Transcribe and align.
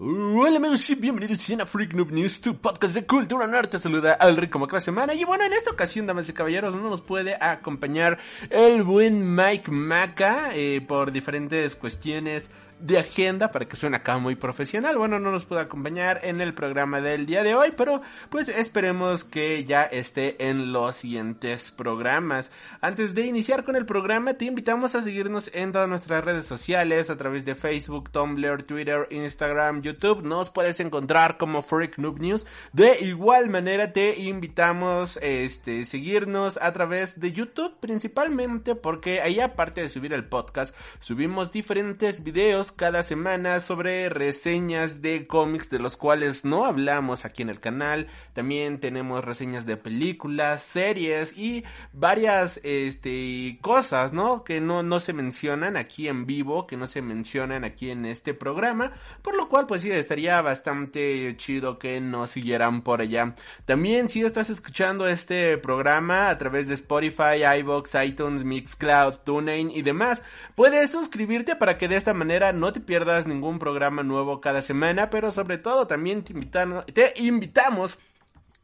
Hola 0.00 0.58
amigos 0.58 0.88
y 0.90 0.94
bienvenidos 0.94 1.50
a 1.60 1.66
Freak 1.66 1.92
Noob 1.92 2.12
News, 2.12 2.40
tu 2.40 2.56
podcast 2.56 2.94
de 2.94 3.04
cultura 3.04 3.48
nerd. 3.48 3.68
Te 3.68 3.80
saluda 3.80 4.12
al 4.12 4.36
rico 4.36 4.52
como 4.52 4.68
cada 4.68 4.80
semana. 4.80 5.12
Y 5.12 5.24
bueno, 5.24 5.44
en 5.44 5.52
esta 5.52 5.72
ocasión, 5.72 6.06
damas 6.06 6.28
y 6.28 6.32
caballeros, 6.32 6.76
no 6.76 6.88
nos 6.88 7.02
puede 7.02 7.34
acompañar 7.34 8.16
el 8.48 8.84
buen 8.84 9.34
Mike 9.34 9.72
Maca 9.72 10.54
eh, 10.54 10.80
por 10.86 11.10
diferentes 11.10 11.74
cuestiones 11.74 12.48
de 12.80 12.98
agenda 12.98 13.50
para 13.50 13.66
que 13.66 13.76
suene 13.76 13.96
acá 13.96 14.18
muy 14.18 14.36
profesional. 14.36 14.96
Bueno, 14.96 15.18
no 15.18 15.30
nos 15.30 15.44
pudo 15.44 15.60
acompañar 15.60 16.20
en 16.22 16.40
el 16.40 16.54
programa 16.54 17.00
del 17.00 17.26
día 17.26 17.42
de 17.42 17.54
hoy, 17.54 17.72
pero 17.76 18.02
pues 18.30 18.48
esperemos 18.48 19.24
que 19.24 19.64
ya 19.64 19.82
esté 19.82 20.48
en 20.48 20.72
los 20.72 20.96
siguientes 20.96 21.70
programas. 21.70 22.50
Antes 22.80 23.14
de 23.14 23.26
iniciar 23.26 23.64
con 23.64 23.76
el 23.76 23.86
programa, 23.86 24.34
te 24.34 24.46
invitamos 24.46 24.94
a 24.94 25.02
seguirnos 25.02 25.50
en 25.54 25.72
todas 25.72 25.88
nuestras 25.88 26.24
redes 26.24 26.46
sociales 26.46 27.10
a 27.10 27.16
través 27.16 27.44
de 27.44 27.54
Facebook, 27.54 28.10
Tumblr, 28.10 28.62
Twitter, 28.62 29.06
Instagram, 29.10 29.82
YouTube. 29.82 30.22
Nos 30.22 30.50
puedes 30.50 30.80
encontrar 30.80 31.36
como 31.38 31.62
Freak 31.62 31.98
Noob 31.98 32.20
News. 32.20 32.46
De 32.72 32.98
igual 33.00 33.50
manera 33.50 33.92
te 33.92 34.18
invitamos 34.20 35.18
este 35.22 35.84
seguirnos 35.84 36.58
a 36.60 36.72
través 36.72 37.20
de 37.20 37.32
YouTube 37.32 37.76
principalmente 37.80 38.74
porque 38.74 39.20
ahí 39.20 39.40
aparte 39.40 39.80
de 39.80 39.88
subir 39.88 40.12
el 40.12 40.24
podcast, 40.24 40.74
subimos 41.00 41.52
diferentes 41.52 42.22
videos 42.22 42.67
cada 42.72 43.02
semana 43.02 43.60
sobre 43.60 44.08
reseñas 44.08 45.02
de 45.02 45.26
cómics 45.26 45.70
de 45.70 45.78
los 45.78 45.96
cuales 45.96 46.44
no 46.44 46.64
hablamos 46.64 47.24
aquí 47.24 47.42
en 47.42 47.50
el 47.50 47.60
canal. 47.60 48.08
También 48.32 48.80
tenemos 48.80 49.24
reseñas 49.24 49.66
de 49.66 49.76
películas, 49.76 50.62
series 50.62 51.36
y 51.36 51.64
varias 51.92 52.60
este, 52.62 53.58
cosas, 53.62 54.12
¿no? 54.12 54.44
Que 54.44 54.60
no, 54.60 54.82
no 54.82 55.00
se 55.00 55.12
mencionan 55.12 55.76
aquí 55.76 56.08
en 56.08 56.26
vivo, 56.26 56.66
que 56.66 56.76
no 56.76 56.86
se 56.86 57.02
mencionan 57.02 57.64
aquí 57.64 57.90
en 57.90 58.06
este 58.06 58.34
programa. 58.34 58.92
Por 59.22 59.36
lo 59.36 59.48
cual, 59.48 59.66
pues 59.66 59.82
sí, 59.82 59.90
estaría 59.90 60.40
bastante 60.42 61.34
chido 61.36 61.78
que 61.78 62.00
nos 62.00 62.30
siguieran 62.30 62.82
por 62.82 63.00
allá. 63.00 63.34
También 63.64 64.08
si 64.08 64.22
estás 64.22 64.50
escuchando 64.50 65.06
este 65.06 65.58
programa 65.58 66.28
a 66.28 66.38
través 66.38 66.68
de 66.68 66.74
Spotify, 66.74 67.44
iBox, 67.60 67.94
iTunes, 68.04 68.44
Mixcloud, 68.44 69.18
TuneIn 69.24 69.70
y 69.70 69.82
demás, 69.82 70.22
puedes 70.54 70.90
suscribirte 70.90 71.56
para 71.56 71.78
que 71.78 71.88
de 71.88 71.96
esta 71.96 72.14
manera 72.14 72.52
no 72.58 72.72
te 72.72 72.80
pierdas 72.80 73.26
ningún 73.26 73.58
programa 73.58 74.02
nuevo 74.02 74.40
cada 74.40 74.62
semana, 74.62 75.10
pero 75.10 75.32
sobre 75.32 75.58
todo 75.58 75.86
también 75.86 76.24
te, 76.24 77.12
invitamos 77.16 77.98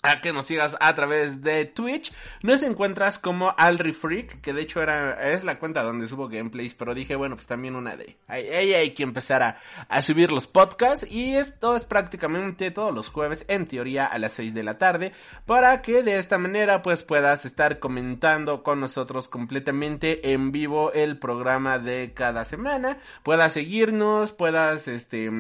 a 0.04 0.20
que 0.20 0.32
nos 0.34 0.46
sigas 0.46 0.76
a 0.80 0.94
través 0.94 1.42
de 1.42 1.64
Twitch. 1.64 2.12
Nos 2.42 2.62
encuentras 2.62 3.18
como 3.18 3.54
AlriFreak, 3.56 4.42
que 4.42 4.52
de 4.52 4.62
hecho 4.62 4.82
era, 4.82 5.32
es 5.32 5.44
la 5.44 5.58
cuenta 5.58 5.82
donde 5.82 6.06
subo 6.06 6.28
gameplays, 6.28 6.74
pero 6.74 6.94
dije, 6.94 7.16
bueno, 7.16 7.36
pues 7.36 7.46
también 7.46 7.74
una 7.74 7.96
de 7.96 8.16
ahí 8.28 8.74
hay, 8.74 8.90
que 8.90 9.02
empezar 9.02 9.42
a, 9.42 9.58
a, 9.88 10.02
subir 10.02 10.30
los 10.30 10.46
podcasts 10.46 11.10
y 11.10 11.34
esto 11.34 11.74
es 11.74 11.86
prácticamente 11.86 12.70
todos 12.70 12.94
los 12.94 13.08
jueves, 13.08 13.46
en 13.48 13.66
teoría 13.66 14.04
a 14.04 14.18
las 14.18 14.32
6 14.32 14.52
de 14.52 14.62
la 14.62 14.76
tarde, 14.76 15.12
para 15.46 15.80
que 15.80 16.02
de 16.02 16.18
esta 16.18 16.36
manera 16.36 16.82
pues 16.82 17.02
puedas 17.02 17.46
estar 17.46 17.78
comentando 17.78 18.62
con 18.62 18.80
nosotros 18.80 19.28
completamente 19.28 20.32
en 20.32 20.52
vivo 20.52 20.92
el 20.92 21.18
programa 21.18 21.78
de 21.78 22.12
cada 22.14 22.44
semana, 22.44 22.98
puedas 23.22 23.54
seguirnos, 23.54 24.32
puedas 24.32 24.86
este 24.86 25.30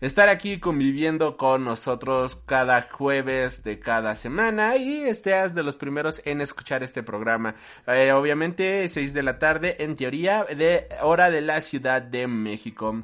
estar 0.00 0.30
aquí 0.30 0.60
conviviendo 0.60 1.36
con 1.36 1.64
nosotros 1.64 2.36
cada 2.46 2.88
jueves 2.90 3.62
de 3.64 3.78
cada 3.78 4.13
semana 4.14 4.76
y 4.76 5.04
estés 5.04 5.54
de 5.54 5.62
los 5.62 5.76
primeros 5.76 6.20
en 6.24 6.40
escuchar 6.40 6.82
este 6.82 7.02
programa. 7.02 7.54
Eh, 7.86 8.12
obviamente, 8.12 8.88
6 8.88 9.12
de 9.14 9.22
la 9.22 9.38
tarde, 9.38 9.82
en 9.82 9.94
teoría, 9.94 10.44
de 10.44 10.88
hora 11.02 11.30
de 11.30 11.40
la 11.40 11.60
Ciudad 11.60 12.02
de 12.02 12.26
México. 12.26 13.02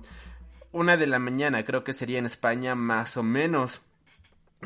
Una 0.72 0.97
de 0.97 1.06
la 1.06 1.19
mañana, 1.19 1.65
creo 1.65 1.82
que 1.82 1.93
sería 1.93 2.19
en 2.19 2.26
España 2.26 2.75
más 2.75 3.16
o 3.16 3.22
menos. 3.22 3.81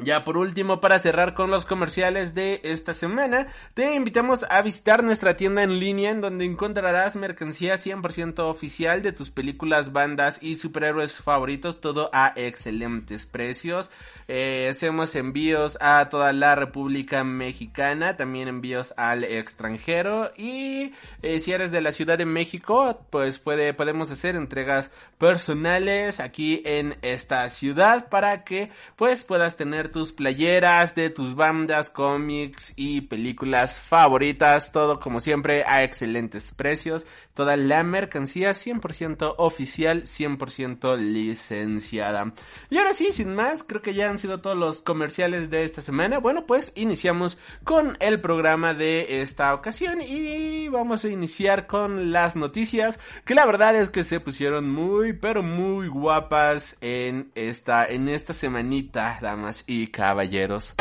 Ya 0.03 0.25
por 0.25 0.37
último, 0.37 0.81
para 0.81 0.99
cerrar 0.99 1.35
con 1.35 1.53
los 1.53 1.65
comerciales 1.65 2.35
de 2.35 2.61
esta 2.65 2.95
semana, 2.95 3.47
te 3.75 3.95
invitamos 3.95 4.45
a 4.51 4.61
visitar 4.61 5.05
nuestra 5.05 5.37
tienda 5.37 5.63
en 5.63 5.79
línea 5.79 6.11
en 6.11 6.21
donde 6.21 6.45
encontrarás 6.45 7.15
mercancía 7.15 7.77
100% 7.77 8.41
oficial 8.41 9.03
de 9.03 9.13
tus 9.13 9.31
películas, 9.31 9.93
bandas 9.93 10.43
y 10.43 10.57
superhéroes 10.57 11.19
favoritos, 11.19 11.81
todo 11.81 12.11
a 12.13 12.33
excelentes 12.35 13.25
precios. 13.25 13.93
Eh, 14.27 14.67
hacemos 14.69 15.15
envíos 15.15 15.79
a 15.81 16.09
toda 16.09 16.33
la 16.33 16.57
República 16.57 17.23
Mexicana, 17.23 18.17
también 18.17 18.49
envíos 18.49 18.95
al 18.97 19.23
extranjero 19.23 20.33
y 20.37 20.93
eh, 21.23 21.39
si 21.39 21.53
eres 21.53 21.71
de 21.71 21.81
la 21.81 21.93
Ciudad 21.93 22.19
de 22.19 22.27
México, 22.27 23.07
pues 23.11 23.39
puede, 23.39 23.75
podemos 23.75 24.11
hacer 24.11 24.35
entregas 24.35 24.91
personales 25.19 26.19
aquí 26.19 26.63
en 26.65 26.97
esta 27.03 27.49
ciudad 27.49 28.09
para 28.09 28.43
que 28.43 28.71
pues 28.97 29.23
puedas 29.23 29.57
tener 29.57 29.84
tus 29.89 30.13
playeras 30.13 30.95
de 30.95 31.11
tus 31.11 31.35
bandas, 31.35 31.91
cómics 31.91 32.73
y 32.77 33.03
películas 33.03 33.81
favoritas, 33.81 34.73
todo 34.73 35.01
como 35.01 35.21
siempre 35.21 35.65
a 35.67 35.83
excelentes 35.83 36.53
precios, 36.53 37.07
toda 37.35 37.57
la 37.57 37.83
mercancía 37.83 38.51
100% 38.51 39.35
oficial, 39.39 40.03
100% 40.03 40.97
licenciada. 40.97 42.33
Y 42.71 42.79
ahora 42.79 42.95
sí, 42.95 43.13
sin 43.13 43.35
más, 43.35 43.65
creo 43.65 43.83
que 43.83 43.95
ya 43.95 44.09
han 44.09 44.19
sido 44.19 44.41
todos 44.41 44.57
los 44.57 44.83
comerciales 44.83 45.51
de 45.51 45.65
esta 45.65 45.83
semana. 45.83 46.19
Bueno, 46.19 46.47
pues 46.47 46.73
iniciamos 46.77 47.39
con 47.65 47.97
el 48.01 48.21
programa 48.21 48.75
de 48.75 49.21
esta 49.23 49.53
ocasión 49.55 50.01
y 50.01 50.69
vamos 50.69 51.05
a 51.05 51.09
iniciar 51.09 51.67
con 51.67 52.13
las 52.13 52.37
noticias 52.37 52.99
que 53.25 53.35
la 53.35 53.47
verdad 53.47 53.77
es 53.77 53.91
que 53.91 54.05
se 54.05 54.21
pusieron 54.21 54.71
muy 54.71 55.13
pero 55.13 55.43
muy 55.43 55.89
guapas 55.89 56.77
en 56.81 57.31
esta 57.35 57.87
en 57.87 58.09
esta 58.09 58.33
semanita, 58.33 59.19
damas 59.21 59.65
y 59.67 59.89
caballeros. 59.89 60.75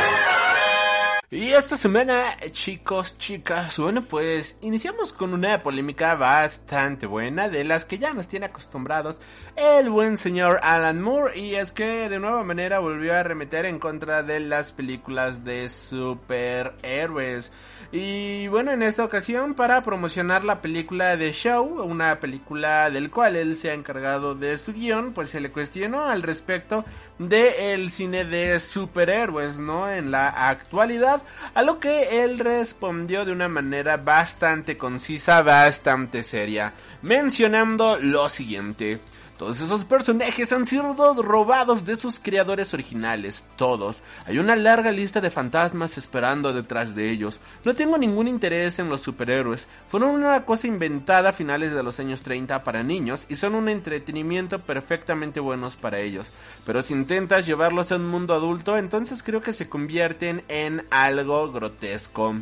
Y 1.34 1.52
esta 1.52 1.78
semana, 1.78 2.38
chicos, 2.52 3.18
chicas, 3.18 3.80
bueno, 3.80 4.04
pues 4.04 4.56
iniciamos 4.62 5.14
con 5.14 5.34
una 5.34 5.64
polémica 5.64 6.14
bastante 6.14 7.08
buena, 7.08 7.50
de 7.50 7.64
las 7.64 7.86
que 7.86 7.98
ya 7.98 8.14
nos 8.14 8.28
tiene 8.28 8.46
acostumbrados 8.46 9.20
el 9.56 9.90
buen 9.90 10.18
señor 10.18 10.60
Alan 10.62 11.02
Moore, 11.02 11.40
y 11.40 11.56
es 11.56 11.72
que 11.72 12.08
de 12.08 12.20
nueva 12.20 12.44
manera 12.44 12.78
volvió 12.78 13.16
a 13.16 13.22
arremeter 13.22 13.66
en 13.66 13.80
contra 13.80 14.22
de 14.22 14.42
las 14.42 14.72
películas 14.74 15.44
de 15.44 15.70
superhéroes. 15.70 17.52
Y 17.92 18.48
bueno, 18.50 18.72
en 18.72 18.84
esta 18.84 19.04
ocasión 19.04 19.56
para 19.56 19.82
promocionar 19.82 20.44
la 20.44 20.62
película 20.62 21.18
de 21.18 21.32
Show, 21.32 21.82
una 21.84 22.20
película 22.20 22.92
del 22.92 23.10
cual 23.10 23.36
él 23.36 23.56
se 23.56 23.72
ha 23.72 23.74
encargado 23.74 24.36
de 24.36 24.58
su 24.60 24.74
guion, 24.74 25.14
pues 25.14 25.32
se 25.32 25.40
le 25.40 25.52
cuestionó 25.52 26.04
al 26.04 26.22
respecto 26.22 26.86
de 27.18 27.74
el 27.74 27.90
cine 27.90 28.26
de 28.26 28.60
superhéroes, 28.60 29.58
¿no? 29.58 29.92
En 29.92 30.12
la 30.12 30.30
actualidad, 30.30 31.23
a 31.54 31.64
lo 31.64 31.80
que 31.80 32.24
él 32.24 32.40
respondió 32.40 33.26
de 33.26 33.32
una 33.32 33.48
manera 33.48 33.98
bastante 33.98 34.78
concisa, 34.78 35.42
bastante 35.42 36.24
seria, 36.24 36.74
mencionando 37.02 37.98
lo 37.98 38.30
siguiente. 38.30 39.00
Todos 39.44 39.60
esos 39.60 39.84
personajes 39.84 40.54
han 40.54 40.66
sido 40.66 41.22
robados 41.22 41.84
de 41.84 41.98
sus 41.98 42.18
creadores 42.18 42.74
originales, 42.74 43.44
todos. 43.58 44.02
Hay 44.26 44.40
una 44.40 44.56
larga 44.56 44.90
lista 44.90 45.20
de 45.20 45.32
fantasmas 45.32 45.98
esperando 45.98 46.54
detrás 46.54 46.96
de 46.96 47.12
ellos. 47.12 47.42
No 47.66 47.74
tengo 47.74 47.98
ningún 47.98 48.30
interés 48.30 48.80
en 48.80 48.88
los 48.88 49.02
superhéroes. 49.02 49.68
Fueron 49.90 50.12
una 50.12 50.46
cosa 50.46 50.68
inventada 50.68 51.32
a 51.32 51.34
finales 51.34 51.74
de 51.74 51.84
los 51.84 52.00
años 52.00 52.22
30 52.22 52.64
para 52.64 52.84
niños 52.84 53.26
y 53.28 53.36
son 53.36 53.56
un 53.56 53.68
entretenimiento 53.68 54.60
perfectamente 54.60 55.42
buenos 55.42 55.76
para 55.76 56.00
ellos. 56.00 56.32
Pero 56.66 56.82
si 56.82 56.94
intentas 56.94 57.46
llevarlos 57.46 57.92
a 57.92 57.98
un 57.98 58.08
mundo 58.08 58.34
adulto, 58.34 58.78
entonces 58.78 59.22
creo 59.24 59.42
que 59.42 59.52
se 59.52 59.68
convierten 59.68 60.46
en 60.48 60.86
algo 60.90 61.52
grotesco. 61.52 62.34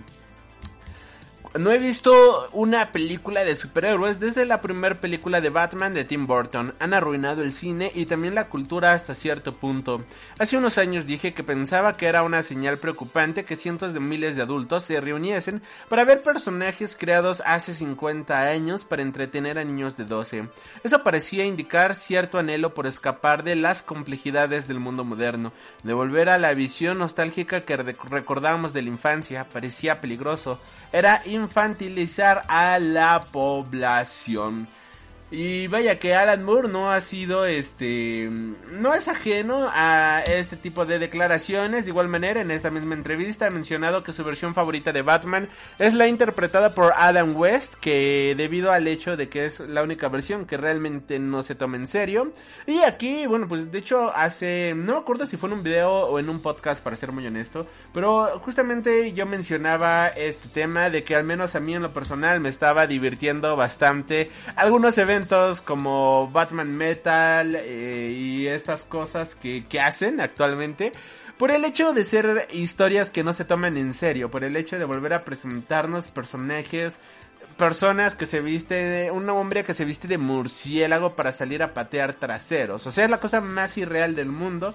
No 1.59 1.69
he 1.69 1.79
visto 1.79 2.47
una 2.53 2.93
película 2.93 3.43
de 3.43 3.57
superhéroes 3.57 4.21
desde 4.21 4.45
la 4.45 4.61
primera 4.61 4.95
película 4.95 5.41
de 5.41 5.49
Batman 5.49 5.93
de 5.93 6.05
Tim 6.05 6.25
Burton. 6.25 6.73
Han 6.79 6.93
arruinado 6.93 7.43
el 7.43 7.51
cine 7.51 7.91
y 7.93 8.05
también 8.05 8.35
la 8.35 8.47
cultura 8.47 8.93
hasta 8.93 9.15
cierto 9.15 9.51
punto. 9.51 10.05
Hace 10.39 10.55
unos 10.55 10.77
años 10.77 11.07
dije 11.07 11.33
que 11.33 11.43
pensaba 11.43 11.97
que 11.97 12.05
era 12.05 12.23
una 12.23 12.41
señal 12.41 12.77
preocupante 12.77 13.43
que 13.43 13.57
cientos 13.57 13.93
de 13.93 13.99
miles 13.99 14.37
de 14.37 14.43
adultos 14.43 14.83
se 14.83 15.01
reuniesen 15.01 15.61
para 15.89 16.05
ver 16.05 16.23
personajes 16.23 16.95
creados 16.95 17.43
hace 17.45 17.73
50 17.73 18.47
años 18.47 18.85
para 18.85 19.01
entretener 19.01 19.59
a 19.59 19.65
niños 19.65 19.97
de 19.97 20.05
12. 20.05 20.47
Eso 20.85 21.03
parecía 21.03 21.43
indicar 21.43 21.95
cierto 21.95 22.37
anhelo 22.37 22.73
por 22.73 22.87
escapar 22.87 23.43
de 23.43 23.57
las 23.57 23.81
complejidades 23.81 24.69
del 24.69 24.79
mundo 24.79 25.03
moderno, 25.03 25.51
de 25.83 25.91
volver 25.91 26.29
a 26.29 26.37
la 26.37 26.53
visión 26.53 26.99
nostálgica 26.99 27.65
que 27.65 27.75
recordamos 27.75 28.71
de 28.71 28.83
la 28.83 28.87
infancia. 28.87 29.49
Parecía 29.51 29.99
peligroso. 29.99 30.61
Era 30.93 31.21
infantilizar 31.41 32.43
a 32.47 32.79
la 32.79 33.21
población. 33.21 34.67
Y 35.31 35.67
vaya 35.67 35.97
que 35.97 36.13
Alan 36.13 36.43
Moore 36.43 36.67
no 36.67 36.91
ha 36.91 36.99
sido 36.99 37.45
este 37.45 38.29
no 38.73 38.93
es 38.93 39.07
ajeno 39.07 39.69
a 39.71 40.21
este 40.27 40.57
tipo 40.57 40.85
de 40.85 40.99
declaraciones. 40.99 41.85
De 41.85 41.91
igual 41.91 42.09
manera, 42.09 42.41
en 42.41 42.51
esta 42.51 42.69
misma 42.69 42.95
entrevista 42.95 43.47
ha 43.47 43.49
mencionado 43.49 44.03
que 44.03 44.11
su 44.11 44.25
versión 44.25 44.53
favorita 44.53 44.91
de 44.91 45.03
Batman 45.03 45.47
es 45.79 45.93
la 45.93 46.07
interpretada 46.07 46.75
por 46.75 46.91
Adam 46.97 47.33
West, 47.37 47.75
que 47.75 48.35
debido 48.35 48.73
al 48.73 48.89
hecho 48.89 49.15
de 49.15 49.29
que 49.29 49.45
es 49.45 49.61
la 49.61 49.83
única 49.83 50.09
versión 50.09 50.45
que 50.45 50.57
realmente 50.57 51.17
no 51.17 51.43
se 51.43 51.55
toma 51.55 51.77
en 51.77 51.87
serio. 51.87 52.33
Y 52.67 52.79
aquí, 52.79 53.25
bueno, 53.25 53.47
pues 53.47 53.71
de 53.71 53.79
hecho 53.79 54.11
hace 54.13 54.73
no 54.75 54.93
me 54.93 54.99
acuerdo 54.99 55.25
si 55.25 55.37
fue 55.37 55.47
en 55.47 55.53
un 55.53 55.63
video 55.63 55.91
o 56.07 56.19
en 56.19 56.27
un 56.27 56.41
podcast 56.41 56.83
para 56.83 56.97
ser 56.97 57.13
muy 57.13 57.25
honesto, 57.25 57.67
pero 57.93 58.37
justamente 58.41 59.13
yo 59.13 59.25
mencionaba 59.25 60.07
este 60.07 60.49
tema 60.49 60.89
de 60.89 61.05
que 61.05 61.15
al 61.15 61.23
menos 61.23 61.55
a 61.55 61.61
mí 61.61 61.73
en 61.73 61.83
lo 61.83 61.93
personal 61.93 62.41
me 62.41 62.49
estaba 62.49 62.85
divirtiendo 62.85 63.55
bastante 63.55 64.29
algunos 64.57 64.97
eventos 64.97 65.20
como 65.65 66.29
Batman 66.31 66.75
Metal 66.75 67.55
eh, 67.55 68.11
y 68.11 68.47
estas 68.47 68.83
cosas 68.85 69.35
que, 69.35 69.65
que 69.65 69.79
hacen 69.79 70.21
actualmente 70.21 70.91
por 71.37 71.49
el 71.49 71.65
hecho 71.65 71.91
de 71.91 72.03
ser 72.03 72.47
historias 72.51 73.09
que 73.09 73.23
no 73.23 73.33
se 73.33 73.45
toman 73.45 73.75
en 73.75 73.95
serio, 73.95 74.29
por 74.29 74.43
el 74.43 74.55
hecho 74.55 74.77
de 74.77 74.85
volver 74.85 75.13
a 75.13 75.21
presentarnos 75.21 76.09
personajes, 76.09 76.99
personas 77.57 78.15
que 78.15 78.27
se 78.27 78.41
visten, 78.41 79.11
un 79.11 79.27
hombre 79.29 79.63
que 79.63 79.73
se 79.73 79.83
viste 79.83 80.07
de 80.07 80.19
murciélago 80.19 81.15
para 81.15 81.31
salir 81.31 81.63
a 81.63 81.73
patear 81.73 82.13
traseros, 82.13 82.85
o 82.85 82.91
sea, 82.91 83.05
es 83.05 83.09
la 83.09 83.19
cosa 83.19 83.41
más 83.41 83.75
irreal 83.77 84.13
del 84.13 84.29
mundo. 84.29 84.73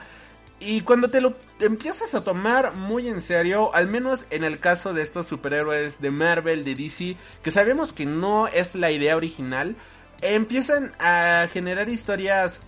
Y 0.58 0.80
cuando 0.80 1.08
te 1.08 1.20
lo 1.20 1.34
empiezas 1.60 2.14
a 2.14 2.24
tomar 2.24 2.74
muy 2.74 3.08
en 3.08 3.20
serio, 3.20 3.74
al 3.74 3.88
menos 3.88 4.26
en 4.30 4.42
el 4.42 4.58
caso 4.58 4.92
de 4.94 5.02
estos 5.02 5.26
superhéroes 5.26 6.00
de 6.00 6.10
Marvel, 6.10 6.64
de 6.64 6.74
DC, 6.74 7.16
que 7.42 7.50
sabemos 7.50 7.92
que 7.92 8.06
no 8.06 8.48
es 8.48 8.74
la 8.74 8.90
idea 8.90 9.16
original, 9.16 9.76
empiezan 10.20 10.92
a 10.98 11.48
generar 11.52 11.88
historias 11.88 12.60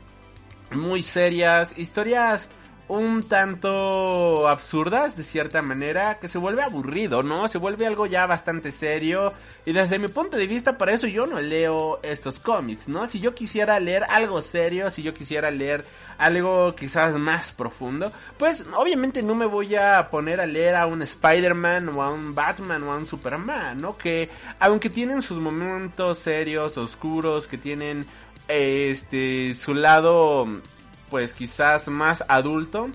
muy 0.70 1.02
serias, 1.02 1.76
historias 1.78 2.48
un 2.88 3.23
tanto 3.23 4.49
absurdas 4.49 5.17
de 5.17 5.23
cierta 5.23 5.61
manera, 5.61 6.19
que 6.19 6.26
se 6.26 6.38
vuelve 6.38 6.62
aburrido, 6.62 7.23
¿no? 7.23 7.46
Se 7.46 7.58
vuelve 7.58 7.87
algo 7.87 8.06
ya 8.06 8.26
bastante 8.26 8.73
serio. 8.73 9.35
Y 9.67 9.73
desde 9.73 9.99
mi 9.99 10.08
punto 10.08 10.37
de 10.37 10.46
vista, 10.46 10.79
para 10.79 10.93
eso 10.93 11.06
yo 11.06 11.26
no 11.26 11.38
leo 11.40 12.00
estos 12.02 12.38
cómics, 12.40 12.88
¿no? 12.88 13.06
Si 13.06 13.20
yo 13.20 13.35
quisiera 13.35 13.79
leer 13.79 14.05
algo 14.08 14.40
serio, 14.40 14.90
si 14.90 15.02
yo 15.02 15.12
quisiera 15.12 15.50
leer 15.50 15.85
algo 16.17 16.75
quizás 16.75 17.14
más 17.17 17.52
profundo, 17.52 18.11
pues 18.38 18.64
obviamente 18.75 19.23
no 19.23 19.35
me 19.35 19.46
voy 19.46 19.76
a 19.76 20.08
poner 20.11 20.40
a 20.40 20.46
leer 20.46 20.75
a 20.75 20.87
un 20.87 21.02
Spider-Man 21.02 21.90
o 21.90 22.02
a 22.02 22.11
un 22.11 22.35
Batman 22.35 22.82
o 22.85 22.93
a 22.93 22.96
un 22.96 23.06
Superman, 23.06 23.81
¿no? 23.81 23.99
Que 23.99 24.31
aunque 24.58 24.88
tienen 24.88 25.20
sus 25.20 25.38
momentos 25.38 26.19
serios, 26.19 26.79
oscuros, 26.79 27.46
que 27.46 27.58
tienen 27.58 28.06
este 28.49 29.55
su 29.55 29.75
lado 29.75 30.46
pues 31.10 31.34
quizás 31.34 31.88
más 31.88 32.25
adulto, 32.28 32.88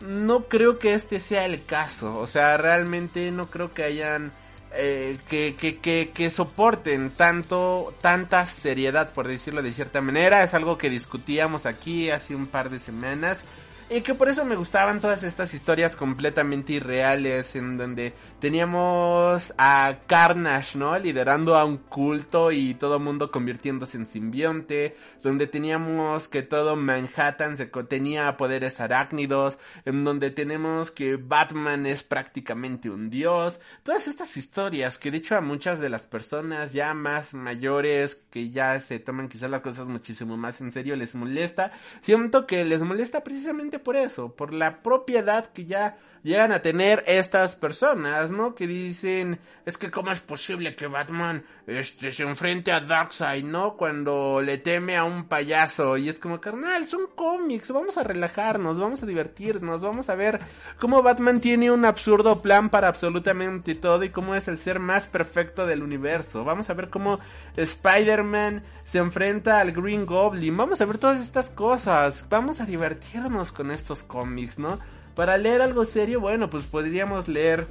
no 0.00 0.44
creo 0.44 0.78
que 0.78 0.94
este 0.94 1.20
sea 1.20 1.46
el 1.46 1.64
caso. 1.64 2.18
O 2.18 2.26
sea, 2.26 2.56
realmente 2.56 3.30
no 3.30 3.50
creo 3.50 3.72
que 3.72 3.84
hayan 3.84 4.32
eh, 4.72 5.16
que, 5.28 5.54
que, 5.56 5.78
que, 5.78 6.10
que, 6.12 6.30
soporten 6.30 7.10
tanto, 7.10 7.94
tanta 8.00 8.44
seriedad, 8.46 9.12
por 9.12 9.26
decirlo 9.26 9.62
de 9.62 9.72
cierta 9.72 10.00
manera. 10.00 10.42
Es 10.42 10.54
algo 10.54 10.78
que 10.78 10.90
discutíamos 10.90 11.66
aquí 11.66 12.10
hace 12.10 12.34
un 12.34 12.46
par 12.46 12.70
de 12.70 12.78
semanas. 12.78 13.44
Y 13.90 14.02
que 14.02 14.14
por 14.14 14.28
eso 14.28 14.44
me 14.44 14.56
gustaban 14.56 15.00
todas 15.00 15.22
estas 15.22 15.54
historias 15.54 15.96
completamente 15.96 16.74
irreales 16.74 17.56
en 17.56 17.78
donde 17.78 18.12
teníamos 18.40 19.52
a 19.58 19.98
Carnage, 20.06 20.78
¿no? 20.78 20.98
Liderando 20.98 21.56
a 21.56 21.64
un 21.64 21.78
culto 21.78 22.52
y 22.52 22.74
todo 22.74 23.00
mundo 23.00 23.30
convirtiéndose 23.30 23.96
en 23.96 24.06
simbionte, 24.06 24.96
donde 25.22 25.46
teníamos 25.46 26.28
que 26.28 26.42
todo 26.42 26.76
Manhattan 26.76 27.56
se 27.56 27.66
tenía 27.66 28.36
poderes 28.36 28.80
arácnidos, 28.80 29.58
en 29.84 30.04
donde 30.04 30.30
tenemos 30.30 30.90
que 30.90 31.16
Batman 31.16 31.86
es 31.86 32.02
prácticamente 32.02 32.90
un 32.90 33.10
dios, 33.10 33.60
todas 33.82 34.08
estas 34.08 34.36
historias 34.36 34.98
que 34.98 35.10
de 35.10 35.18
hecho 35.18 35.36
a 35.36 35.40
muchas 35.40 35.80
de 35.80 35.88
las 35.88 36.06
personas 36.06 36.72
ya 36.72 36.94
más 36.94 37.34
mayores 37.34 38.16
que 38.30 38.50
ya 38.50 38.78
se 38.80 38.98
toman 38.98 39.28
quizás 39.28 39.50
las 39.50 39.60
cosas 39.60 39.88
muchísimo 39.88 40.36
más 40.36 40.60
en 40.60 40.72
serio 40.72 40.96
les 40.96 41.14
molesta, 41.14 41.72
siento 42.00 42.46
que 42.46 42.64
les 42.64 42.82
molesta 42.82 43.24
precisamente 43.24 43.78
por 43.78 43.96
eso, 43.96 44.34
por 44.34 44.52
la 44.52 44.82
propiedad 44.82 45.46
que 45.46 45.66
ya 45.66 45.98
llegan 46.28 46.52
a 46.52 46.60
tener 46.60 47.02
estas 47.06 47.56
personas, 47.56 48.30
¿no? 48.30 48.54
Que 48.54 48.66
dicen, 48.66 49.40
es 49.64 49.78
que 49.78 49.90
cómo 49.90 50.12
es 50.12 50.20
posible 50.20 50.76
que 50.76 50.86
Batman 50.86 51.42
este 51.66 52.12
se 52.12 52.22
enfrente 52.22 52.70
a 52.70 52.80
Darkseid, 52.80 53.44
¿no? 53.44 53.76
Cuando 53.76 54.40
le 54.40 54.58
teme 54.58 54.96
a 54.96 55.04
un 55.04 55.26
payaso 55.26 55.96
y 55.96 56.08
es 56.08 56.18
como, 56.18 56.40
carnal, 56.40 56.86
son 56.86 57.08
cómics, 57.14 57.72
vamos 57.72 57.96
a 57.96 58.02
relajarnos, 58.02 58.78
vamos 58.78 59.02
a 59.02 59.06
divertirnos, 59.06 59.80
vamos 59.80 60.10
a 60.10 60.14
ver 60.14 60.38
cómo 60.78 61.02
Batman 61.02 61.40
tiene 61.40 61.70
un 61.70 61.84
absurdo 61.86 62.42
plan 62.42 62.68
para 62.68 62.88
absolutamente 62.88 63.74
todo 63.74 64.04
y 64.04 64.10
cómo 64.10 64.34
es 64.34 64.48
el 64.48 64.58
ser 64.58 64.80
más 64.80 65.08
perfecto 65.08 65.66
del 65.66 65.82
universo. 65.82 66.44
Vamos 66.44 66.68
a 66.68 66.74
ver 66.74 66.90
cómo 66.90 67.20
Spider-Man 67.56 68.62
se 68.84 68.98
enfrenta 68.98 69.60
al 69.60 69.72
Green 69.72 70.04
Goblin, 70.04 70.56
vamos 70.56 70.80
a 70.80 70.84
ver 70.84 70.98
todas 70.98 71.22
estas 71.22 71.48
cosas, 71.48 72.26
vamos 72.28 72.60
a 72.60 72.66
divertirnos 72.66 73.50
con 73.50 73.70
estos 73.70 74.04
cómics, 74.04 74.58
¿no? 74.58 74.78
Para 75.18 75.36
leer 75.36 75.62
algo 75.62 75.84
serio, 75.84 76.20
bueno, 76.20 76.48
pues 76.48 76.62
podríamos 76.62 77.26
leer 77.26 77.66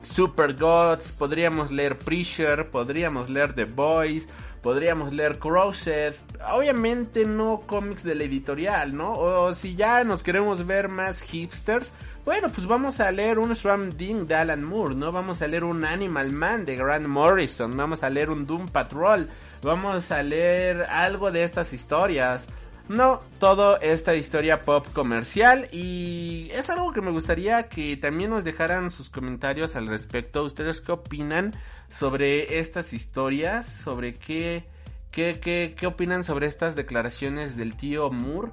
Super 0.00 0.54
Gods, 0.54 1.10
podríamos 1.10 1.72
leer 1.72 1.98
Preacher, 1.98 2.70
podríamos 2.70 3.28
leer 3.28 3.52
The 3.52 3.64
Boys, 3.64 4.28
podríamos 4.62 5.12
leer 5.12 5.40
Crossed, 5.40 6.14
obviamente 6.48 7.24
no 7.24 7.62
cómics 7.66 8.04
de 8.04 8.14
la 8.14 8.22
editorial, 8.22 8.96
¿no? 8.96 9.14
O 9.14 9.52
si 9.54 9.74
ya 9.74 10.04
nos 10.04 10.22
queremos 10.22 10.68
ver 10.68 10.88
más 10.88 11.20
hipsters, 11.20 11.92
bueno, 12.24 12.48
pues 12.48 12.64
vamos 12.68 13.00
a 13.00 13.10
leer 13.10 13.40
un 13.40 13.56
Swamp 13.56 13.94
Ding 13.94 14.28
de 14.28 14.36
Alan 14.36 14.62
Moore, 14.62 14.94
¿no? 14.94 15.10
Vamos 15.10 15.42
a 15.42 15.48
leer 15.48 15.64
un 15.64 15.84
Animal 15.84 16.30
Man 16.30 16.64
de 16.64 16.76
Grant 16.76 17.08
Morrison, 17.08 17.76
vamos 17.76 18.04
a 18.04 18.08
leer 18.08 18.30
un 18.30 18.46
Doom 18.46 18.68
Patrol, 18.68 19.28
vamos 19.62 20.12
a 20.12 20.22
leer 20.22 20.82
algo 20.82 21.32
de 21.32 21.42
estas 21.42 21.72
historias. 21.72 22.46
No, 22.88 23.20
todo 23.38 23.78
esta 23.80 24.14
historia 24.14 24.62
pop 24.62 24.86
comercial 24.94 25.68
y 25.72 26.48
es 26.52 26.70
algo 26.70 26.92
que 26.92 27.02
me 27.02 27.10
gustaría 27.10 27.68
que 27.68 27.98
también 27.98 28.30
nos 28.30 28.44
dejaran 28.44 28.90
sus 28.90 29.10
comentarios 29.10 29.76
al 29.76 29.86
respecto. 29.86 30.42
¿Ustedes 30.42 30.80
qué 30.80 30.92
opinan 30.92 31.52
sobre 31.90 32.58
estas 32.58 32.94
historias? 32.94 33.66
¿Sobre 33.66 34.14
qué, 34.14 34.64
qué, 35.10 35.38
qué, 35.38 35.74
qué 35.76 35.86
opinan 35.86 36.24
sobre 36.24 36.46
estas 36.46 36.76
declaraciones 36.76 37.58
del 37.58 37.76
tío 37.76 38.10
Moore? 38.10 38.52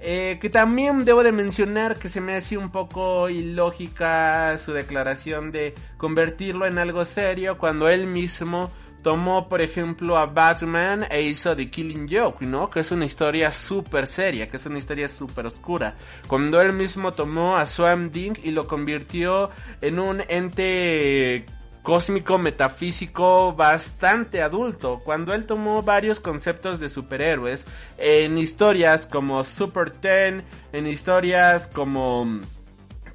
Eh, 0.00 0.38
que 0.40 0.50
también 0.50 1.04
debo 1.04 1.22
de 1.22 1.32
mencionar 1.32 1.98
que 1.98 2.08
se 2.08 2.20
me 2.20 2.34
hace 2.34 2.56
un 2.56 2.70
poco 2.70 3.28
ilógica 3.28 4.56
su 4.58 4.72
declaración 4.72 5.50
de 5.50 5.74
convertirlo 5.96 6.66
en 6.66 6.78
algo 6.78 7.04
serio 7.04 7.58
cuando 7.58 7.88
él 7.88 8.06
mismo 8.06 8.70
tomó, 9.02 9.48
por 9.48 9.60
ejemplo, 9.60 10.16
a 10.16 10.26
Batman 10.26 11.06
e 11.10 11.22
hizo 11.22 11.54
The 11.54 11.70
Killing 11.70 12.08
Joke, 12.10 12.44
¿no? 12.44 12.68
Que 12.70 12.80
es 12.80 12.90
una 12.90 13.04
historia 13.04 13.52
súper 13.52 14.06
seria, 14.06 14.50
que 14.50 14.56
es 14.56 14.66
una 14.66 14.78
historia 14.78 15.08
súper 15.08 15.46
oscura. 15.46 15.96
Cuando 16.26 16.60
él 16.60 16.72
mismo 16.72 17.12
tomó 17.12 17.56
a 17.56 17.66
Swamp 17.66 18.12
Thing 18.12 18.34
y 18.42 18.50
lo 18.50 18.66
convirtió 18.66 19.50
en 19.80 19.98
un 19.98 20.22
ente 20.28 21.46
cósmico, 21.82 22.36
metafísico, 22.36 23.54
bastante 23.54 24.42
adulto, 24.42 25.00
cuando 25.02 25.32
él 25.32 25.46
tomó 25.46 25.82
varios 25.82 26.20
conceptos 26.20 26.80
de 26.80 26.90
superhéroes 26.90 27.64
en 27.96 28.36
historias 28.36 29.06
como 29.06 29.42
Super 29.42 29.90
Ten, 29.90 30.44
en 30.72 30.86
historias 30.86 31.66
como 31.66 32.40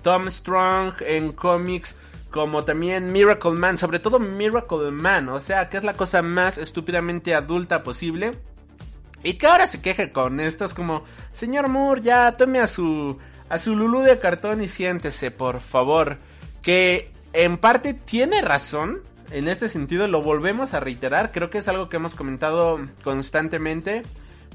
Tom 0.02 0.28
Strong, 0.28 0.96
en 1.02 1.34
cómics 1.34 1.96
como 2.34 2.66
también 2.66 3.12
Miracle 3.12 3.52
Man, 3.52 3.78
sobre 3.78 4.00
todo 4.00 4.18
Miracle 4.18 4.90
Man, 4.90 5.30
o 5.30 5.40
sea, 5.40 5.70
que 5.70 5.78
es 5.78 5.84
la 5.84 5.94
cosa 5.94 6.24
más 6.24 6.58
estúpidamente 6.58 7.36
adulta 7.36 7.84
posible. 7.84 8.32
Y 9.22 9.36
que 9.36 9.46
ahora 9.46 9.68
se 9.68 9.82
queje 9.82 10.12
con 10.12 10.40
esto, 10.40 10.66
es 10.66 10.74
como, 10.74 11.04
señor 11.32 11.70
Moore, 11.70 12.02
ya 12.02 12.36
tome 12.36 12.60
a 12.60 12.66
su, 12.66 13.20
a 13.50 13.60
su 13.60 13.76
Lulú 13.76 14.00
de 14.00 14.18
cartón 14.18 14.64
y 14.64 14.68
siéntese, 14.68 15.30
por 15.30 15.60
favor. 15.62 16.18
Que 16.64 17.12
en 17.34 17.58
parte 17.60 17.94
tiene 17.94 18.42
razón, 18.42 19.02
en 19.30 19.48
este 19.48 19.70
sentido 19.70 20.08
lo 20.08 20.24
volvemos 20.24 20.74
a 20.74 20.80
reiterar, 20.80 21.32
creo 21.32 21.52
que 21.52 21.60
es 21.60 21.68
algo 21.68 21.88
que 21.88 21.98
hemos 21.98 22.16
comentado 22.16 22.80
constantemente 23.04 24.02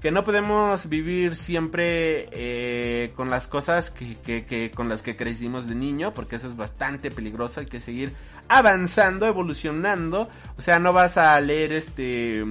que 0.00 0.11
no 0.11 0.25
podemos 0.25 0.88
vivir 0.88 1.35
siempre 1.35 2.28
eh, 2.33 3.12
con 3.17 3.31
las 3.31 3.49
cosas 3.49 3.90
que, 3.90 4.17
que, 4.17 4.71
con 4.75 4.88
las 4.88 5.02
que 5.02 5.17
crecimos 5.17 5.67
de 5.67 5.75
niño, 5.75 6.14
porque 6.14 6.37
eso 6.37 6.47
es 6.47 6.57
bastante 6.57 7.11
peligroso, 7.11 7.61
hay 7.61 7.67
que 7.67 7.81
seguir 7.81 8.12
avanzando, 8.49 9.26
evolucionando, 9.26 10.28
o 10.57 10.62
sea, 10.62 10.78
no 10.78 10.93
vas 10.93 11.17
a 11.17 11.40
leer 11.40 11.73
este, 11.73 12.45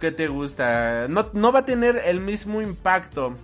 ¿qué 0.00 0.12
te 0.12 0.28
gusta? 0.28 1.06
No, 1.08 1.28
no 1.32 1.52
va 1.52 1.60
a 1.60 1.64
tener 1.64 2.00
el 2.04 2.20
mismo 2.20 2.62
impacto 2.62 3.36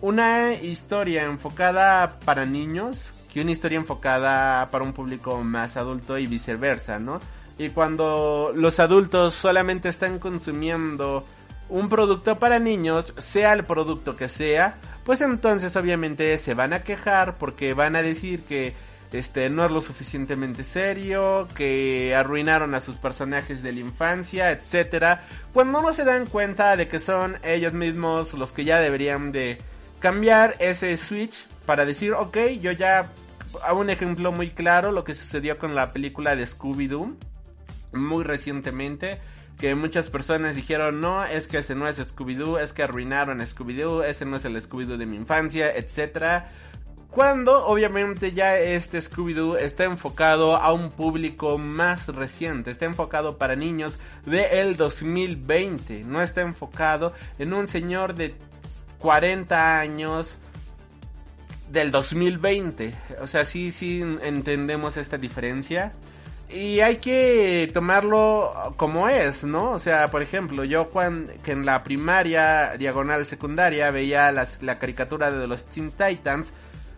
una 0.00 0.52
historia 0.54 1.24
enfocada 1.24 2.18
para 2.24 2.44
niños 2.44 3.14
que 3.32 3.40
una 3.40 3.50
historia 3.50 3.78
enfocada 3.78 4.70
para 4.70 4.84
un 4.84 4.92
público 4.92 5.42
más 5.42 5.76
adulto 5.76 6.18
y 6.18 6.26
viceversa, 6.28 7.00
¿no? 7.00 7.20
Y 7.58 7.70
cuando 7.70 8.52
los 8.54 8.78
adultos 8.78 9.34
solamente 9.34 9.88
están 9.88 10.18
consumiendo 10.18 11.24
un 11.68 11.88
producto 11.88 12.38
para 12.38 12.58
niños, 12.58 13.14
sea 13.18 13.52
el 13.52 13.64
producto 13.64 14.16
que 14.16 14.28
sea, 14.28 14.76
pues 15.04 15.20
entonces 15.20 15.74
obviamente 15.76 16.36
se 16.38 16.54
van 16.54 16.72
a 16.72 16.80
quejar 16.82 17.36
porque 17.38 17.74
van 17.74 17.96
a 17.96 18.02
decir 18.02 18.42
que 18.42 18.74
este 19.12 19.48
no 19.48 19.64
es 19.64 19.70
lo 19.70 19.80
suficientemente 19.80 20.64
serio, 20.64 21.46
que 21.54 22.14
arruinaron 22.16 22.74
a 22.74 22.80
sus 22.80 22.96
personajes 22.96 23.62
de 23.62 23.72
la 23.72 23.80
infancia, 23.80 24.50
etcétera, 24.50 25.26
cuando 25.52 25.80
no 25.82 25.92
se 25.92 26.04
dan 26.04 26.26
cuenta 26.26 26.76
de 26.76 26.88
que 26.88 26.98
son 26.98 27.36
ellos 27.44 27.72
mismos 27.72 28.34
los 28.34 28.52
que 28.52 28.64
ya 28.64 28.80
deberían 28.80 29.30
de 29.30 29.58
cambiar 30.00 30.56
ese 30.58 30.96
switch 30.96 31.46
para 31.64 31.84
decir, 31.84 32.12
ok, 32.12 32.36
yo 32.60 32.72
ya 32.72 33.10
hago 33.62 33.80
un 33.80 33.90
ejemplo 33.90 34.32
muy 34.32 34.50
claro 34.50 34.90
lo 34.90 35.04
que 35.04 35.14
sucedió 35.14 35.58
con 35.58 35.74
la 35.74 35.92
película 35.92 36.34
de 36.34 36.44
Scooby 36.44 36.88
Doo 36.88 37.16
muy 37.92 38.24
recientemente 38.24 39.20
que 39.58 39.74
muchas 39.74 40.10
personas 40.10 40.56
dijeron, 40.56 41.00
no, 41.00 41.24
es 41.24 41.46
que 41.46 41.58
ese 41.58 41.74
no 41.74 41.86
es 41.86 41.98
Scooby-Doo, 41.98 42.58
es 42.58 42.72
que 42.72 42.82
arruinaron 42.82 43.40
Scooby-Doo, 43.40 44.04
ese 44.04 44.24
no 44.24 44.36
es 44.36 44.44
el 44.44 44.60
Scooby-Doo 44.60 44.96
de 44.96 45.06
mi 45.06 45.16
infancia, 45.16 45.72
etcétera. 45.74 46.50
Cuando 47.10 47.64
obviamente 47.66 48.32
ya 48.32 48.58
este 48.58 48.98
Scooby-Doo 48.98 49.56
está 49.56 49.84
enfocado 49.84 50.56
a 50.56 50.72
un 50.72 50.90
público 50.90 51.58
más 51.58 52.08
reciente, 52.08 52.72
está 52.72 52.86
enfocado 52.86 53.38
para 53.38 53.54
niños 53.54 54.00
de 54.26 54.60
el 54.60 54.76
2020, 54.76 56.02
no 56.02 56.20
está 56.20 56.40
enfocado 56.40 57.12
en 57.38 57.52
un 57.52 57.68
señor 57.68 58.16
de 58.16 58.34
40 58.98 59.78
años 59.78 60.38
del 61.70 61.92
2020. 61.92 62.94
O 63.20 63.28
sea, 63.28 63.44
sí, 63.44 63.70
sí 63.70 64.02
entendemos 64.22 64.96
esta 64.96 65.16
diferencia 65.16 65.92
y 66.50 66.80
hay 66.80 66.96
que 66.96 67.70
tomarlo 67.72 68.74
como 68.76 69.08
es, 69.08 69.44
¿no? 69.44 69.72
O 69.72 69.78
sea, 69.78 70.08
por 70.08 70.22
ejemplo, 70.22 70.64
yo 70.64 70.90
cuando 70.90 71.32
que 71.42 71.52
en 71.52 71.66
la 71.66 71.82
primaria, 71.82 72.76
diagonal 72.78 73.26
secundaria, 73.26 73.90
veía 73.90 74.30
las, 74.30 74.62
la 74.62 74.78
caricatura 74.78 75.30
de 75.30 75.46
los 75.46 75.64
Teen 75.64 75.90
Titans, 75.90 76.52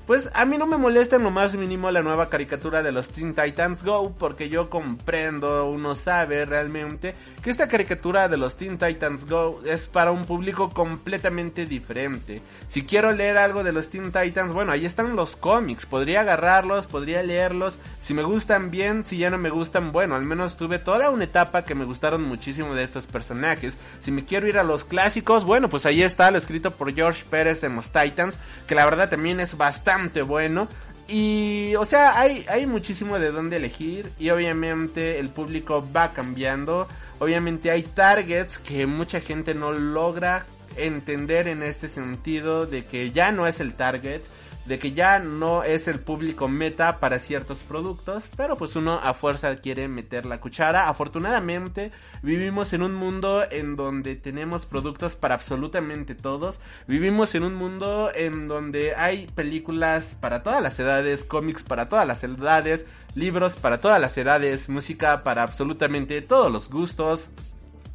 pues 0.06 0.30
a 0.34 0.44
mí 0.44 0.56
no 0.56 0.66
me 0.68 0.76
molesta 0.76 1.16
en 1.16 1.24
lo 1.24 1.32
más 1.32 1.56
mínimo 1.56 1.90
la 1.90 2.02
nueva 2.02 2.28
caricatura 2.28 2.80
de 2.80 2.92
los 2.92 3.08
Teen 3.08 3.34
Titans 3.34 3.82
Go, 3.82 4.14
porque 4.16 4.48
yo 4.48 4.70
comprendo, 4.70 5.68
uno 5.68 5.96
sabe 5.96 6.44
realmente 6.44 7.16
que 7.42 7.50
esta 7.50 7.66
caricatura 7.66 8.28
de 8.28 8.36
los 8.36 8.56
Teen 8.56 8.78
Titans 8.78 9.28
Go 9.28 9.62
es 9.64 9.86
para 9.86 10.12
un 10.12 10.24
público 10.24 10.70
completamente 10.70 11.66
diferente. 11.66 12.40
Si 12.68 12.84
quiero 12.84 13.10
leer 13.10 13.36
algo 13.36 13.64
de 13.64 13.72
los 13.72 13.88
Teen 13.88 14.12
Titans, 14.12 14.52
bueno, 14.52 14.70
ahí 14.70 14.86
están 14.86 15.16
los 15.16 15.34
cómics, 15.34 15.86
podría 15.86 16.20
agarrarlos, 16.20 16.86
podría 16.86 17.24
leerlos, 17.24 17.76
si 17.98 18.14
me 18.14 18.22
gustan 18.22 18.70
bien, 18.70 19.04
si 19.04 19.18
ya 19.18 19.30
no 19.30 19.38
me 19.38 19.50
gustan, 19.50 19.90
bueno, 19.90 20.14
al 20.14 20.24
menos 20.24 20.56
tuve 20.56 20.78
toda 20.78 21.10
una 21.10 21.24
etapa 21.24 21.64
que 21.64 21.74
me 21.74 21.84
gustaron 21.84 22.22
muchísimo 22.22 22.76
de 22.76 22.84
estos 22.84 23.08
personajes. 23.08 23.76
Si 23.98 24.12
me 24.12 24.24
quiero 24.24 24.46
ir 24.46 24.58
a 24.58 24.62
los 24.62 24.84
clásicos, 24.84 25.42
bueno, 25.42 25.68
pues 25.68 25.84
ahí 25.84 26.04
está 26.04 26.30
lo 26.30 26.38
escrito 26.38 26.70
por 26.70 26.94
George 26.94 27.24
Pérez 27.28 27.64
en 27.64 27.74
los 27.74 27.90
Titans, 27.90 28.38
que 28.68 28.76
la 28.76 28.84
verdad 28.84 29.10
también 29.10 29.40
es 29.40 29.56
bastante 29.56 29.95
bueno. 30.24 30.68
Y, 31.08 31.74
o 31.76 31.84
sea, 31.84 32.18
hay, 32.18 32.44
hay 32.48 32.66
muchísimo 32.66 33.18
de 33.18 33.30
dónde 33.30 33.58
elegir 33.58 34.10
y 34.18 34.30
obviamente 34.30 35.20
el 35.20 35.28
público 35.28 35.86
va 35.94 36.12
cambiando. 36.12 36.88
Obviamente 37.20 37.70
hay 37.70 37.82
targets 37.82 38.58
que 38.58 38.86
mucha 38.86 39.20
gente 39.20 39.54
no 39.54 39.72
logra 39.72 40.46
entender 40.76 41.48
en 41.48 41.62
este 41.62 41.88
sentido 41.88 42.66
de 42.66 42.84
que 42.84 43.12
ya 43.12 43.30
no 43.30 43.46
es 43.46 43.60
el 43.60 43.74
target 43.74 44.22
de 44.66 44.78
que 44.78 44.92
ya 44.92 45.18
no 45.18 45.62
es 45.62 45.86
el 45.88 46.00
público 46.00 46.48
meta 46.48 46.98
para 46.98 47.18
ciertos 47.18 47.60
productos, 47.60 48.28
pero 48.36 48.56
pues 48.56 48.76
uno 48.76 48.98
a 49.02 49.14
fuerza 49.14 49.54
quiere 49.56 49.88
meter 49.88 50.26
la 50.26 50.40
cuchara. 50.40 50.88
Afortunadamente 50.88 51.92
vivimos 52.22 52.72
en 52.72 52.82
un 52.82 52.94
mundo 52.94 53.44
en 53.50 53.76
donde 53.76 54.16
tenemos 54.16 54.66
productos 54.66 55.14
para 55.14 55.34
absolutamente 55.34 56.14
todos. 56.14 56.58
Vivimos 56.86 57.34
en 57.34 57.44
un 57.44 57.54
mundo 57.54 58.10
en 58.14 58.48
donde 58.48 58.94
hay 58.96 59.26
películas 59.28 60.16
para 60.20 60.42
todas 60.42 60.62
las 60.62 60.78
edades, 60.78 61.22
cómics 61.22 61.62
para 61.62 61.88
todas 61.88 62.06
las 62.06 62.24
edades, 62.24 62.86
libros 63.14 63.56
para 63.56 63.80
todas 63.80 64.00
las 64.00 64.16
edades, 64.18 64.68
música 64.68 65.22
para 65.22 65.42
absolutamente 65.42 66.22
todos 66.22 66.52
los 66.52 66.68
gustos. 66.68 67.28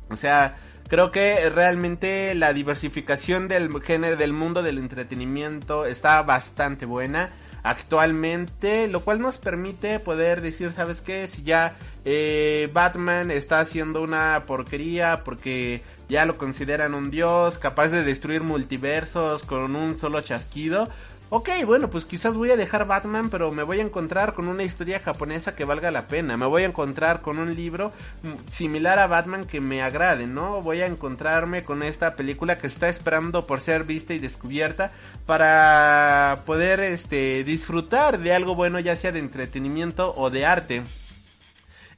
O 0.09 0.15
sea, 0.15 0.57
Creo 0.91 1.09
que 1.09 1.49
realmente 1.49 2.35
la 2.35 2.51
diversificación 2.51 3.47
del 3.47 3.71
género 3.81 4.17
del 4.17 4.33
mundo 4.33 4.61
del 4.61 4.77
entretenimiento 4.77 5.85
está 5.85 6.21
bastante 6.21 6.85
buena 6.85 7.31
actualmente, 7.63 8.89
lo 8.89 8.99
cual 8.99 9.21
nos 9.21 9.37
permite 9.37 9.99
poder 9.99 10.41
decir, 10.41 10.73
¿sabes 10.73 10.99
qué? 10.99 11.29
Si 11.29 11.43
ya 11.43 11.77
eh, 12.03 12.69
Batman 12.73 13.31
está 13.31 13.61
haciendo 13.61 14.01
una 14.01 14.43
porquería 14.45 15.23
porque 15.23 15.81
ya 16.09 16.25
lo 16.25 16.37
consideran 16.37 16.93
un 16.93 17.09
dios, 17.09 17.57
capaz 17.57 17.87
de 17.87 18.03
destruir 18.03 18.41
multiversos 18.41 19.43
con 19.43 19.77
un 19.77 19.97
solo 19.97 20.19
chasquido, 20.19 20.89
ok, 21.33 21.49
bueno, 21.65 21.89
pues 21.89 22.05
quizás 22.05 22.35
voy 22.35 22.51
a 22.51 22.57
dejar 22.57 22.85
Batman, 22.85 23.29
pero 23.29 23.53
me 23.53 23.63
voy 23.63 23.79
a 23.79 23.83
encontrar 23.83 24.33
con 24.33 24.49
una 24.49 24.63
historia 24.63 24.99
japonesa 24.99 25.55
que 25.55 25.63
valga 25.63 25.89
la 25.89 26.07
pena. 26.07 26.35
Me 26.35 26.45
voy 26.45 26.63
a 26.63 26.65
encontrar 26.65 27.21
con 27.21 27.39
un 27.39 27.55
libro 27.55 27.93
mm, 28.21 28.49
similar 28.49 28.99
a 28.99 29.07
Batman 29.07 29.45
que 29.45 29.61
me 29.61 29.81
agrade, 29.81 30.27
¿no? 30.27 30.61
Voy 30.61 30.81
a 30.81 30.87
encontrarme 30.87 31.63
con 31.63 31.83
esta 31.83 32.17
película 32.17 32.57
que 32.57 32.67
está 32.67 32.89
esperando 32.89 33.47
por 33.47 33.61
ser 33.61 33.85
vista 33.85 34.13
y 34.13 34.19
descubierta 34.19 34.91
para 35.25 36.39
poder 36.45 36.81
este 36.81 37.45
disfrutar 37.45 38.19
de 38.19 38.33
algo 38.33 38.53
bueno, 38.53 38.79
ya 38.81 38.97
sea 38.97 39.13
de 39.13 39.19
entretenimiento 39.19 40.13
o 40.17 40.29
de 40.29 40.45
arte. 40.45 40.81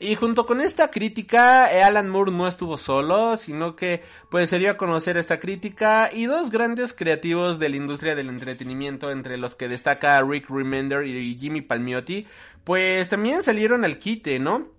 Y 0.04 0.16
junto 0.16 0.46
con 0.46 0.60
esta 0.60 0.92
crítica, 0.92 1.72
eh, 1.72 1.82
Alan 1.82 2.10
Moore 2.10 2.30
no 2.30 2.46
estuvo 2.46 2.78
solo, 2.78 3.38
sino 3.38 3.78
que 3.78 4.02
pues 4.30 4.50
se 4.50 4.60
dio 4.60 4.72
a 4.72 4.76
conocer 4.76 5.16
esta 5.16 5.40
crítica 5.40 6.10
y 6.12 6.26
dos 6.26 6.50
grandes 6.50 6.92
creativos 6.92 7.58
de 7.58 7.70
la 7.70 7.78
industria 7.78 8.14
del 8.14 8.28
entretenimiento, 8.28 9.12
entre 9.12 9.38
los 9.38 9.56
que 9.56 9.70
destaca 9.70 10.22
Rick 10.22 10.50
Remender 10.50 11.06
y 11.08 11.38
Jimmy 11.40 11.62
Palmiotti, 11.62 12.28
pues 12.66 13.08
también 13.08 13.44
salieron 13.44 13.86
al 13.86 13.98
quite, 13.98 14.40
¿no? 14.40 14.74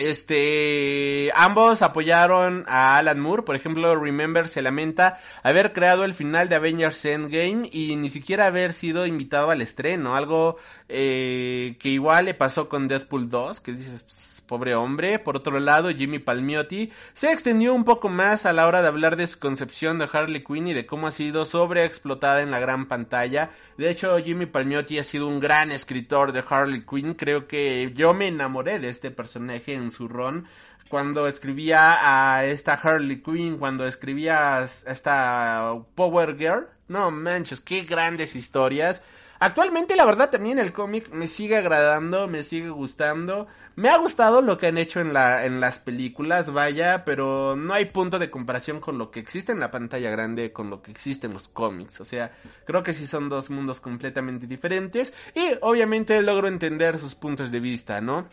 Este, 0.00 1.30
ambos 1.34 1.82
apoyaron 1.82 2.64
a 2.66 2.96
Alan 2.96 3.20
Moore, 3.20 3.42
por 3.42 3.54
ejemplo, 3.54 3.94
Remember 3.96 4.48
se 4.48 4.62
lamenta 4.62 5.18
haber 5.42 5.74
creado 5.74 6.04
el 6.04 6.14
final 6.14 6.48
de 6.48 6.56
Avengers 6.56 7.04
Endgame 7.04 7.68
y 7.70 7.96
ni 7.96 8.08
siquiera 8.08 8.46
haber 8.46 8.72
sido 8.72 9.04
invitado 9.04 9.50
al 9.50 9.60
estreno, 9.60 10.16
algo 10.16 10.56
eh, 10.88 11.76
que 11.78 11.90
igual 11.90 12.24
le 12.24 12.34
pasó 12.34 12.70
con 12.70 12.88
Deadpool 12.88 13.28
2, 13.28 13.60
que 13.60 13.72
dices, 13.74 14.06
pobre 14.50 14.74
hombre. 14.74 15.20
Por 15.20 15.36
otro 15.36 15.60
lado, 15.60 15.90
Jimmy 15.90 16.18
Palmiotti 16.18 16.90
se 17.14 17.30
extendió 17.30 17.72
un 17.72 17.84
poco 17.84 18.08
más 18.08 18.46
a 18.46 18.52
la 18.52 18.66
hora 18.66 18.82
de 18.82 18.88
hablar 18.88 19.14
de 19.14 19.28
su 19.28 19.38
concepción 19.38 20.00
de 20.00 20.08
Harley 20.12 20.42
Quinn 20.42 20.66
y 20.66 20.74
de 20.74 20.86
cómo 20.86 21.06
ha 21.06 21.12
sido 21.12 21.44
sobreexplotada 21.44 22.42
en 22.42 22.50
la 22.50 22.58
gran 22.58 22.86
pantalla. 22.86 23.50
De 23.78 23.88
hecho, 23.88 24.18
Jimmy 24.18 24.46
Palmiotti 24.46 24.98
ha 24.98 25.04
sido 25.04 25.28
un 25.28 25.38
gran 25.38 25.70
escritor 25.70 26.32
de 26.32 26.42
Harley 26.48 26.84
Quinn. 26.84 27.14
Creo 27.14 27.46
que 27.46 27.92
yo 27.94 28.12
me 28.12 28.26
enamoré 28.26 28.80
de 28.80 28.88
este 28.88 29.12
personaje 29.12 29.74
en 29.74 29.92
su 29.92 30.08
ron 30.08 30.48
cuando 30.88 31.28
escribía 31.28 31.98
a 32.00 32.44
esta 32.44 32.72
Harley 32.72 33.22
Quinn, 33.22 33.56
cuando 33.56 33.86
escribía 33.86 34.58
a 34.58 34.64
esta 34.64 35.74
Power 35.94 36.36
Girl. 36.36 36.66
No 36.88 37.12
manches, 37.12 37.60
qué 37.60 37.82
grandes 37.82 38.34
historias. 38.34 39.00
Actualmente 39.42 39.96
la 39.96 40.04
verdad 40.04 40.28
también 40.28 40.58
el 40.58 40.74
cómic 40.74 41.08
me 41.12 41.26
sigue 41.26 41.56
agradando, 41.56 42.28
me 42.28 42.42
sigue 42.42 42.68
gustando. 42.68 43.46
Me 43.74 43.88
ha 43.88 43.96
gustado 43.96 44.42
lo 44.42 44.58
que 44.58 44.66
han 44.66 44.76
hecho 44.76 45.00
en, 45.00 45.14
la, 45.14 45.46
en 45.46 45.60
las 45.60 45.78
películas, 45.78 46.52
vaya, 46.52 47.06
pero 47.06 47.56
no 47.56 47.72
hay 47.72 47.86
punto 47.86 48.18
de 48.18 48.30
comparación 48.30 48.80
con 48.80 48.98
lo 48.98 49.10
que 49.10 49.18
existe 49.18 49.52
en 49.52 49.60
la 49.60 49.70
pantalla 49.70 50.10
grande, 50.10 50.52
con 50.52 50.68
lo 50.68 50.82
que 50.82 50.90
existe 50.90 51.26
en 51.26 51.32
los 51.32 51.48
cómics. 51.48 52.02
O 52.02 52.04
sea, 52.04 52.32
creo 52.66 52.82
que 52.82 52.92
sí 52.92 53.06
son 53.06 53.30
dos 53.30 53.48
mundos 53.48 53.80
completamente 53.80 54.46
diferentes 54.46 55.14
y 55.34 55.54
obviamente 55.62 56.20
logro 56.20 56.46
entender 56.46 56.98
sus 56.98 57.14
puntos 57.14 57.50
de 57.50 57.60
vista, 57.60 58.02
¿no? 58.02 58.28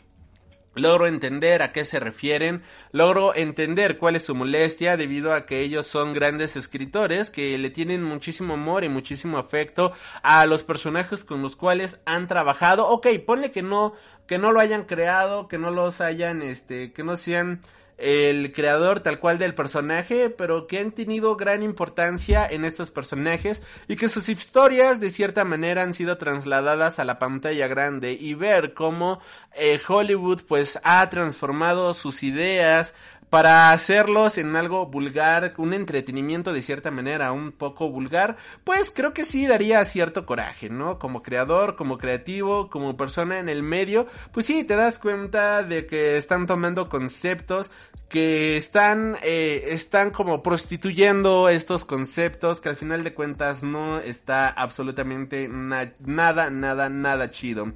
Logro 0.77 1.07
entender 1.07 1.61
a 1.61 1.71
qué 1.71 1.85
se 1.85 1.99
refieren, 1.99 2.63
logro 2.91 3.35
entender 3.35 3.97
cuál 3.97 4.15
es 4.15 4.23
su 4.23 4.35
molestia 4.35 4.97
debido 4.97 5.33
a 5.33 5.45
que 5.45 5.61
ellos 5.61 5.87
son 5.87 6.13
grandes 6.13 6.55
escritores 6.55 7.29
que 7.29 7.57
le 7.57 7.69
tienen 7.69 8.03
muchísimo 8.03 8.53
amor 8.53 8.83
y 8.83 8.89
muchísimo 8.89 9.37
afecto 9.37 9.93
a 10.21 10.45
los 10.45 10.63
personajes 10.63 11.23
con 11.23 11.41
los 11.41 11.55
cuales 11.55 12.01
han 12.05 12.27
trabajado. 12.27 12.87
Ok, 12.87 13.07
ponle 13.25 13.51
que 13.51 13.61
no, 13.61 13.93
que 14.27 14.37
no 14.37 14.51
lo 14.51 14.59
hayan 14.59 14.85
creado, 14.85 15.47
que 15.47 15.57
no 15.57 15.71
los 15.71 16.01
hayan, 16.01 16.41
este, 16.41 16.93
que 16.93 17.03
no 17.03 17.17
sean 17.17 17.61
el 17.97 18.53
creador 18.53 18.99
tal 18.99 19.19
cual 19.19 19.39
del 19.39 19.55
personaje, 19.55 20.29
pero 20.29 20.67
que 20.67 20.79
han 20.79 20.91
tenido 20.91 21.35
gran 21.35 21.63
importancia 21.63 22.47
en 22.47 22.63
estos 22.63 22.91
personajes 22.91 23.63
y 23.87 23.95
que 23.95 24.07
sus 24.07 24.29
historias 24.29 24.99
de 24.99 25.09
cierta 25.09 25.43
manera 25.43 25.81
han 25.81 25.93
sido 25.93 26.17
trasladadas 26.17 26.99
a 26.99 27.05
la 27.05 27.17
pantalla 27.17 27.67
grande 27.67 28.13
y 28.13 28.35
ver 28.35 28.73
cómo 28.73 29.19
eh, 29.55 29.79
Hollywood 29.87 30.41
pues 30.47 30.79
ha 30.83 31.09
transformado 31.09 31.93
sus 31.95 32.21
ideas, 32.21 32.93
para 33.29 33.71
hacerlos 33.71 34.37
en 34.37 34.55
algo 34.55 34.85
vulgar, 34.85 35.53
un 35.57 35.73
entretenimiento 35.73 36.53
de 36.53 36.61
cierta 36.61 36.91
manera 36.91 37.31
un 37.31 37.51
poco 37.51 37.89
vulgar, 37.89 38.37
pues 38.63 38.91
creo 38.91 39.13
que 39.13 39.25
sí 39.25 39.45
daría 39.47 39.83
cierto 39.85 40.25
coraje, 40.25 40.69
¿no? 40.69 40.97
Como 40.97 41.23
creador, 41.23 41.75
como 41.75 41.97
creativo, 41.97 42.69
como 42.69 42.95
persona 42.95 43.39
en 43.39 43.49
el 43.49 43.63
medio, 43.63 44.07
pues 44.31 44.45
sí, 44.45 44.63
te 44.63 44.75
das 44.75 44.97
cuenta 44.99 45.63
de 45.63 45.87
que 45.87 46.17
están 46.17 46.47
tomando 46.47 46.89
conceptos 46.89 47.69
que 48.09 48.55
están, 48.55 49.17
eh, 49.21 49.65
están 49.67 50.11
como 50.11 50.41
prostituyendo 50.41 51.49
estos 51.49 51.83
conceptos 51.83 52.61
que 52.61 52.69
al 52.69 52.77
final 52.77 53.03
de 53.03 53.13
cuentas 53.13 53.63
no 53.63 53.99
está 53.99 54.47
absolutamente 54.47 55.49
nada, 55.49 56.49
nada, 56.49 56.89
nada 56.89 57.29
chido. 57.29 57.73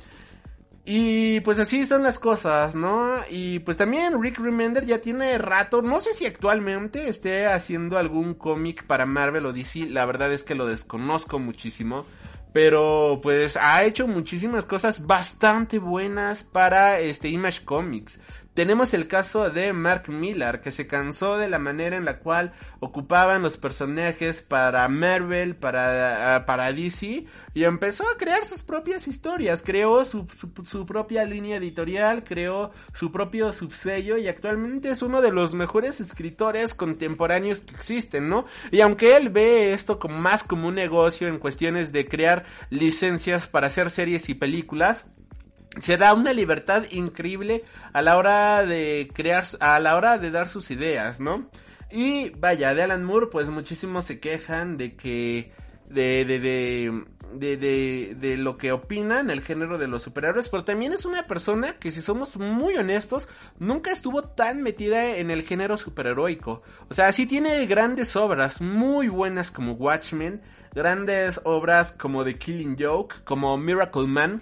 Y 0.83 1.41
pues 1.41 1.59
así 1.59 1.85
son 1.85 2.01
las 2.01 2.17
cosas, 2.17 2.73
¿no? 2.73 3.17
Y 3.29 3.59
pues 3.59 3.77
también 3.77 4.21
Rick 4.21 4.39
Remender 4.39 4.85
ya 4.85 4.99
tiene 4.99 5.37
rato, 5.37 5.81
no 5.83 5.99
sé 5.99 6.13
si 6.13 6.25
actualmente 6.25 7.07
esté 7.07 7.45
haciendo 7.45 7.99
algún 7.99 8.33
cómic 8.33 8.85
para 8.85 9.05
Marvel 9.05 9.45
o 9.45 9.53
DC, 9.53 9.87
la 9.87 10.05
verdad 10.05 10.33
es 10.33 10.43
que 10.43 10.55
lo 10.55 10.65
desconozco 10.65 11.37
muchísimo. 11.37 12.05
Pero 12.53 13.21
pues 13.23 13.55
ha 13.55 13.83
hecho 13.85 14.07
muchísimas 14.07 14.65
cosas 14.65 15.05
bastante 15.05 15.79
buenas 15.79 16.43
para 16.43 16.99
este 16.99 17.29
Image 17.29 17.63
Comics. 17.63 18.19
Tenemos 18.53 18.93
el 18.93 19.07
caso 19.07 19.49
de 19.49 19.71
Mark 19.71 20.09
Millar, 20.09 20.59
que 20.59 20.71
se 20.71 20.85
cansó 20.85 21.37
de 21.37 21.47
la 21.47 21.57
manera 21.57 21.95
en 21.95 22.03
la 22.03 22.19
cual 22.19 22.51
ocupaban 22.81 23.41
los 23.41 23.57
personajes 23.57 24.41
para 24.41 24.85
Marvel, 24.89 25.55
para, 25.55 26.35
ah, 26.35 26.45
para 26.45 26.73
DC, 26.73 27.25
y 27.53 27.63
empezó 27.63 28.03
a 28.09 28.17
crear 28.17 28.43
sus 28.43 28.61
propias 28.61 29.07
historias. 29.07 29.61
Creó 29.61 30.03
su, 30.03 30.27
su, 30.65 30.85
propia 30.85 31.23
línea 31.23 31.57
editorial, 31.57 32.25
creó 32.25 32.71
su 32.93 33.09
propio 33.09 33.53
subsello, 33.53 34.17
y 34.17 34.27
actualmente 34.27 34.91
es 34.91 35.01
uno 35.01 35.21
de 35.21 35.31
los 35.31 35.53
mejores 35.53 36.01
escritores 36.01 36.73
contemporáneos 36.73 37.61
que 37.61 37.73
existen, 37.73 38.27
¿no? 38.27 38.45
Y 38.69 38.81
aunque 38.81 39.15
él 39.15 39.29
ve 39.29 39.71
esto 39.71 39.97
como 39.97 40.17
más 40.17 40.43
como 40.43 40.67
un 40.67 40.75
negocio 40.75 41.29
en 41.29 41.39
cuestiones 41.39 41.93
de 41.93 42.05
crear 42.05 42.43
licencias 42.69 43.47
para 43.47 43.67
hacer 43.67 43.89
series 43.89 44.27
y 44.27 44.33
películas, 44.33 45.05
se 45.79 45.97
da 45.97 46.13
una 46.13 46.33
libertad 46.33 46.83
increíble 46.91 47.63
a 47.93 48.01
la 48.01 48.17
hora 48.17 48.65
de 48.65 49.09
crear, 49.13 49.45
a 49.59 49.79
la 49.79 49.95
hora 49.95 50.17
de 50.17 50.31
dar 50.31 50.49
sus 50.49 50.69
ideas, 50.71 51.19
¿no? 51.19 51.49
Y 51.89 52.29
vaya, 52.31 52.73
de 52.73 52.83
Alan 52.83 53.03
Moore, 53.03 53.27
pues 53.27 53.49
muchísimos 53.49 54.05
se 54.05 54.19
quejan 54.19 54.77
de 54.77 54.95
que, 54.95 55.51
de, 55.89 56.25
de, 56.25 56.39
de, 56.39 57.03
de, 57.33 57.57
de, 57.57 58.15
de 58.17 58.37
lo 58.37 58.57
que 58.57 58.71
opina 58.71 59.19
en 59.19 59.29
el 59.29 59.41
género 59.41 59.77
de 59.77 59.87
los 59.87 60.03
superhéroes, 60.03 60.49
pero 60.49 60.63
también 60.63 60.93
es 60.93 61.05
una 61.05 61.27
persona 61.27 61.77
que 61.79 61.91
si 61.91 62.01
somos 62.01 62.37
muy 62.37 62.75
honestos, 62.75 63.27
nunca 63.59 63.91
estuvo 63.91 64.23
tan 64.23 64.61
metida 64.61 65.17
en 65.17 65.31
el 65.31 65.43
género 65.43 65.77
superheroico. 65.77 66.63
O 66.89 66.93
sea, 66.93 67.11
sí 67.11 67.25
tiene 67.25 67.65
grandes 67.65 68.15
obras, 68.15 68.61
muy 68.61 69.09
buenas 69.09 69.51
como 69.51 69.73
Watchmen, 69.73 70.41
grandes 70.73 71.41
obras 71.43 71.91
como 71.91 72.23
The 72.23 72.37
Killing 72.37 72.77
Joke, 72.79 73.15
como 73.25 73.57
Miracle 73.57 74.07
Man, 74.07 74.41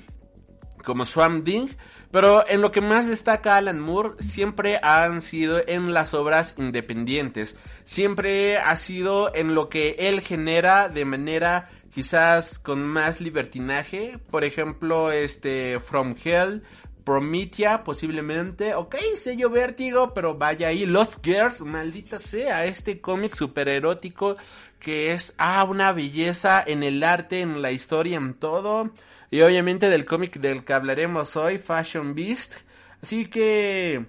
como 0.84 1.06
Swamp 1.06 1.46
Thing, 1.46 1.68
pero 2.12 2.48
en 2.48 2.62
lo 2.62 2.72
que 2.72 2.82
más 2.82 3.08
destaca 3.08 3.58
Alan 3.58 3.80
Moore 3.80 4.12
siempre 4.20 4.80
han 4.82 5.22
sido 5.22 5.62
en 5.68 5.94
las 5.94 6.14
obras 6.14 6.56
independientes, 6.58 7.58
siempre 7.86 8.58
ha 8.58 8.76
sido 8.76 9.34
en 9.36 9.56
lo 9.56 9.70
que 9.70 9.96
él 10.00 10.22
genera 10.22 10.90
de 10.90 11.06
manera 11.06 11.70
quizás 11.94 12.60
con 12.60 12.86
más 12.86 13.22
libertinaje, 13.22 14.20
por 14.30 14.44
ejemplo, 14.44 15.12
este 15.12 15.80
From 15.80 16.16
Hell, 16.24 16.64
Promethea 17.04 17.84
posiblemente, 17.84 18.76
ok, 18.76 18.96
sello 19.16 19.50
vértigo, 19.50 20.14
pero 20.14 20.36
vaya 20.36 20.68
ahí, 20.68 20.86
Lost 20.86 21.26
Girls, 21.26 21.62
maldita 21.62 22.20
sea, 22.20 22.66
este 22.66 23.02
cómic 23.02 23.36
super 23.36 23.68
erótico 23.68 24.38
que 24.80 25.12
es, 25.12 25.34
ah, 25.38 25.64
una 25.66 25.92
belleza 25.92 26.64
en 26.66 26.84
el 26.84 27.04
arte, 27.04 27.42
en 27.42 27.62
la 27.62 27.72
historia, 27.72 28.18
en 28.18 28.34
todo. 28.34 28.92
Y 29.32 29.42
obviamente 29.42 29.90
del 29.90 30.06
cómic 30.06 30.40
del 30.40 30.64
que 30.64 30.74
hablaremos 30.74 31.36
hoy, 31.36 31.58
Fashion 31.58 32.16
Beast. 32.16 32.56
Así 33.02 33.28
que, 33.28 34.06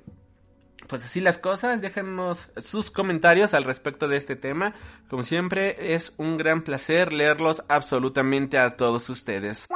pues 0.89 1.05
así 1.05 1.21
las 1.21 1.39
cosas, 1.39 1.81
déjanos 1.81 2.49
sus 2.57 2.91
comentarios 2.91 3.55
al 3.55 3.65
respecto 3.65 4.09
de 4.09 4.17
este 4.17 4.35
tema. 4.35 4.75
Como 5.09 5.23
siempre, 5.23 5.95
es 5.95 6.15
un 6.17 6.39
gran 6.39 6.63
placer 6.63 7.13
leerlos 7.13 7.63
absolutamente 7.69 8.59
a 8.59 8.77
todos 8.77 9.09
ustedes. 9.11 9.69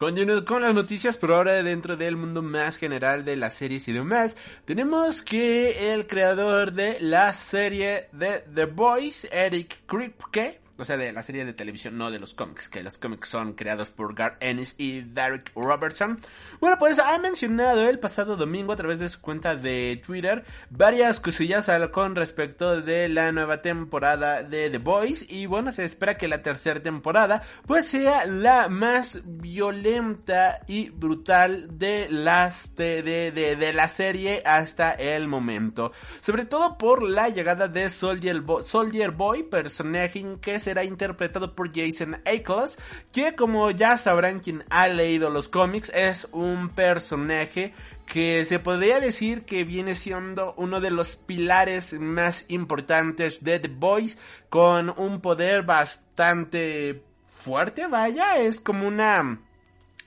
Continuando 0.00 0.44
con 0.44 0.62
las 0.62 0.74
noticias, 0.74 1.16
pero 1.16 1.34
ahora 1.34 1.62
dentro 1.64 1.96
del 1.96 2.16
mundo 2.16 2.40
más 2.40 2.76
general 2.76 3.24
de 3.24 3.34
las 3.34 3.54
series 3.54 3.88
y 3.88 3.92
demás, 3.92 4.36
tenemos 4.64 5.22
que 5.22 5.92
el 5.92 6.06
creador 6.06 6.72
de 6.72 7.00
la 7.00 7.32
serie 7.32 8.08
de 8.12 8.44
The 8.54 8.66
Boys, 8.66 9.26
Eric 9.32 9.80
Kripke, 9.86 10.60
o 10.78 10.84
sea, 10.84 10.96
de 10.96 11.12
la 11.12 11.22
serie 11.22 11.44
de 11.44 11.52
televisión, 11.52 11.98
no 11.98 12.10
de 12.10 12.20
los 12.20 12.34
cómics, 12.34 12.68
que 12.68 12.82
los 12.82 12.98
cómics 12.98 13.28
son 13.28 13.54
creados 13.54 13.90
por 13.90 14.14
Gar 14.14 14.36
Ennis 14.40 14.74
y 14.78 15.00
Derek 15.00 15.50
Robertson. 15.54 16.20
Bueno, 16.60 16.76
pues 16.78 16.98
ha 16.98 17.18
mencionado 17.18 17.88
el 17.88 17.98
pasado 17.98 18.36
domingo 18.36 18.72
a 18.72 18.76
través 18.76 18.98
de 18.98 19.08
su 19.08 19.20
cuenta 19.20 19.56
de 19.56 20.00
Twitter 20.04 20.44
varias 20.70 21.20
cosillas 21.20 21.68
con 21.92 22.14
respecto 22.14 22.80
de 22.80 23.08
la 23.08 23.32
nueva 23.32 23.62
temporada 23.62 24.42
de 24.42 24.70
The 24.70 24.78
Boys 24.78 25.26
y 25.28 25.46
bueno, 25.46 25.72
se 25.72 25.84
espera 25.84 26.16
que 26.16 26.28
la 26.28 26.42
tercera 26.42 26.80
temporada 26.80 27.42
pues 27.66 27.86
sea 27.86 28.26
la 28.26 28.68
más 28.68 29.22
violenta 29.24 30.60
y 30.66 30.90
brutal 30.90 31.78
de 31.78 32.08
las 32.08 32.74
de, 32.76 33.02
de, 33.02 33.32
de, 33.32 33.72
la 33.72 33.88
serie 33.88 34.42
hasta 34.44 34.92
el 34.92 35.28
momento. 35.28 35.92
Sobre 36.20 36.44
todo 36.44 36.78
por 36.78 37.02
la 37.02 37.28
llegada 37.28 37.68
de 37.68 37.88
Soldier, 37.88 38.42
Soldier 38.62 39.10
Boy, 39.10 39.42
personaje 39.42 40.24
que 40.40 40.58
se 40.60 40.67
será 40.68 40.84
interpretado 40.84 41.54
por 41.54 41.74
Jason 41.74 42.20
Ackles, 42.26 42.78
que 43.10 43.34
como 43.34 43.70
ya 43.70 43.96
sabrán 43.96 44.40
quien 44.40 44.64
ha 44.68 44.86
leído 44.86 45.30
los 45.30 45.48
cómics, 45.48 45.90
es 45.94 46.28
un 46.30 46.68
personaje 46.68 47.72
que 48.04 48.44
se 48.44 48.58
podría 48.58 49.00
decir 49.00 49.46
que 49.46 49.64
viene 49.64 49.94
siendo 49.94 50.52
uno 50.58 50.82
de 50.82 50.90
los 50.90 51.16
pilares 51.16 51.94
más 51.94 52.44
importantes 52.48 53.42
de 53.42 53.58
The 53.60 53.68
Boys, 53.68 54.18
con 54.50 54.92
un 54.98 55.22
poder 55.22 55.62
bastante 55.62 57.02
fuerte, 57.38 57.86
vaya, 57.86 58.36
es 58.36 58.60
como 58.60 58.86
una 58.86 59.40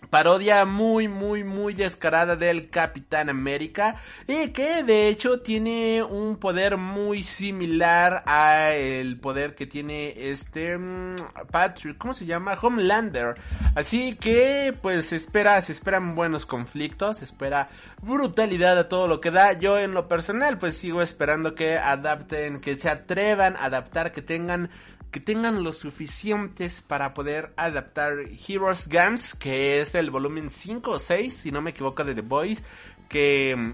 parodia 0.09 0.65
muy 0.65 1.07
muy 1.07 1.43
muy 1.43 1.73
descarada 1.73 2.35
del 2.35 2.69
Capitán 2.69 3.29
América 3.29 3.95
y 4.27 4.49
que 4.49 4.83
de 4.83 5.07
hecho 5.07 5.39
tiene 5.39 6.03
un 6.03 6.37
poder 6.37 6.77
muy 6.77 7.23
similar 7.23 8.23
a 8.25 8.71
el 8.71 9.19
poder 9.19 9.55
que 9.55 9.67
tiene 9.67 10.29
este 10.29 10.77
mm, 10.77 11.15
Patrick, 11.51 11.97
¿cómo 11.97 12.13
se 12.13 12.25
llama? 12.25 12.57
Homelander. 12.61 13.35
Así 13.75 14.15
que 14.15 14.75
pues 14.81 15.07
se 15.07 15.15
espera, 15.15 15.61
se 15.61 15.71
esperan 15.71 16.15
buenos 16.15 16.45
conflictos, 16.45 17.17
se 17.17 17.25
espera 17.25 17.69
brutalidad 18.01 18.77
a 18.77 18.89
todo 18.89 19.07
lo 19.07 19.21
que 19.21 19.31
da. 19.31 19.53
Yo 19.53 19.77
en 19.79 19.93
lo 19.93 20.07
personal 20.07 20.57
pues 20.57 20.75
sigo 20.75 21.01
esperando 21.01 21.55
que 21.55 21.77
adapten, 21.77 22.59
que 22.59 22.79
se 22.79 22.89
atrevan 22.89 23.55
a 23.55 23.65
adaptar, 23.65 24.11
que 24.11 24.21
tengan 24.21 24.69
que 25.11 25.19
tengan 25.19 25.63
lo 25.63 25.73
suficientes 25.73 26.81
para 26.81 27.13
poder 27.13 27.53
adaptar 27.57 28.13
Heroes 28.47 28.87
Games, 28.87 29.35
que 29.35 29.81
es 29.81 29.93
el 29.93 30.09
volumen 30.09 30.49
5 30.49 30.91
o 30.91 30.99
6, 30.99 31.33
si 31.33 31.51
no 31.51 31.61
me 31.61 31.71
equivoco, 31.71 32.05
de 32.05 32.15
The 32.15 32.21
Boys, 32.21 32.63
que, 33.09 33.73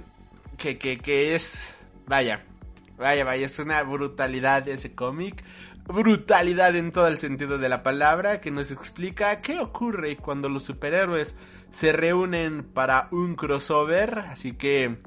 que, 0.58 0.80
que, 0.80 0.97
que 0.97 1.36
es, 1.36 1.60
vaya, 2.08 2.43
vaya, 2.97 3.23
vaya, 3.23 3.45
es 3.45 3.60
una 3.60 3.84
brutalidad 3.84 4.67
ese 4.67 4.95
cómic. 4.95 5.43
brutalidad 5.86 6.76
en 6.76 6.91
todo 6.91 7.08
el 7.08 7.19
sentido 7.19 7.60
de 7.60 7.69
la 7.69 7.84
palabra 7.84 8.41
que 8.41 8.50
nos 8.50 8.71
explica 8.71 9.39
qué 9.39 9.60
ocurre 9.60 10.17
cuando 10.17 10.50
los 10.50 10.63
superhéroes 10.63 11.36
se 11.69 11.91
reúnen 11.91 12.63
para 12.63 13.10
un 13.12 13.36
crossover. 13.36 14.17
Así 14.19 14.54
que, 14.54 14.97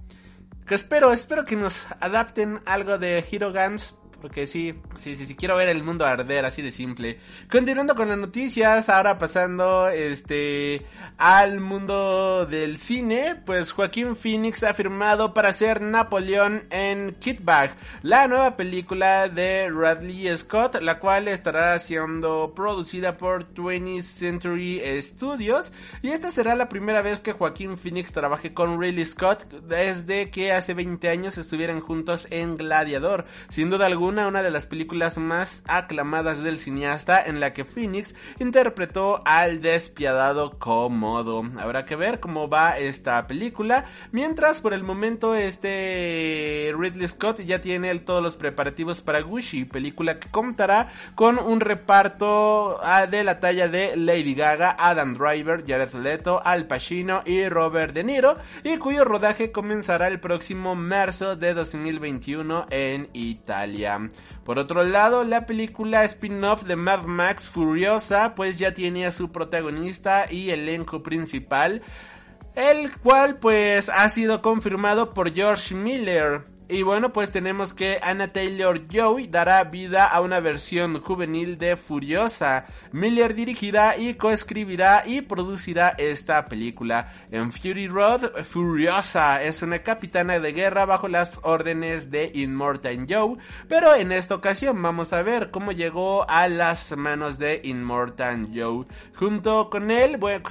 que 0.65 0.77
espero, 0.77 1.13
espero 1.13 1.45
que 1.45 1.57
nos 1.57 1.85
adapten 1.99 2.61
algo 2.67 2.99
de 2.99 3.25
Hero 3.29 3.51
Games 3.53 3.97
porque 4.21 4.47
sí, 4.47 4.75
sí, 4.97 5.15
sí, 5.15 5.27
sí, 5.27 5.35
quiero 5.35 5.57
ver 5.57 5.69
el 5.69 5.83
mundo 5.83 6.05
arder, 6.05 6.45
así 6.45 6.63
de 6.63 6.71
simple. 6.71 7.19
Continuando 7.51 7.95
con 7.95 8.09
las 8.09 8.19
noticias, 8.19 8.89
ahora 8.89 9.19
pasando 9.19 9.89
este 9.89 10.87
al 11.17 11.61
mundo 11.61 12.47
del 12.47 12.79
cine, 12.79 13.37
pues 13.45 13.73
Joaquín 13.73 14.17
Phoenix 14.17 14.63
ha 14.63 14.75
firmado 14.75 15.35
para 15.35 15.53
ser 15.53 15.81
Napoleón 15.81 16.65
en 16.71 17.17
Kid 17.19 17.41
Bag, 17.43 17.77
la 18.03 18.27
nueva 18.27 18.57
película 18.57 19.29
de 19.29 19.69
Radley 19.71 20.37
Scott, 20.37 20.77
la 20.81 20.99
cual 20.99 21.29
estará 21.29 21.79
siendo 21.79 22.53
producida 22.55 23.17
por 23.17 23.49
20th 23.55 24.03
Century 24.03 24.83
Studios. 25.03 25.73
Y 26.03 26.09
esta 26.09 26.31
será 26.31 26.55
la 26.55 26.69
primera 26.69 27.03
vez 27.03 27.21
que 27.21 27.33
Joaquín 27.33 27.79
Phoenix 27.79 28.13
trabaje 28.13 28.53
con 28.55 28.81
Ridley 28.81 29.07
Scott 29.07 29.51
desde 29.51 30.31
que 30.31 30.53
hace 30.53 30.75
20 30.75 31.09
años 31.09 31.39
estuvieran 31.39 31.81
juntos 31.81 32.27
en 32.31 32.57
Gladiador. 32.57 33.27
Sin 33.49 33.71
duda 33.71 33.87
alguna, 33.87 34.10
una 34.19 34.43
de 34.43 34.51
las 34.51 34.67
películas 34.67 35.19
más 35.19 35.63
aclamadas 35.67 36.43
del 36.43 36.59
cineasta 36.59 37.23
en 37.25 37.39
la 37.39 37.53
que 37.53 37.65
Phoenix 37.65 38.15
interpretó 38.39 39.23
al 39.25 39.63
despiadado 39.63 40.59
Komodo. 40.59 41.45
Habrá 41.59 41.85
que 41.85 41.97
ver 41.97 42.19
cómo 42.19 42.49
va 42.49 42.77
esta 42.77 43.27
película, 43.27 43.85
mientras 44.11 44.61
por 44.61 44.75
el 44.75 44.83
momento 44.83 45.35
este 45.35 46.73
Ridley 46.77 47.09
Scott 47.09 47.41
ya 47.41 47.61
tiene 47.61 47.97
todos 48.01 48.23
los 48.23 48.37
preparativos 48.37 49.01
para 49.01 49.21
Gucci, 49.21 49.65
película 49.65 50.19
que 50.19 50.29
contará 50.29 50.89
con 51.15 51.39
un 51.39 51.61
reparto 51.61 52.79
ah, 52.83 53.07
de 53.07 53.25
la 53.25 53.41
talla 53.41 53.69
de 53.69 53.97
Lady 53.97 54.35
Gaga, 54.35 54.75
Adam 54.79 55.15
Driver, 55.15 55.65
Jared 55.67 55.93
Leto, 55.95 56.41
Al 56.45 56.67
Pacino 56.67 57.23
y 57.25 57.49
Robert 57.49 57.95
De 57.95 58.05
Niro, 58.05 58.39
y 58.65 58.79
cuyo 58.79 59.05
rodaje 59.05 59.53
comenzará 59.53 60.09
el 60.09 60.21
próximo 60.21 60.75
marzo 60.75 61.37
de 61.37 61.55
2021 61.55 62.67
en 62.71 63.09
Italia. 63.13 64.00
Por 64.45 64.59
otro 64.59 64.85
lado, 64.85 65.25
la 65.25 65.47
película 65.47 66.05
spin-off 66.05 66.65
de 66.65 66.77
Mad 66.77 67.05
Max 67.05 67.49
Furiosa 67.49 68.35
pues 68.35 68.59
ya 68.59 68.75
tiene 68.75 69.07
a 69.07 69.11
su 69.11 69.31
protagonista 69.31 70.31
y 70.31 70.51
elenco 70.51 71.03
principal, 71.03 71.83
el 72.55 72.97
cual 72.99 73.37
pues 73.37 73.89
ha 73.89 74.09
sido 74.09 74.43
confirmado 74.43 75.15
por 75.15 75.33
George 75.33 75.75
Miller. 75.75 76.43
Y 76.73 76.83
bueno, 76.83 77.13
pues 77.13 77.33
tenemos 77.33 77.75
que 77.75 77.99
Anna 78.01 78.33
Taylor 78.33 78.87
Joy 78.87 79.27
dará 79.27 79.65
vida 79.65 80.05
a 80.05 80.21
una 80.21 80.39
versión 80.39 81.01
juvenil 81.01 81.59
de 81.59 81.77
Furiosa. 81.77 82.65
Miller 82.93 83.35
dirigirá 83.35 83.97
y 83.97 84.15
coescribirá 84.15 85.03
y 85.05 85.23
producirá 85.23 85.97
esta 85.99 86.47
película. 86.47 87.13
En 87.33 87.51
Fury 87.51 87.89
Road, 87.89 88.45
Furiosa 88.45 89.43
es 89.43 89.63
una 89.63 89.81
capitana 89.81 90.39
de 90.39 90.53
guerra 90.53 90.85
bajo 90.85 91.09
las 91.09 91.41
órdenes 91.43 92.09
de 92.09 92.31
Immortan 92.35 93.09
Joe, 93.09 93.39
pero 93.67 93.97
en 93.97 94.13
esta 94.13 94.37
ocasión 94.37 94.81
vamos 94.81 95.13
a 95.13 95.23
ver 95.23 95.51
cómo 95.51 95.73
llegó 95.73 96.25
a 96.31 96.47
las 96.47 96.97
manos 96.97 97.41
de 97.41 97.63
Immortan 97.65 98.55
Joe. 98.55 98.87
Junto 99.17 99.71
con 99.71 99.91
él, 99.91 100.19
bueno, 100.19 100.45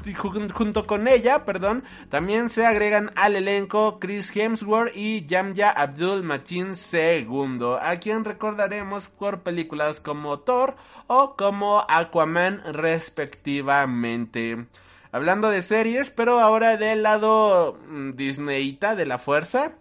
junto 0.54 0.86
con 0.86 1.08
ella, 1.08 1.46
perdón, 1.46 1.86
también 2.10 2.50
se 2.50 2.66
agregan 2.66 3.14
al 3.16 3.38
elenco 3.38 4.00
Chris 4.00 4.36
Hemsworth 4.36 4.98
y 4.98 5.26
Jamja 5.30 5.70
Abdul 5.70 6.09
Machin 6.18 6.74
II, 6.74 7.78
a 7.82 8.00
quien 8.00 8.26
recordaremos 8.26 9.08
por 9.08 9.42
películas 9.42 10.00
como 10.00 10.40
Thor 10.40 10.76
o 11.08 11.36
como 11.36 11.86
Aquaman 11.88 12.62
respectivamente. 12.74 14.66
Hablando 15.12 15.50
de 15.50 15.62
series, 15.62 16.12
pero 16.12 16.40
ahora 16.40 16.78
del 16.78 17.04
lado 17.04 17.80
mm, 17.88 18.12
Disneyita 18.12 18.96
de 18.96 19.06
la 19.06 19.18
fuerza. 19.18 19.74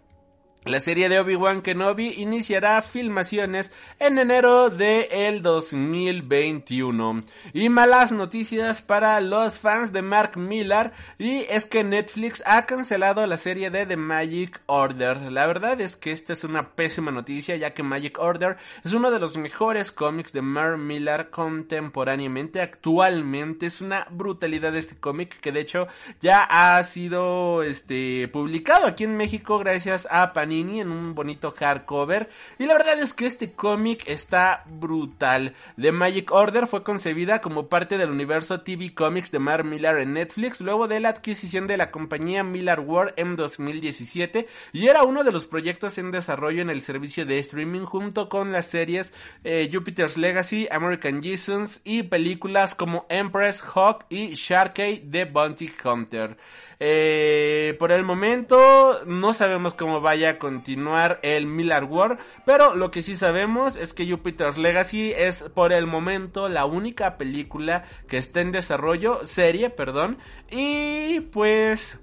La 0.69 0.79
serie 0.79 1.09
de 1.09 1.19
Obi-Wan 1.19 1.63
Kenobi 1.63 2.13
iniciará 2.17 2.83
filmaciones 2.83 3.71
en 3.97 4.19
enero 4.19 4.69
de 4.69 5.09
el 5.11 5.41
2021. 5.41 7.23
Y 7.53 7.69
malas 7.69 8.11
noticias 8.11 8.83
para 8.83 9.19
los 9.19 9.57
fans 9.57 9.91
de 9.91 10.03
Mark 10.03 10.37
Millar 10.37 10.93
y 11.17 11.39
es 11.49 11.65
que 11.65 11.83
Netflix 11.83 12.43
ha 12.45 12.67
cancelado 12.67 13.25
la 13.25 13.37
serie 13.37 13.71
de 13.71 13.87
The 13.87 13.97
Magic 13.97 14.61
Order. 14.67 15.31
La 15.31 15.47
verdad 15.47 15.81
es 15.81 15.95
que 15.95 16.11
esta 16.11 16.33
es 16.33 16.43
una 16.43 16.75
pésima 16.75 17.09
noticia 17.09 17.55
ya 17.55 17.73
que 17.73 17.81
Magic 17.81 18.19
Order 18.19 18.57
es 18.83 18.93
uno 18.93 19.09
de 19.09 19.17
los 19.17 19.37
mejores 19.37 19.91
cómics 19.91 20.33
de 20.33 20.43
Mark 20.43 20.77
Millar 20.77 21.31
contemporáneamente. 21.31 22.61
Actualmente 22.61 23.65
es 23.65 23.81
una 23.81 24.05
brutalidad 24.11 24.75
este 24.75 24.99
cómic 24.99 25.39
que 25.39 25.51
de 25.51 25.61
hecho 25.61 25.87
ya 26.21 26.43
ha 26.43 26.83
sido 26.83 27.63
este 27.63 28.27
publicado 28.27 28.85
aquí 28.85 29.05
en 29.05 29.17
México 29.17 29.57
gracias 29.57 30.07
a 30.11 30.31
En 30.59 30.91
un 30.91 31.15
bonito 31.15 31.53
hardcover. 31.57 32.29
Y 32.57 32.65
la 32.65 32.73
verdad 32.73 33.01
es 33.01 33.13
que 33.13 33.25
este 33.25 33.53
cómic 33.53 34.03
está 34.07 34.65
brutal. 34.67 35.55
The 35.79 35.93
Magic 35.93 36.31
Order 36.31 36.67
fue 36.67 36.83
concebida 36.83 37.39
como 37.39 37.67
parte 37.67 37.97
del 37.97 38.09
universo 38.09 38.61
TV 38.61 38.93
Comics 38.93 39.31
de 39.31 39.39
Mark 39.39 39.63
Millar 39.63 39.99
en 39.99 40.13
Netflix 40.13 40.59
luego 40.59 40.87
de 40.89 40.99
la 40.99 41.09
adquisición 41.09 41.65
de 41.65 41.77
la 41.77 41.91
compañía 41.91 42.43
Millar 42.43 42.81
World 42.81 43.13
en 43.15 43.37
2017 43.37 44.47
y 44.73 44.87
era 44.87 45.03
uno 45.03 45.23
de 45.23 45.31
los 45.31 45.45
proyectos 45.45 45.97
en 45.97 46.11
desarrollo 46.11 46.61
en 46.61 46.69
el 46.69 46.81
servicio 46.81 47.25
de 47.25 47.39
streaming 47.39 47.85
junto 47.85 48.27
con 48.27 48.51
las 48.51 48.67
series 48.67 49.13
eh, 49.43 49.69
Jupiter's 49.71 50.17
Legacy, 50.17 50.67
American 50.71 51.23
Jesus 51.23 51.79
y 51.85 52.03
películas 52.03 52.75
como 52.75 53.05
Empress, 53.09 53.61
Hawk 53.61 54.05
y 54.09 54.33
Sharkey 54.33 55.07
The 55.09 55.25
Bounty 55.25 55.71
Hunter. 55.83 56.37
Eh, 56.81 57.75
por 57.77 57.91
el 57.91 58.03
momento 58.03 59.01
no 59.05 59.33
sabemos 59.33 59.73
cómo 59.73 59.99
vaya 59.99 60.38
continuar 60.39 61.19
el 61.21 61.45
Miller 61.45 61.83
War, 61.83 62.17
pero 62.45 62.75
lo 62.75 62.89
que 62.89 63.03
sí 63.03 63.15
sabemos 63.15 63.75
es 63.75 63.93
que 63.93 64.09
Jupiter's 64.09 64.57
Legacy 64.57 65.11
es 65.11 65.43
por 65.43 65.71
el 65.71 65.85
momento 65.85 66.49
la 66.49 66.65
única 66.65 67.17
película 67.17 67.83
que 68.07 68.17
está 68.17 68.41
en 68.41 68.51
desarrollo, 68.51 69.25
serie, 69.25 69.69
perdón, 69.69 70.17
y 70.49 71.19
pues 71.31 71.99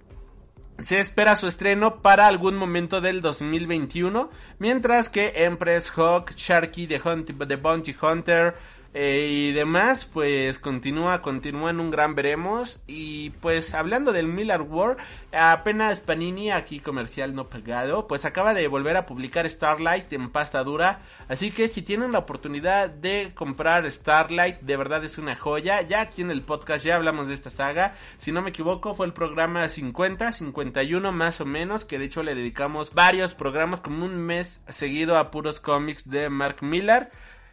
se 0.78 0.98
espera 0.98 1.36
su 1.36 1.46
estreno 1.46 2.02
para 2.02 2.26
algún 2.26 2.56
momento 2.56 3.00
del 3.00 3.22
2021, 3.22 4.30
mientras 4.58 5.08
que 5.08 5.32
Empress 5.36 5.90
Hawk, 5.96 6.32
Sharky, 6.36 6.86
The, 6.86 7.00
The 7.46 7.56
Bounty 7.56 7.96
Hunter, 8.00 8.54
eh, 8.98 9.28
y 9.30 9.52
demás, 9.52 10.06
pues 10.06 10.58
continúa, 10.58 11.20
continúa 11.20 11.68
en 11.68 11.80
un 11.80 11.90
gran 11.90 12.14
veremos. 12.14 12.80
Y 12.86 13.28
pues 13.42 13.74
hablando 13.74 14.10
del 14.10 14.26
Miller 14.26 14.62
War, 14.62 14.96
apenas 15.32 16.00
Panini, 16.00 16.50
aquí 16.50 16.80
comercial 16.80 17.34
no 17.34 17.50
pagado, 17.50 18.06
pues 18.06 18.24
acaba 18.24 18.54
de 18.54 18.68
volver 18.68 18.96
a 18.96 19.04
publicar 19.04 19.50
Starlight 19.50 20.10
en 20.14 20.30
pasta 20.30 20.64
dura. 20.64 21.00
Así 21.28 21.50
que 21.50 21.68
si 21.68 21.82
tienen 21.82 22.12
la 22.12 22.20
oportunidad 22.20 22.88
de 22.88 23.32
comprar 23.34 23.84
Starlight, 23.92 24.60
de 24.60 24.76
verdad 24.78 25.04
es 25.04 25.18
una 25.18 25.36
joya. 25.36 25.82
Ya 25.82 26.00
aquí 26.00 26.22
en 26.22 26.30
el 26.30 26.40
podcast 26.40 26.82
ya 26.82 26.96
hablamos 26.96 27.28
de 27.28 27.34
esta 27.34 27.50
saga. 27.50 27.96
Si 28.16 28.32
no 28.32 28.40
me 28.40 28.48
equivoco, 28.48 28.94
fue 28.94 29.04
el 29.04 29.12
programa 29.12 29.68
50, 29.68 30.32
51 30.32 31.12
más 31.12 31.42
o 31.42 31.44
menos, 31.44 31.84
que 31.84 31.98
de 31.98 32.06
hecho 32.06 32.22
le 32.22 32.34
dedicamos 32.34 32.94
varios 32.94 33.34
programas, 33.34 33.80
como 33.80 34.06
un 34.06 34.16
mes 34.16 34.64
seguido 34.70 35.18
a 35.18 35.30
puros 35.30 35.60
cómics 35.60 36.08
de 36.08 36.30
Mark 36.30 36.62
Miller. 36.62 37.10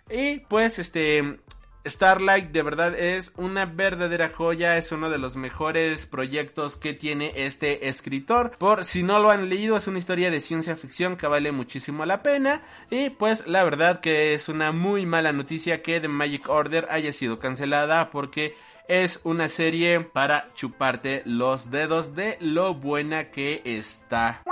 Y 0.09 0.39
pues 0.39 0.79
este 0.79 1.39
Starlight 1.85 2.51
de 2.51 2.61
verdad 2.61 2.97
es 2.97 3.33
una 3.35 3.65
verdadera 3.65 4.29
joya, 4.29 4.77
es 4.77 4.91
uno 4.93 5.09
de 5.09 5.17
los 5.17 5.35
mejores 5.35 6.05
proyectos 6.07 6.77
que 6.77 6.93
tiene 6.93 7.33
este 7.35 7.89
escritor. 7.89 8.51
Por 8.57 8.85
si 8.85 9.03
no 9.03 9.19
lo 9.19 9.31
han 9.31 9.49
leído, 9.49 9.75
es 9.75 9.87
una 9.87 9.99
historia 9.99 10.31
de 10.31 10.39
ciencia 10.39 10.77
ficción 10.77 11.17
que 11.17 11.27
vale 11.27 11.51
muchísimo 11.51 12.05
la 12.05 12.23
pena. 12.23 12.63
Y 12.89 13.09
pues 13.09 13.47
la 13.47 13.63
verdad 13.63 13.99
que 13.99 14.33
es 14.33 14.47
una 14.47 14.71
muy 14.71 15.05
mala 15.05 15.33
noticia 15.33 15.81
que 15.81 15.99
The 15.99 16.07
Magic 16.07 16.47
Order 16.47 16.87
haya 16.89 17.11
sido 17.11 17.39
cancelada 17.39 18.11
porque 18.11 18.55
es 18.87 19.19
una 19.23 19.47
serie 19.49 19.99
para 19.99 20.53
chuparte 20.55 21.21
los 21.25 21.69
dedos 21.69 22.15
de 22.15 22.37
lo 22.39 22.75
buena 22.75 23.29
que 23.31 23.61
está. 23.65 24.43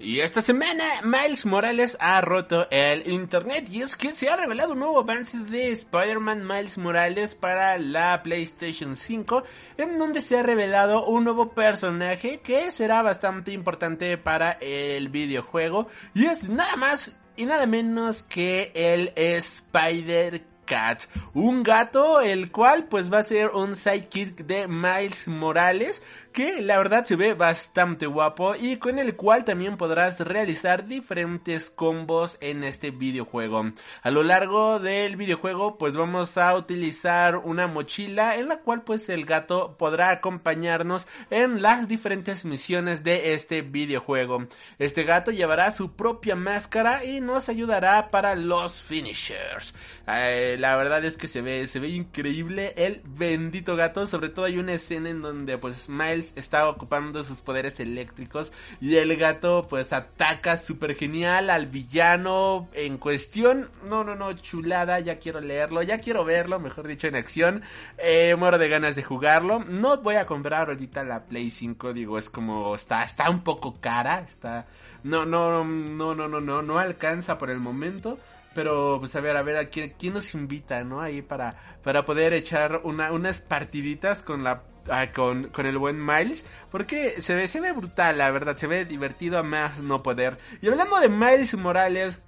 Y 0.00 0.20
esta 0.20 0.42
semana 0.42 0.84
Miles 1.02 1.44
Morales 1.44 1.96
ha 1.98 2.20
roto 2.20 2.68
el 2.70 3.10
internet 3.10 3.68
y 3.68 3.82
es 3.82 3.96
que 3.96 4.12
se 4.12 4.28
ha 4.28 4.36
revelado 4.36 4.74
un 4.74 4.78
nuevo 4.78 5.00
avance 5.00 5.36
de 5.38 5.72
Spider-Man 5.72 6.46
Miles 6.46 6.78
Morales 6.78 7.34
para 7.34 7.76
la 7.78 8.22
PlayStation 8.22 8.94
5 8.94 9.42
en 9.76 9.98
donde 9.98 10.20
se 10.20 10.38
ha 10.38 10.44
revelado 10.44 11.04
un 11.04 11.24
nuevo 11.24 11.50
personaje 11.50 12.38
que 12.38 12.70
será 12.70 13.02
bastante 13.02 13.50
importante 13.50 14.16
para 14.18 14.52
el 14.60 15.08
videojuego. 15.08 15.88
Y 16.14 16.26
es 16.26 16.48
nada 16.48 16.76
más 16.76 17.18
y 17.36 17.46
nada 17.46 17.66
menos 17.66 18.22
que 18.22 18.70
el 18.76 19.12
Spider 19.16 20.44
Cat, 20.64 21.04
un 21.34 21.64
gato 21.64 22.20
el 22.20 22.52
cual 22.52 22.84
pues 22.84 23.12
va 23.12 23.18
a 23.18 23.22
ser 23.24 23.48
un 23.48 23.74
sidekick 23.74 24.44
de 24.44 24.68
Miles 24.68 25.26
Morales 25.26 26.02
que 26.32 26.60
la 26.60 26.78
verdad 26.78 27.04
se 27.04 27.16
ve 27.16 27.34
bastante 27.34 28.06
guapo 28.06 28.54
y 28.54 28.76
con 28.76 28.98
el 28.98 29.16
cual 29.16 29.44
también 29.44 29.76
podrás 29.76 30.20
realizar 30.20 30.86
diferentes 30.86 31.70
combos 31.70 32.38
en 32.40 32.64
este 32.64 32.90
videojuego. 32.90 33.72
A 34.02 34.10
lo 34.10 34.22
largo 34.22 34.78
del 34.78 35.16
videojuego 35.16 35.78
pues 35.78 35.96
vamos 35.96 36.38
a 36.38 36.54
utilizar 36.54 37.36
una 37.36 37.66
mochila 37.66 38.36
en 38.36 38.48
la 38.48 38.60
cual 38.60 38.82
pues 38.82 39.08
el 39.08 39.24
gato 39.24 39.76
podrá 39.78 40.10
acompañarnos 40.10 41.06
en 41.30 41.62
las 41.62 41.88
diferentes 41.88 42.44
misiones 42.44 43.04
de 43.04 43.34
este 43.34 43.62
videojuego. 43.62 44.46
Este 44.78 45.04
gato 45.04 45.30
llevará 45.30 45.70
su 45.70 45.92
propia 45.92 46.36
máscara 46.36 47.04
y 47.04 47.20
nos 47.20 47.48
ayudará 47.48 48.10
para 48.10 48.34
los 48.34 48.82
finishers. 48.82 49.74
Eh, 50.06 50.56
la 50.58 50.76
verdad 50.76 51.04
es 51.04 51.16
que 51.16 51.28
se 51.28 51.42
ve, 51.42 51.66
se 51.66 51.80
ve 51.80 51.88
increíble 51.88 52.74
el 52.76 53.02
bendito 53.04 53.76
gato. 53.76 54.06
Sobre 54.06 54.28
todo 54.28 54.44
hay 54.46 54.58
una 54.58 54.72
escena 54.74 55.10
en 55.10 55.20
donde 55.20 55.58
pues 55.58 55.88
está 56.18 56.68
ocupando 56.68 57.22
sus 57.24 57.42
poderes 57.42 57.80
eléctricos 57.80 58.52
y 58.80 58.96
el 58.96 59.16
gato 59.16 59.66
pues 59.68 59.92
ataca 59.92 60.56
súper 60.56 60.94
genial 60.94 61.50
al 61.50 61.66
villano 61.66 62.68
en 62.72 62.98
cuestión. 62.98 63.70
No, 63.88 64.04
no, 64.04 64.14
no, 64.14 64.32
chulada, 64.34 65.00
ya 65.00 65.18
quiero 65.18 65.40
leerlo, 65.40 65.82
ya 65.82 65.98
quiero 65.98 66.24
verlo, 66.24 66.60
mejor 66.60 66.86
dicho, 66.86 67.06
en 67.06 67.16
acción. 67.16 67.62
Eh, 67.98 68.34
muero 68.36 68.58
de 68.58 68.68
ganas 68.68 68.96
de 68.96 69.02
jugarlo. 69.02 69.60
No 69.64 69.98
voy 69.98 70.16
a 70.16 70.26
comprar 70.26 70.68
ahorita 70.68 71.04
la 71.04 71.24
Play 71.24 71.50
5, 71.50 71.92
digo, 71.92 72.18
es 72.18 72.30
como 72.30 72.74
está, 72.74 73.02
está 73.04 73.30
un 73.30 73.42
poco 73.42 73.74
cara, 73.80 74.20
está... 74.20 74.66
No, 75.04 75.24
no, 75.24 75.64
no, 75.64 76.14
no, 76.14 76.28
no, 76.28 76.40
no, 76.40 76.62
no 76.62 76.78
alcanza 76.78 77.38
por 77.38 77.50
el 77.50 77.58
momento. 77.58 78.18
Pero, 78.54 78.96
pues 78.98 79.14
a 79.14 79.20
ver, 79.20 79.36
a 79.36 79.42
ver, 79.42 79.56
¿a 79.56 79.66
quién, 79.66 79.94
quién 79.98 80.14
nos 80.14 80.34
invita, 80.34 80.82
no? 80.82 81.00
Ahí 81.00 81.22
para, 81.22 81.78
para 81.84 82.04
poder 82.04 82.32
echar 82.32 82.80
una, 82.82 83.12
unas 83.12 83.40
partiditas 83.40 84.22
con 84.22 84.42
la 84.42 84.62
ah, 84.90 85.12
con, 85.12 85.48
con, 85.48 85.66
el 85.66 85.78
buen 85.78 86.04
Miles. 86.04 86.44
Porque 86.70 87.20
se 87.20 87.34
ve, 87.34 87.48
se 87.48 87.60
ve 87.60 87.72
brutal, 87.72 88.18
la 88.18 88.30
verdad. 88.30 88.56
Se 88.56 88.66
ve 88.66 88.84
divertido 88.84 89.38
a 89.38 89.42
más 89.42 89.80
no 89.80 90.02
poder. 90.02 90.38
Y 90.60 90.68
hablando 90.68 90.98
de 91.00 91.08
Miles 91.08 91.56
Morales, 91.56 92.20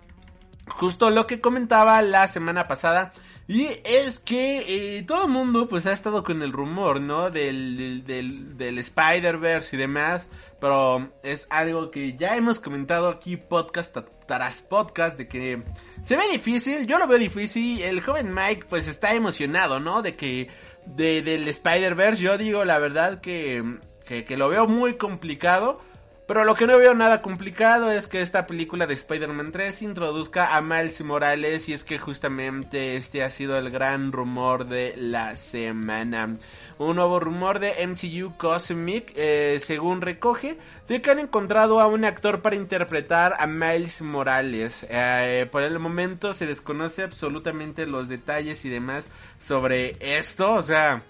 justo 0.68 1.10
lo 1.10 1.26
que 1.26 1.40
comentaba 1.40 2.00
la 2.02 2.28
semana 2.28 2.64
pasada. 2.64 3.12
Y 3.48 3.68
es 3.82 4.20
que 4.20 4.98
eh, 4.98 5.02
todo 5.02 5.24
el 5.24 5.30
mundo 5.30 5.66
pues 5.66 5.84
ha 5.86 5.92
estado 5.92 6.22
con 6.22 6.40
el 6.42 6.52
rumor, 6.52 7.00
¿no? 7.00 7.30
Del, 7.30 8.04
del, 8.06 8.56
del 8.56 8.78
Spider-Verse 8.78 9.74
y 9.74 9.78
demás. 9.78 10.28
Pero 10.60 11.10
es 11.24 11.46
algo 11.50 11.90
que 11.90 12.16
ya 12.16 12.36
hemos 12.36 12.60
comentado 12.60 13.08
aquí 13.08 13.36
podcast 13.36 13.96
tras 14.26 14.62
podcast 14.62 15.18
de 15.18 15.26
que 15.26 15.64
se 16.02 16.16
ve 16.16 16.22
difícil, 16.30 16.86
yo 16.86 16.98
lo 16.98 17.08
veo 17.08 17.18
difícil. 17.18 17.82
El 17.82 18.02
joven 18.02 18.32
Mike 18.32 18.66
pues 18.68 18.86
está 18.86 19.14
emocionado, 19.14 19.80
¿no? 19.80 20.02
De 20.02 20.14
que 20.14 20.48
de, 20.94 21.22
del 21.22 21.48
Spider-Verse 21.48 22.22
yo 22.22 22.38
digo 22.38 22.64
la 22.64 22.78
verdad 22.78 23.20
que, 23.20 23.78
que, 24.06 24.24
que 24.24 24.36
lo 24.36 24.48
veo 24.48 24.66
muy 24.66 24.96
complicado. 24.96 25.80
Pero 26.30 26.44
lo 26.44 26.54
que 26.54 26.68
no 26.68 26.78
veo 26.78 26.94
nada 26.94 27.22
complicado 27.22 27.90
es 27.90 28.06
que 28.06 28.22
esta 28.22 28.46
película 28.46 28.86
de 28.86 28.94
Spider-Man 28.94 29.50
3 29.50 29.82
introduzca 29.82 30.56
a 30.56 30.60
Miles 30.60 31.00
Morales 31.00 31.68
y 31.68 31.72
es 31.72 31.82
que 31.82 31.98
justamente 31.98 32.94
este 32.94 33.24
ha 33.24 33.30
sido 33.30 33.58
el 33.58 33.68
gran 33.68 34.12
rumor 34.12 34.68
de 34.68 34.94
la 34.96 35.34
semana. 35.34 36.36
Un 36.78 36.94
nuevo 36.94 37.18
rumor 37.18 37.58
de 37.58 37.84
MCU 37.84 38.36
Cosmic, 38.36 39.12
eh, 39.16 39.58
según 39.60 40.02
recoge, 40.02 40.56
de 40.86 41.02
que 41.02 41.10
han 41.10 41.18
encontrado 41.18 41.80
a 41.80 41.88
un 41.88 42.04
actor 42.04 42.42
para 42.42 42.54
interpretar 42.54 43.34
a 43.40 43.48
Miles 43.48 44.00
Morales. 44.00 44.86
Eh, 44.88 45.48
por 45.50 45.64
el 45.64 45.80
momento 45.80 46.32
se 46.32 46.46
desconoce 46.46 47.02
absolutamente 47.02 47.88
los 47.88 48.06
detalles 48.06 48.64
y 48.64 48.68
demás 48.68 49.08
sobre 49.40 49.96
esto, 49.98 50.52
o 50.52 50.62
sea, 50.62 51.02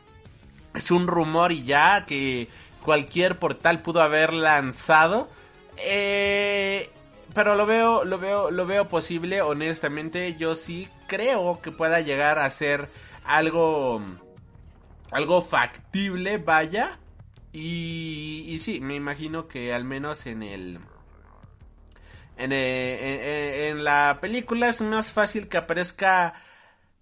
es 0.75 0.91
un 0.91 1.07
rumor 1.07 1.53
y 1.53 1.65
ya 1.65 2.07
que 2.07 2.49
cualquier 2.91 3.39
portal 3.39 3.83
pudo 3.83 4.03
haber 4.03 4.33
lanzado. 4.33 5.29
Eh, 5.77 6.91
pero 7.33 7.55
lo 7.55 7.65
veo, 7.65 8.05
lo 8.05 8.19
veo, 8.19 8.51
lo 8.51 8.67
veo 8.67 8.89
posible. 8.89 9.43
Honestamente, 9.43 10.35
yo 10.35 10.57
sí 10.57 10.89
creo 11.07 11.61
que 11.63 11.71
pueda 11.71 12.01
llegar 12.01 12.41
a 12.41 12.51
ser 12.51 12.89
algo, 13.25 14.03
algo 15.13 15.41
factible, 15.41 16.39
vaya. 16.39 16.99
Y, 17.53 18.47
y 18.49 18.59
sí, 18.59 18.81
me 18.81 18.97
imagino 18.97 19.47
que 19.47 19.73
al 19.73 19.85
menos 19.85 20.27
en 20.27 20.43
el, 20.43 20.81
en, 22.39 22.51
eh, 22.51 23.69
en, 23.69 23.77
en, 23.77 23.85
la 23.85 24.19
película 24.21 24.69
es 24.69 24.81
más 24.83 25.13
fácil 25.13 25.47
que 25.47 25.59
aparezca 25.59 26.35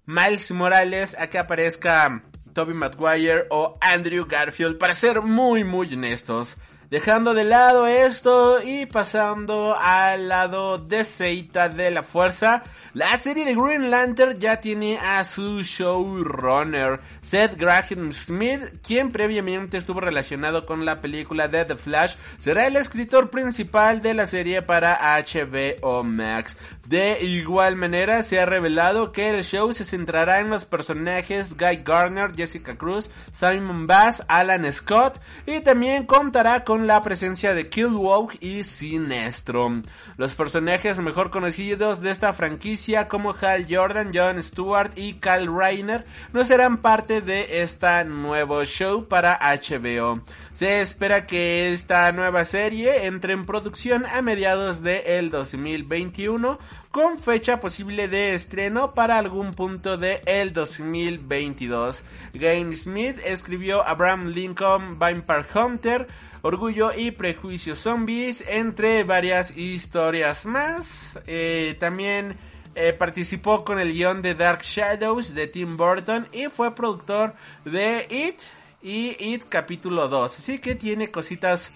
Miles 0.05 0.51
Morales 0.51 1.17
a 1.19 1.29
que 1.29 1.39
aparezca 1.39 2.25
Toby 2.59 2.75
Maguire 2.75 3.47
o 3.51 3.79
Andrew 3.81 4.27
Garfield, 4.27 4.79
para 4.79 4.97
ser 4.97 5.23
muy 5.23 5.63
muy 5.63 5.95
honestos. 5.95 6.57
Dejando 6.91 7.33
de 7.33 7.45
lado 7.45 7.87
esto 7.87 8.61
y 8.61 8.87
pasando 8.87 9.77
al 9.79 10.27
lado 10.27 10.77
de 10.79 11.05
Seita 11.05 11.69
de 11.69 11.93
la 11.93 12.03
Fuerza, 12.03 12.65
la 12.95 13.17
serie 13.19 13.45
de 13.45 13.55
Green 13.55 13.91
Lantern 13.91 14.41
ya 14.41 14.59
tiene 14.59 14.99
a 14.99 15.23
su 15.23 15.63
showrunner, 15.63 16.99
Seth 17.21 17.57
Graham 17.59 18.13
Smith, 18.13 18.81
quien 18.83 19.13
previamente 19.13 19.77
estuvo 19.77 20.01
relacionado 20.01 20.65
con 20.65 20.85
la 20.85 21.03
película 21.03 21.47
de 21.47 21.67
The 21.67 21.77
Flash, 21.77 22.17
será 22.39 22.67
el 22.67 22.77
escritor 22.77 23.31
principal 23.31 24.01
de 24.01 24.15
la 24.15 24.25
serie 24.25 24.63
para 24.63 24.99
HBO 25.23 26.03
Max. 26.03 26.57
De 26.89 27.23
igual 27.23 27.77
manera, 27.77 28.23
se 28.23 28.41
ha 28.41 28.47
revelado 28.47 29.13
que 29.13 29.29
el 29.29 29.45
show 29.45 29.71
se 29.75 29.85
centrará 29.85 30.41
en 30.41 30.49
los 30.49 30.65
personajes 30.65 31.55
Guy 31.55 31.83
Garner, 31.85 32.35
Jessica 32.35 32.79
Cruz, 32.79 33.11
Simon 33.31 33.87
Bass, 33.87 34.25
Alan 34.27 34.73
Scott 34.73 35.21
y 35.45 35.61
también 35.61 36.07
contará 36.07 36.65
con 36.65 36.87
la 36.87 37.03
presencia 37.03 37.53
de 37.53 37.69
Killwalk 37.69 38.43
y 38.43 38.65
Sinestro. 38.65 39.83
Los 40.17 40.35
personajes 40.35 40.99
mejor 41.01 41.29
conocidos 41.29 42.01
de 42.01 42.11
esta 42.11 42.33
franquicia 42.33 43.07
como 43.07 43.35
Hal 43.39 43.67
Jordan, 43.69 44.11
John 44.15 44.43
Stewart 44.43 44.93
y 44.97 45.21
Kyle 45.21 45.55
Reiner 45.55 46.07
no 46.33 46.43
serán 46.47 46.79
parte 46.79 47.21
de 47.21 47.61
este 47.61 48.07
nuevo 48.07 48.65
show 48.65 49.07
para 49.07 49.39
HBO. 49.43 50.23
Se 50.59 50.81
espera 50.81 51.25
que 51.25 51.73
esta 51.73 52.11
nueva 52.11 52.45
serie 52.45 53.07
entre 53.07 53.33
en 53.33 53.47
producción 53.47 54.05
a 54.07 54.23
mediados 54.23 54.83
del 54.83 55.05
de 55.05 55.29
2021 55.31 56.59
con 56.91 57.21
fecha 57.21 57.61
posible 57.61 58.09
de 58.09 58.35
estreno 58.35 58.93
para 58.93 59.19
algún 59.19 59.53
punto 59.53 59.97
de 59.97 60.21
el 60.27 60.53
2022. 60.53 62.03
Game 62.35 62.75
Smith 62.75 63.21
escribió 63.25 63.87
Abraham 63.87 64.31
Lincoln 64.31 64.99
Vampire 64.99 65.47
Hunter, 65.55 66.09
Orgullo 66.43 66.91
y 66.93 67.13
Prejuicio 67.13 67.77
Zombies, 67.77 68.43
entre 68.49 69.05
varias 69.05 69.57
historias 69.57 70.45
más. 70.45 71.21
Eh, 71.29 71.77
también 71.79 72.37
eh, 72.75 72.93
participó 72.95 73.65
con 73.65 73.79
el 73.79 73.93
guion 73.93 74.23
de 74.23 74.35
Dark 74.35 74.63
Shadows 74.63 75.37
de 75.37 75.47
Tim 75.47 75.77
Burton 75.77 76.27
y 76.33 76.47
fue 76.47 76.75
productor 76.75 77.35
de 77.65 78.09
It 78.11 78.41
y 78.83 79.17
It 79.19 79.45
capítulo 79.49 80.09
2. 80.09 80.39
Así 80.39 80.59
que 80.59 80.75
tiene 80.75 81.11
cositas 81.11 81.73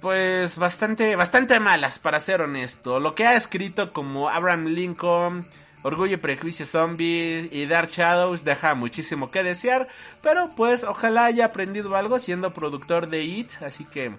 pues 0.00 0.56
bastante 0.56 1.16
bastante 1.16 1.58
malas 1.60 1.98
para 1.98 2.20
ser 2.20 2.42
honesto. 2.42 3.00
Lo 3.00 3.14
que 3.14 3.26
ha 3.26 3.36
escrito 3.36 3.92
como 3.92 4.28
Abraham 4.28 4.66
Lincoln, 4.66 5.48
Orgullo 5.82 6.14
y 6.14 6.18
Prejuicio 6.18 6.66
Zombies 6.66 7.48
y 7.52 7.66
Dark 7.66 7.90
Shadows 7.90 8.44
deja 8.44 8.74
muchísimo 8.74 9.30
que 9.30 9.42
desear, 9.42 9.88
pero 10.22 10.50
pues 10.56 10.84
ojalá 10.84 11.26
haya 11.26 11.46
aprendido 11.46 11.96
algo 11.96 12.18
siendo 12.18 12.52
productor 12.52 13.08
de 13.08 13.22
It, 13.22 13.52
así 13.62 13.84
que 13.84 14.12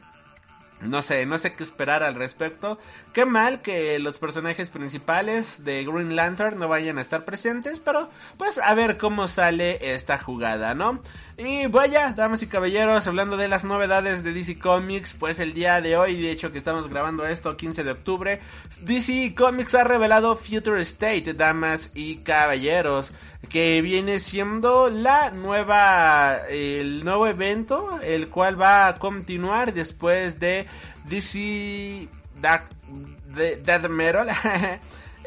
no 0.82 1.02
sé, 1.02 1.26
no 1.26 1.38
sé 1.38 1.54
qué 1.54 1.64
esperar 1.64 2.04
al 2.04 2.16
respecto. 2.16 2.78
Qué 3.14 3.26
mal 3.26 3.62
que 3.62 3.98
los 4.00 4.20
personajes 4.20 4.70
principales 4.70 5.64
de 5.64 5.86
Green 5.86 6.16
Lantern 6.16 6.60
no 6.60 6.68
vayan 6.68 6.98
a 6.98 7.02
estar 7.02 7.24
presentes, 7.24 7.80
pero 7.80 8.10
pues 8.38 8.60
a 8.60 8.74
ver 8.74 8.98
cómo 8.98 9.28
sale 9.28 9.96
esta 9.96 10.18
jugada, 10.18 10.74
¿no? 10.74 11.02
Y 11.38 11.68
vaya, 11.68 12.14
damas 12.16 12.42
y 12.44 12.48
caballeros, 12.48 13.08
hablando 13.08 13.36
de 13.36 13.50
las 13.50 13.66
novedades 13.66 14.24
de 14.24 14.32
DC 14.32 14.58
Comics, 14.58 15.16
pues 15.16 15.40
el 15.40 15.54
día 15.54 15.82
de 15.82 15.98
hoy, 15.98 16.22
de 16.22 16.32
hecho 16.32 16.54
que 16.54 16.58
estamos 16.58 16.88
grabando 16.88 17.26
esto 17.26 17.58
15 17.58 17.84
de 17.84 17.92
octubre, 17.92 18.40
DC 18.84 19.36
Comics 19.36 19.76
ha 19.76 19.84
revelado 19.84 20.38
Future 20.38 20.82
State, 20.84 21.34
damas 21.34 21.92
y 21.94 22.18
caballeros, 22.18 23.12
que 23.50 23.82
viene 23.82 24.20
siendo 24.20 24.90
la 24.90 25.30
nueva, 25.32 26.38
el 26.48 27.04
nuevo 27.04 27.28
evento, 27.28 28.00
el 28.02 28.30
cual 28.30 28.60
va 28.60 28.88
a 28.88 28.96
continuar 28.96 29.74
después 29.74 30.40
de 30.40 30.68
DC 31.04 32.08
Dark, 32.40 32.70
Death 33.36 33.90
Metal. 33.90 34.30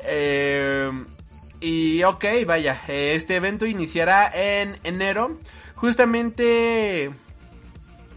eh, 0.04 0.90
y 1.60 2.02
ok, 2.02 2.24
vaya, 2.46 2.80
este 2.88 3.36
evento 3.36 3.66
iniciará 3.66 4.30
en 4.32 4.78
enero 4.84 5.38
justamente 5.80 7.10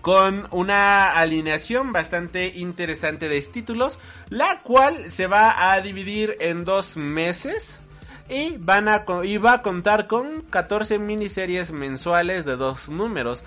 con 0.02 0.48
una 0.52 1.14
alineación 1.14 1.94
bastante 1.94 2.48
interesante 2.56 3.30
de 3.30 3.42
títulos, 3.42 4.00
la 4.30 4.62
cual 4.62 5.12
se 5.12 5.28
va 5.28 5.72
a 5.72 5.80
dividir 5.82 6.38
en 6.40 6.66
dos 6.66 6.98
meses 6.98 7.82
y 8.28 8.56
van 8.58 8.88
a 8.88 9.06
y 9.24 9.38
va 9.38 9.54
a 9.54 9.62
contar 9.62 10.08
con 10.08 10.42
14 10.50 10.98
miniseries 11.00 11.72
mensuales 11.72 12.46
de 12.46 12.56
dos 12.56 12.90
números. 12.90 13.44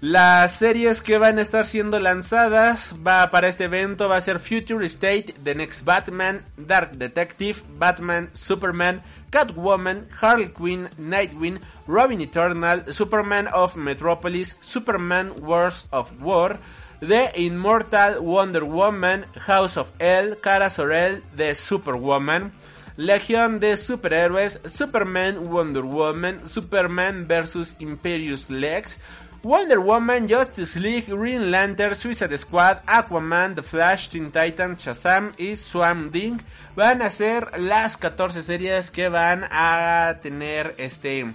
Las 0.00 0.52
series 0.56 1.02
que 1.02 1.18
van 1.18 1.38
a 1.38 1.42
estar 1.42 1.66
siendo 1.66 1.98
lanzadas 1.98 2.94
va 3.06 3.28
para 3.30 3.48
este 3.48 3.64
evento 3.64 4.08
va 4.08 4.16
a 4.16 4.20
ser 4.22 4.38
Future 4.38 4.84
State, 4.86 5.34
The 5.44 5.54
Next 5.54 5.84
Batman, 5.84 6.42
Dark 6.56 6.92
Detective, 6.92 7.60
Batman, 7.76 8.30
Superman, 8.32 9.02
Catwoman, 9.30 10.10
Harley 10.10 10.48
Quinn, 10.48 10.88
Nightwing, 10.98 11.60
Robin 11.86 12.20
Eternal, 12.20 12.92
Superman 12.92 13.46
of 13.48 13.76
Metropolis, 13.76 14.54
Superman 14.60 15.36
Wars 15.36 15.86
of 15.92 16.10
War, 16.20 16.58
The 17.00 17.30
Immortal 17.40 18.22
Wonder 18.22 18.64
Woman, 18.64 19.24
House 19.46 19.76
of 19.76 19.92
L, 20.00 20.34
Cara 20.36 20.68
Sorel, 20.68 21.22
The 21.36 21.54
Superwoman, 21.54 22.52
Legión 22.98 23.60
de 23.60 23.76
Superhéroes, 23.76 24.58
Superman, 24.68 25.48
Wonder 25.50 25.86
Woman, 25.86 26.46
Superman 26.46 27.26
vs. 27.26 27.76
Imperious 27.80 28.50
Lex, 28.50 28.98
Wonder 29.42 29.80
Woman, 29.80 30.28
Justice 30.28 30.76
League, 30.76 31.06
Green 31.06 31.50
Lantern, 31.50 31.94
Suicide 31.94 32.38
Squad, 32.38 32.82
Aquaman, 32.84 33.54
The 33.54 33.62
Flash, 33.62 34.08
Teen 34.08 34.30
Titan, 34.30 34.76
Shazam 34.76 35.32
y 35.38 35.54
Swamp 35.56 36.12
Thing 36.12 36.42
van 36.76 37.02
a 37.02 37.10
ser 37.10 37.58
las 37.58 37.96
14 37.96 38.42
series 38.42 38.90
que 38.90 39.08
van 39.08 39.44
a 39.50 40.18
tener 40.22 40.74
este 40.78 41.26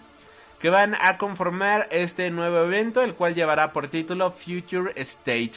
que 0.59 0.69
van 0.69 0.95
a 0.99 1.17
conformar 1.17 1.87
este 1.91 2.31
nuevo 2.31 2.59
evento, 2.59 3.03
el 3.03 3.13
cual 3.13 3.35
llevará 3.35 3.71
por 3.71 3.87
título 3.87 4.31
Future 4.31 4.93
State. 4.95 5.53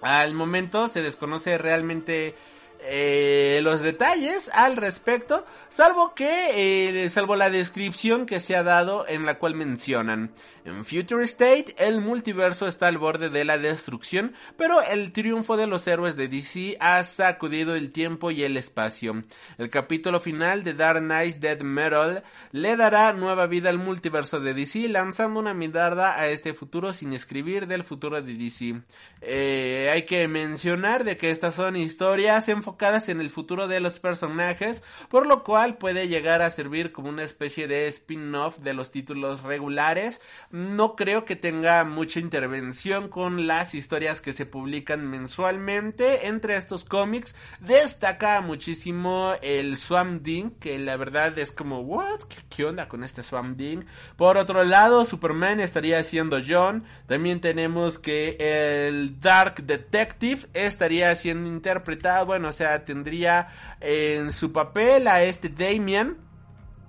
Al 0.00 0.32
momento 0.32 0.88
se 0.88 1.02
desconoce 1.02 1.58
realmente 1.58 2.34
eh, 2.80 3.60
los 3.62 3.80
detalles 3.80 4.50
al 4.54 4.76
respecto, 4.76 5.44
salvo 5.68 6.14
que, 6.14 7.02
eh, 7.04 7.10
salvo 7.10 7.36
la 7.36 7.50
descripción 7.50 8.26
que 8.26 8.40
se 8.40 8.54
ha 8.54 8.62
dado 8.62 9.06
en 9.08 9.26
la 9.26 9.38
cual 9.38 9.54
mencionan. 9.54 10.30
En 10.66 10.84
Future 10.84 11.22
State, 11.22 11.76
el 11.78 12.00
multiverso 12.00 12.66
está 12.66 12.88
al 12.88 12.98
borde 12.98 13.30
de 13.30 13.44
la 13.44 13.56
destrucción, 13.56 14.34
pero 14.56 14.82
el 14.82 15.12
triunfo 15.12 15.56
de 15.56 15.68
los 15.68 15.86
héroes 15.86 16.16
de 16.16 16.26
DC 16.26 16.76
ha 16.80 17.04
sacudido 17.04 17.76
el 17.76 17.92
tiempo 17.92 18.32
y 18.32 18.42
el 18.42 18.56
espacio. 18.56 19.22
El 19.58 19.70
capítulo 19.70 20.18
final 20.18 20.64
de 20.64 20.74
Dark 20.74 20.98
Knight 20.98 21.36
Dead 21.36 21.60
Metal 21.60 22.24
le 22.50 22.74
dará 22.74 23.12
nueva 23.12 23.46
vida 23.46 23.68
al 23.68 23.78
multiverso 23.78 24.40
de 24.40 24.54
DC, 24.54 24.88
lanzando 24.88 25.38
una 25.38 25.54
mirada 25.54 26.18
a 26.18 26.26
este 26.26 26.52
futuro 26.52 26.92
sin 26.92 27.12
escribir 27.12 27.68
del 27.68 27.84
futuro 27.84 28.20
de 28.20 28.34
DC. 28.34 28.82
Eh, 29.20 29.88
hay 29.92 30.02
que 30.02 30.26
mencionar 30.26 31.04
de 31.04 31.16
que 31.16 31.30
estas 31.30 31.54
son 31.54 31.76
historias 31.76 32.48
enfocadas 32.48 33.08
en 33.08 33.20
el 33.20 33.30
futuro 33.30 33.68
de 33.68 33.78
los 33.78 34.00
personajes, 34.00 34.82
por 35.10 35.28
lo 35.28 35.44
cual 35.44 35.78
puede 35.78 36.08
llegar 36.08 36.42
a 36.42 36.50
servir 36.50 36.90
como 36.90 37.08
una 37.08 37.22
especie 37.22 37.68
de 37.68 37.86
spin-off 37.86 38.58
de 38.58 38.74
los 38.74 38.90
títulos 38.90 39.44
regulares 39.44 40.20
no 40.56 40.96
creo 40.96 41.26
que 41.26 41.36
tenga 41.36 41.84
mucha 41.84 42.18
intervención 42.18 43.08
con 43.08 43.46
las 43.46 43.74
historias 43.74 44.22
que 44.22 44.32
se 44.32 44.46
publican 44.46 45.06
mensualmente. 45.06 46.28
Entre 46.28 46.56
estos 46.56 46.82
cómics 46.82 47.36
destaca 47.60 48.40
muchísimo 48.40 49.34
el 49.42 49.76
Swamp 49.76 50.24
Thing, 50.24 50.52
que 50.58 50.78
la 50.78 50.96
verdad 50.96 51.38
es 51.38 51.52
como, 51.52 51.80
¿what? 51.80 52.20
¿Qué, 52.48 52.64
onda 52.64 52.88
con 52.88 53.04
este 53.04 53.22
Swamp 53.22 53.58
Thing? 53.58 53.80
Por 54.16 54.38
otro 54.38 54.64
lado, 54.64 55.04
Superman 55.04 55.60
estaría 55.60 56.02
siendo 56.04 56.38
John. 56.46 56.84
También 57.06 57.42
tenemos 57.42 57.98
que 57.98 58.38
el 58.40 59.20
Dark 59.20 59.62
Detective 59.62 60.46
estaría 60.54 61.14
siendo 61.16 61.50
interpretado, 61.50 62.24
bueno, 62.24 62.48
o 62.48 62.52
sea, 62.52 62.82
tendría 62.82 63.48
en 63.80 64.32
su 64.32 64.52
papel 64.52 65.06
a 65.06 65.22
este 65.22 65.50
Damian. 65.50 66.16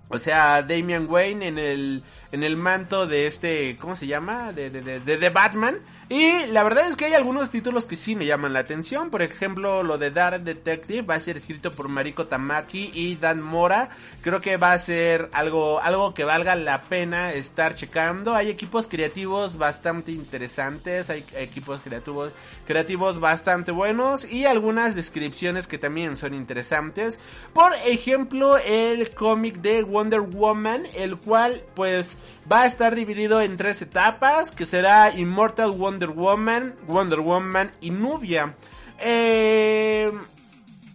O 0.07 0.17
sea, 0.19 0.61
Damian 0.61 1.05
Wayne 1.09 1.47
en 1.47 1.57
el 1.59 2.03
en 2.31 2.43
el 2.43 2.57
manto 2.57 3.07
de 3.07 3.27
este, 3.27 3.77
¿cómo 3.79 3.95
se 3.95 4.07
llama? 4.07 4.51
De, 4.51 4.69
de, 4.69 4.81
de, 4.99 5.17
de, 5.17 5.29
Batman. 5.29 5.77
Y 6.09 6.45
la 6.47 6.63
verdad 6.63 6.87
es 6.87 6.95
que 6.95 7.05
hay 7.05 7.13
algunos 7.13 7.49
títulos 7.49 7.85
que 7.85 7.97
sí 7.97 8.15
me 8.15 8.25
llaman 8.25 8.53
la 8.53 8.59
atención. 8.59 9.09
Por 9.09 9.21
ejemplo, 9.21 9.83
lo 9.83 9.97
de 9.97 10.11
Dark 10.11 10.41
Detective 10.41 11.01
va 11.01 11.15
a 11.15 11.19
ser 11.19 11.35
escrito 11.35 11.71
por 11.71 11.89
Mariko 11.89 12.27
Tamaki 12.27 12.91
y 12.93 13.15
Dan 13.15 13.41
Mora. 13.41 13.89
Creo 14.21 14.39
que 14.39 14.55
va 14.55 14.71
a 14.71 14.77
ser 14.77 15.29
algo, 15.33 15.81
algo 15.81 16.13
que 16.13 16.23
valga 16.23 16.55
la 16.55 16.81
pena 16.81 17.33
estar 17.33 17.75
checando. 17.75 18.35
Hay 18.35 18.49
equipos 18.49 18.87
creativos 18.87 19.57
bastante 19.57 20.13
interesantes. 20.13 21.09
Hay 21.09 21.25
equipos 21.35 21.81
creativos, 21.81 22.31
creativos 22.65 23.19
bastante 23.19 23.73
buenos. 23.73 24.23
Y 24.23 24.45
algunas 24.45 24.95
descripciones 24.95 25.67
que 25.67 25.77
también 25.77 26.15
son 26.15 26.33
interesantes. 26.33 27.19
Por 27.53 27.73
ejemplo, 27.85 28.57
el 28.57 29.09
cómic 29.13 29.57
de 29.57 29.83
Wonder 29.83 30.21
Woman. 30.21 30.87
El 30.95 31.17
cual, 31.17 31.63
pues 31.75 32.16
va 32.51 32.63
a 32.63 32.65
estar 32.65 32.95
dividido 32.95 33.41
en 33.41 33.57
tres 33.57 33.81
etapas, 33.81 34.51
que 34.51 34.65
será 34.65 35.11
Immortal 35.15 35.71
Wonder 35.71 36.09
Woman, 36.09 36.75
Wonder 36.87 37.19
Woman 37.19 37.71
y 37.81 37.91
Nubia. 37.91 38.55
Eh, 38.99 40.11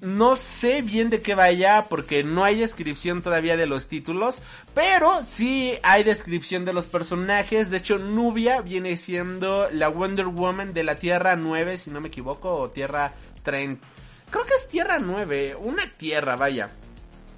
no 0.02 0.34
sé 0.34 0.82
bien 0.82 1.10
de 1.10 1.22
qué 1.22 1.36
vaya 1.36 1.86
porque 1.88 2.24
no 2.24 2.42
hay 2.42 2.56
descripción 2.56 3.22
todavía 3.22 3.56
de 3.56 3.66
los 3.66 3.86
títulos, 3.86 4.40
pero 4.74 5.24
sí 5.24 5.74
hay 5.84 6.02
descripción 6.02 6.64
de 6.64 6.72
los 6.72 6.86
personajes. 6.86 7.70
De 7.70 7.76
hecho, 7.76 7.98
Nubia 7.98 8.62
viene 8.62 8.96
siendo 8.96 9.68
la 9.70 9.88
Wonder 9.88 10.26
Woman 10.26 10.74
de 10.74 10.82
la 10.82 10.96
Tierra 10.96 11.36
9, 11.36 11.78
si 11.78 11.90
no 11.90 12.00
me 12.00 12.08
equivoco, 12.08 12.56
o 12.56 12.70
Tierra 12.70 13.12
30. 13.44 13.86
Creo 14.30 14.44
que 14.44 14.54
es 14.54 14.68
Tierra 14.68 14.98
9, 14.98 15.56
una 15.60 15.84
Tierra, 15.96 16.34
vaya. 16.34 16.70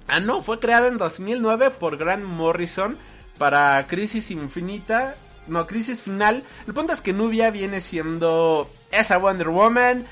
Ah, 0.07 0.19
no, 0.19 0.41
fue 0.41 0.59
creada 0.59 0.87
en 0.87 0.97
2009 0.97 1.71
por 1.71 1.97
Grant 1.97 2.23
Morrison 2.23 2.97
para 3.37 3.85
Crisis 3.87 4.31
Infinita, 4.31 5.15
no, 5.47 5.67
Crisis 5.67 6.01
Final. 6.01 6.43
El 6.67 6.73
punto 6.73 6.93
es 6.93 7.01
que 7.01 7.13
Nubia 7.13 7.51
viene 7.51 7.81
siendo 7.81 8.69
esa 8.91 9.17
Wonder 9.17 9.49
Woman. 9.49 10.05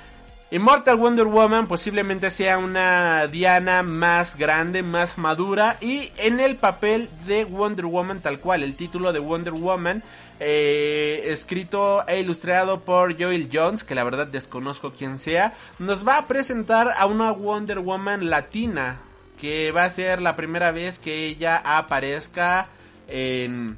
Immortal 0.52 0.98
Wonder 0.98 1.26
Woman 1.26 1.66
posiblemente 1.66 2.30
sea 2.30 2.60
una 2.60 3.26
Diana 3.26 3.82
más 3.82 4.38
grande, 4.38 4.84
más 4.84 5.18
madura 5.18 5.78
y 5.82 6.12
en 6.18 6.40
el 6.40 6.58
papel 6.58 7.10
de 7.26 7.44
Wonder 7.44 7.88
Woman 7.88 8.22
tal 8.22 8.40
cual, 8.40 8.62
el 8.62 8.76
título 8.76 9.12
de 9.12 9.18
Wonder 9.18 9.54
Woman, 9.54 10.04
eh, 10.40 11.24
escrito 11.30 12.08
e 12.08 12.20
ilustrado 12.20 12.82
por 12.82 13.20
Joel 13.20 13.50
Jones, 13.52 13.84
que 13.84 13.96
la 13.96 14.04
verdad 14.04 14.28
desconozco 14.28 14.94
quién 14.94 15.18
sea, 15.18 15.56
nos 15.80 16.08
va 16.08 16.18
a 16.18 16.28
presentar 16.28 16.94
a 16.96 17.08
una 17.08 17.32
Wonder 17.32 17.80
Woman 17.80 18.30
latina, 18.30 19.00
que 19.42 19.72
va 19.72 19.86
a 19.86 19.90
ser 19.90 20.22
la 20.22 20.36
primera 20.36 20.72
vez 20.72 21.00
que 21.00 21.26
ella 21.26 21.64
aparezca 21.66 22.68
en, 23.08 23.78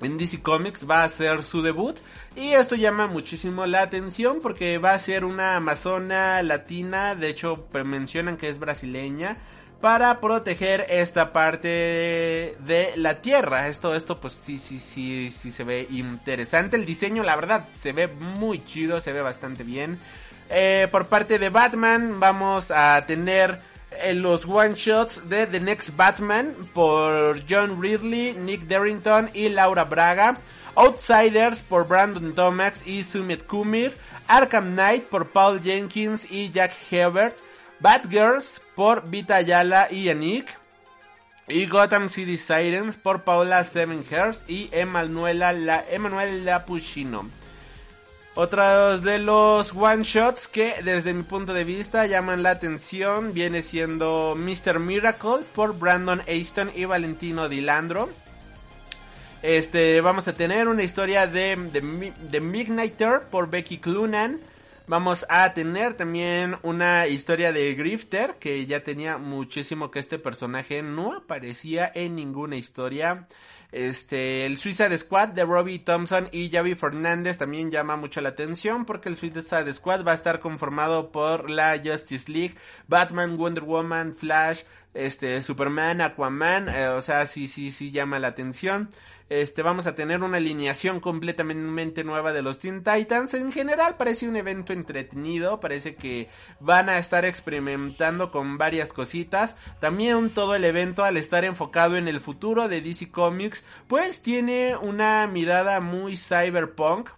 DC 0.00 0.42
Comics 0.42 0.88
va 0.88 1.04
a 1.04 1.08
ser 1.08 1.42
su 1.42 1.62
debut. 1.62 1.98
Y 2.36 2.50
esto 2.52 2.76
llama 2.76 3.06
muchísimo 3.06 3.66
la 3.66 3.82
atención 3.82 4.40
porque 4.42 4.78
va 4.78 4.92
a 4.92 4.98
ser 4.98 5.24
una 5.24 5.56
amazona 5.56 6.42
latina, 6.42 7.14
de 7.14 7.28
hecho 7.28 7.66
mencionan 7.84 8.36
que 8.36 8.48
es 8.48 8.58
brasileña, 8.58 9.36
para 9.80 10.20
proteger 10.20 10.86
esta 10.88 11.32
parte 11.32 11.68
de 11.68 12.92
la 12.96 13.20
tierra. 13.22 13.68
Esto, 13.68 13.94
esto 13.94 14.20
pues 14.20 14.34
sí, 14.34 14.58
sí, 14.58 14.78
sí, 14.78 15.30
sí 15.30 15.50
se 15.50 15.64
ve 15.64 15.86
interesante. 15.90 16.76
El 16.76 16.86
diseño, 16.86 17.22
la 17.22 17.36
verdad, 17.36 17.68
se 17.74 17.92
ve 17.92 18.06
muy 18.08 18.64
chido, 18.64 19.00
se 19.00 19.12
ve 19.12 19.22
bastante 19.22 19.64
bien. 19.64 19.98
Eh, 20.52 20.88
por 20.90 21.06
parte 21.06 21.38
de 21.38 21.48
Batman 21.48 22.18
vamos 22.18 22.72
a 22.72 23.04
tener 23.06 23.60
los 24.14 24.44
one 24.46 24.74
shots 24.74 25.28
de 25.28 25.46
The 25.46 25.60
Next 25.60 25.96
Batman 25.96 26.54
por 26.74 27.40
John 27.48 27.80
Ridley, 27.80 28.34
Nick 28.34 28.62
Darrington 28.62 29.30
y 29.34 29.48
Laura 29.48 29.84
Braga. 29.84 30.36
Outsiders 30.74 31.60
por 31.60 31.86
Brandon 31.86 32.34
Thomas 32.34 32.86
y 32.86 33.02
Sumit 33.02 33.46
Kumir. 33.46 33.92
Arkham 34.28 34.72
Knight 34.72 35.04
por 35.04 35.28
Paul 35.30 35.60
Jenkins 35.60 36.30
y 36.30 36.50
Jack 36.50 36.72
Hebert. 36.90 37.36
Batgirls 37.80 38.60
por 38.74 39.08
Vita 39.08 39.36
Ayala 39.36 39.88
y 39.90 40.04
Yannick. 40.04 40.48
Y 41.48 41.66
Gotham 41.66 42.08
City 42.08 42.38
Sirens 42.38 42.96
por 42.96 43.24
Paula 43.24 43.64
Sevenhurst 43.64 44.48
y 44.48 44.68
Emanuela 44.72 45.52
La. 45.52 45.84
Otros 48.42 49.02
de 49.02 49.18
los 49.18 49.74
one 49.74 50.02
shots 50.02 50.48
que 50.48 50.76
desde 50.82 51.12
mi 51.12 51.24
punto 51.24 51.52
de 51.52 51.62
vista 51.62 52.06
llaman 52.06 52.42
la 52.42 52.52
atención 52.52 53.34
viene 53.34 53.62
siendo 53.62 54.34
Mr. 54.34 54.78
Miracle 54.78 55.40
por 55.54 55.78
Brandon 55.78 56.22
Aston 56.22 56.72
y 56.74 56.86
Valentino 56.86 57.50
Dilandro. 57.50 58.08
Este, 59.42 60.00
vamos 60.00 60.26
a 60.26 60.32
tener 60.32 60.68
una 60.68 60.82
historia 60.82 61.26
de, 61.26 61.54
de, 61.54 62.12
de 62.30 62.40
Midnighter 62.40 63.24
por 63.30 63.50
Becky 63.50 63.76
Clunan. 63.76 64.40
Vamos 64.86 65.26
a 65.28 65.52
tener 65.52 65.92
también 65.92 66.56
una 66.62 67.08
historia 67.08 67.52
de 67.52 67.74
Grifter, 67.74 68.36
que 68.36 68.64
ya 68.64 68.82
tenía 68.82 69.18
muchísimo 69.18 69.90
que 69.90 69.98
este 69.98 70.18
personaje 70.18 70.82
no 70.82 71.12
aparecía 71.12 71.92
en 71.94 72.16
ninguna 72.16 72.56
historia. 72.56 73.26
Este, 73.72 74.46
el 74.46 74.56
Suicide 74.56 74.96
Squad 74.98 75.28
de 75.28 75.44
Robbie 75.44 75.78
Thompson 75.78 76.28
y 76.32 76.50
Javi 76.50 76.74
Fernández 76.74 77.38
también 77.38 77.70
llama 77.70 77.96
mucho 77.96 78.20
la 78.20 78.30
atención 78.30 78.84
porque 78.84 79.08
el 79.08 79.16
Suicide 79.16 79.72
Squad 79.72 80.04
va 80.04 80.12
a 80.12 80.16
estar 80.16 80.40
conformado 80.40 81.12
por 81.12 81.50
la 81.50 81.80
Justice 81.82 82.30
League, 82.30 82.56
Batman, 82.88 83.36
Wonder 83.36 83.62
Woman, 83.62 84.14
Flash, 84.14 84.62
este 84.92 85.40
Superman, 85.42 86.00
Aquaman, 86.00 86.68
eh, 86.68 86.88
o 86.88 87.00
sea, 87.00 87.26
sí, 87.26 87.46
sí, 87.46 87.70
sí 87.70 87.90
llama 87.90 88.18
la 88.18 88.28
atención. 88.28 88.90
Este, 89.30 89.62
vamos 89.62 89.86
a 89.86 89.94
tener 89.94 90.24
una 90.24 90.38
alineación 90.38 90.98
completamente 90.98 92.02
nueva 92.02 92.32
de 92.32 92.42
los 92.42 92.58
Teen 92.58 92.82
Titans. 92.82 93.32
En 93.34 93.52
general 93.52 93.96
parece 93.96 94.28
un 94.28 94.34
evento 94.34 94.72
entretenido, 94.72 95.60
parece 95.60 95.94
que 95.94 96.28
van 96.58 96.88
a 96.88 96.98
estar 96.98 97.24
experimentando 97.24 98.32
con 98.32 98.58
varias 98.58 98.92
cositas. 98.92 99.54
También 99.78 100.30
todo 100.30 100.56
el 100.56 100.64
evento 100.64 101.04
al 101.04 101.16
estar 101.16 101.44
enfocado 101.44 101.96
en 101.96 102.08
el 102.08 102.20
futuro 102.20 102.66
de 102.66 102.82
DC 102.82 103.12
Comics, 103.12 103.64
pues 103.86 104.20
tiene 104.20 104.76
una 104.76 105.28
mirada 105.28 105.78
muy 105.78 106.16
cyberpunk, 106.16 107.10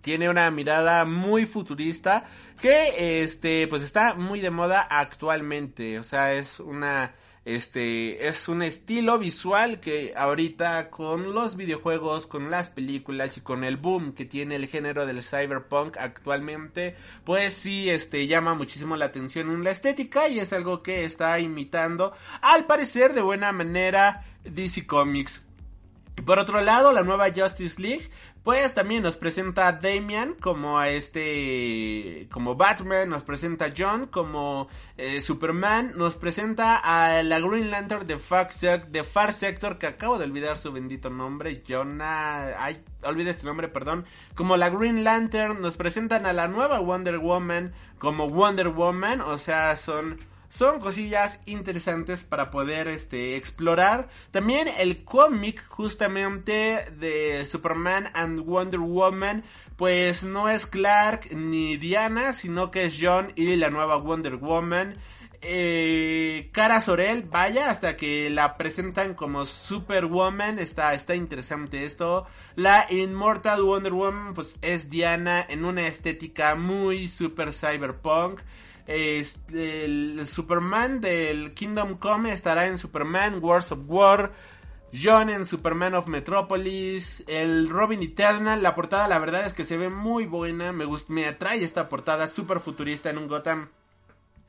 tiene 0.00 0.30
una 0.30 0.48
mirada 0.52 1.04
muy 1.04 1.46
futurista 1.46 2.26
que 2.62 3.24
este 3.24 3.66
pues 3.66 3.82
está 3.82 4.14
muy 4.14 4.40
de 4.40 4.50
moda 4.50 4.82
actualmente, 4.82 5.98
o 5.98 6.04
sea, 6.04 6.32
es 6.34 6.60
una 6.60 7.12
este 7.48 8.28
es 8.28 8.46
un 8.46 8.60
estilo 8.60 9.18
visual 9.18 9.80
que 9.80 10.12
ahorita 10.14 10.90
con 10.90 11.32
los 11.32 11.56
videojuegos, 11.56 12.26
con 12.26 12.50
las 12.50 12.68
películas 12.68 13.38
y 13.38 13.40
con 13.40 13.64
el 13.64 13.78
boom 13.78 14.12
que 14.12 14.26
tiene 14.26 14.56
el 14.56 14.66
género 14.66 15.06
del 15.06 15.22
cyberpunk 15.22 15.96
actualmente, 15.96 16.94
pues 17.24 17.54
sí 17.54 17.88
este 17.88 18.26
llama 18.26 18.52
muchísimo 18.52 18.96
la 18.96 19.06
atención 19.06 19.50
en 19.50 19.64
la 19.64 19.70
estética 19.70 20.28
y 20.28 20.40
es 20.40 20.52
algo 20.52 20.82
que 20.82 21.06
está 21.06 21.38
imitando 21.38 22.12
al 22.42 22.66
parecer 22.66 23.14
de 23.14 23.22
buena 23.22 23.50
manera 23.50 24.26
DC 24.44 24.86
Comics. 24.86 25.40
Por 26.26 26.38
otro 26.38 26.60
lado, 26.60 26.92
la 26.92 27.02
nueva 27.02 27.30
Justice 27.34 27.80
League 27.80 28.10
pues 28.48 28.72
también 28.72 29.02
nos 29.02 29.18
presenta 29.18 29.68
a 29.68 29.72
Damian 29.72 30.32
como 30.32 30.78
a 30.78 30.88
este, 30.88 32.26
como 32.32 32.54
Batman, 32.54 33.10
nos 33.10 33.22
presenta 33.22 33.66
a 33.66 33.72
John 33.76 34.06
como 34.06 34.68
eh, 34.96 35.20
Superman, 35.20 35.92
nos 35.96 36.16
presenta 36.16 36.76
a 36.76 37.22
la 37.22 37.40
Green 37.40 37.70
Lantern 37.70 38.06
de, 38.06 38.14
de 38.14 39.04
Far 39.04 39.34
Sector, 39.34 39.76
que 39.76 39.86
acabo 39.86 40.16
de 40.16 40.24
olvidar 40.24 40.56
su 40.56 40.72
bendito 40.72 41.10
nombre, 41.10 41.62
Jonah, 41.68 42.54
ay, 42.58 42.82
olvidé 43.02 43.32
este 43.32 43.44
nombre, 43.44 43.68
perdón, 43.68 44.06
como 44.34 44.56
la 44.56 44.70
Green 44.70 45.04
Lantern, 45.04 45.60
nos 45.60 45.76
presentan 45.76 46.24
a 46.24 46.32
la 46.32 46.48
nueva 46.48 46.80
Wonder 46.80 47.18
Woman 47.18 47.74
como 47.98 48.30
Wonder 48.30 48.68
Woman, 48.68 49.20
o 49.20 49.36
sea, 49.36 49.76
son 49.76 50.20
son 50.48 50.80
cosillas 50.80 51.40
interesantes 51.46 52.24
para 52.24 52.50
poder 52.50 52.88
este 52.88 53.36
explorar. 53.36 54.08
También 54.30 54.68
el 54.78 55.04
cómic 55.04 55.66
justamente 55.68 56.90
de 56.98 57.44
Superman 57.46 58.10
and 58.14 58.40
Wonder 58.40 58.80
Woman 58.80 59.44
pues 59.78 60.24
no 60.24 60.48
es 60.48 60.66
Clark 60.66 61.30
ni 61.30 61.76
Diana, 61.76 62.32
sino 62.32 62.72
que 62.72 62.86
es 62.86 62.98
John 63.00 63.32
y 63.36 63.54
la 63.54 63.70
nueva 63.70 63.96
Wonder 63.96 64.34
Woman. 64.34 64.94
Eh, 65.40 66.50
Cara 66.50 66.80
Sorel, 66.80 67.22
vaya, 67.22 67.70
hasta 67.70 67.96
que 67.96 68.28
la 68.28 68.54
presentan 68.54 69.14
como 69.14 69.46
Superwoman, 69.46 70.58
está, 70.58 70.94
está 70.94 71.14
interesante 71.14 71.84
esto. 71.84 72.26
La 72.56 72.86
Immortal 72.90 73.62
Wonder 73.62 73.92
Woman, 73.92 74.34
pues 74.34 74.58
es 74.62 74.90
Diana 74.90 75.46
en 75.48 75.64
una 75.64 75.86
estética 75.86 76.56
muy 76.56 77.08
super 77.08 77.54
cyberpunk. 77.54 78.40
Este, 78.88 79.84
el 79.84 80.26
Superman 80.26 81.00
del 81.00 81.52
Kingdom 81.52 81.98
Come 81.98 82.32
estará 82.32 82.66
en 82.66 82.78
Superman 82.78 83.38
Wars 83.40 83.70
of 83.70 83.80
War. 83.86 84.32
John 84.92 85.28
en 85.28 85.44
Superman 85.44 85.94
of 85.94 86.08
Metropolis, 86.08 87.22
el 87.26 87.68
Robin 87.68 88.02
Eternal, 88.02 88.62
la 88.62 88.74
portada 88.74 89.06
la 89.06 89.18
verdad 89.18 89.46
es 89.46 89.52
que 89.52 89.66
se 89.66 89.76
ve 89.76 89.90
muy 89.90 90.24
buena, 90.24 90.72
me 90.72 90.86
gusta, 90.86 91.12
me 91.12 91.26
atrae 91.26 91.62
esta 91.62 91.90
portada 91.90 92.26
super 92.26 92.58
futurista 92.60 93.10
en 93.10 93.18
un 93.18 93.28
Gotham 93.28 93.68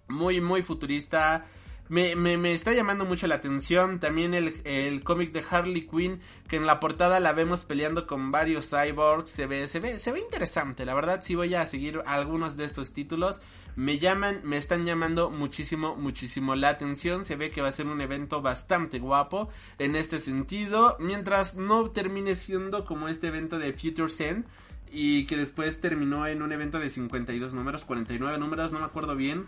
muy 0.07 0.39
muy 0.39 0.61
futurista, 0.61 1.45
me, 1.89 2.15
me, 2.15 2.37
me, 2.37 2.53
está 2.53 2.71
llamando 2.71 3.03
mucho 3.03 3.27
la 3.27 3.35
atención 3.35 3.99
también 3.99 4.33
el, 4.33 4.61
el 4.63 5.03
cómic 5.03 5.33
de 5.33 5.43
Harley 5.49 5.87
Quinn, 5.87 6.21
que 6.47 6.55
en 6.55 6.65
la 6.65 6.79
portada 6.79 7.19
la 7.19 7.33
vemos 7.33 7.65
peleando 7.65 8.07
con 8.07 8.31
varios 8.31 8.69
cyborgs, 8.69 9.29
se 9.31 9.45
ve, 9.45 9.67
se 9.67 9.79
ve, 9.79 9.99
se 9.99 10.11
ve 10.11 10.19
interesante, 10.19 10.85
la 10.85 10.93
verdad 10.93 11.19
sí 11.21 11.35
voy 11.35 11.55
a 11.55 11.65
seguir 11.65 12.01
algunos 12.05 12.55
de 12.55 12.65
estos 12.65 12.93
títulos, 12.93 13.41
me 13.79 13.97
llaman, 13.97 14.41
me 14.43 14.57
están 14.57 14.85
llamando 14.85 15.29
muchísimo, 15.29 15.95
muchísimo 15.95 16.53
la 16.53 16.67
atención, 16.67 17.23
se 17.23 17.37
ve 17.37 17.49
que 17.49 17.61
va 17.61 17.69
a 17.69 17.71
ser 17.71 17.87
un 17.87 18.01
evento 18.01 18.41
bastante 18.41 18.99
guapo 18.99 19.47
en 19.77 19.95
este 19.95 20.19
sentido, 20.19 20.97
mientras 20.99 21.55
no 21.55 21.89
termine 21.89 22.35
siendo 22.35 22.83
como 22.83 23.07
este 23.07 23.27
evento 23.27 23.57
de 23.57 23.71
Future 23.71 24.09
Zen, 24.09 24.43
y 24.91 25.25
que 25.27 25.37
después 25.37 25.79
terminó 25.79 26.27
en 26.27 26.41
un 26.41 26.51
evento 26.51 26.77
de 26.77 26.89
52 26.89 27.53
números, 27.53 27.85
49 27.85 28.37
números, 28.37 28.73
no 28.73 28.79
me 28.79 28.85
acuerdo 28.85 29.15
bien, 29.15 29.47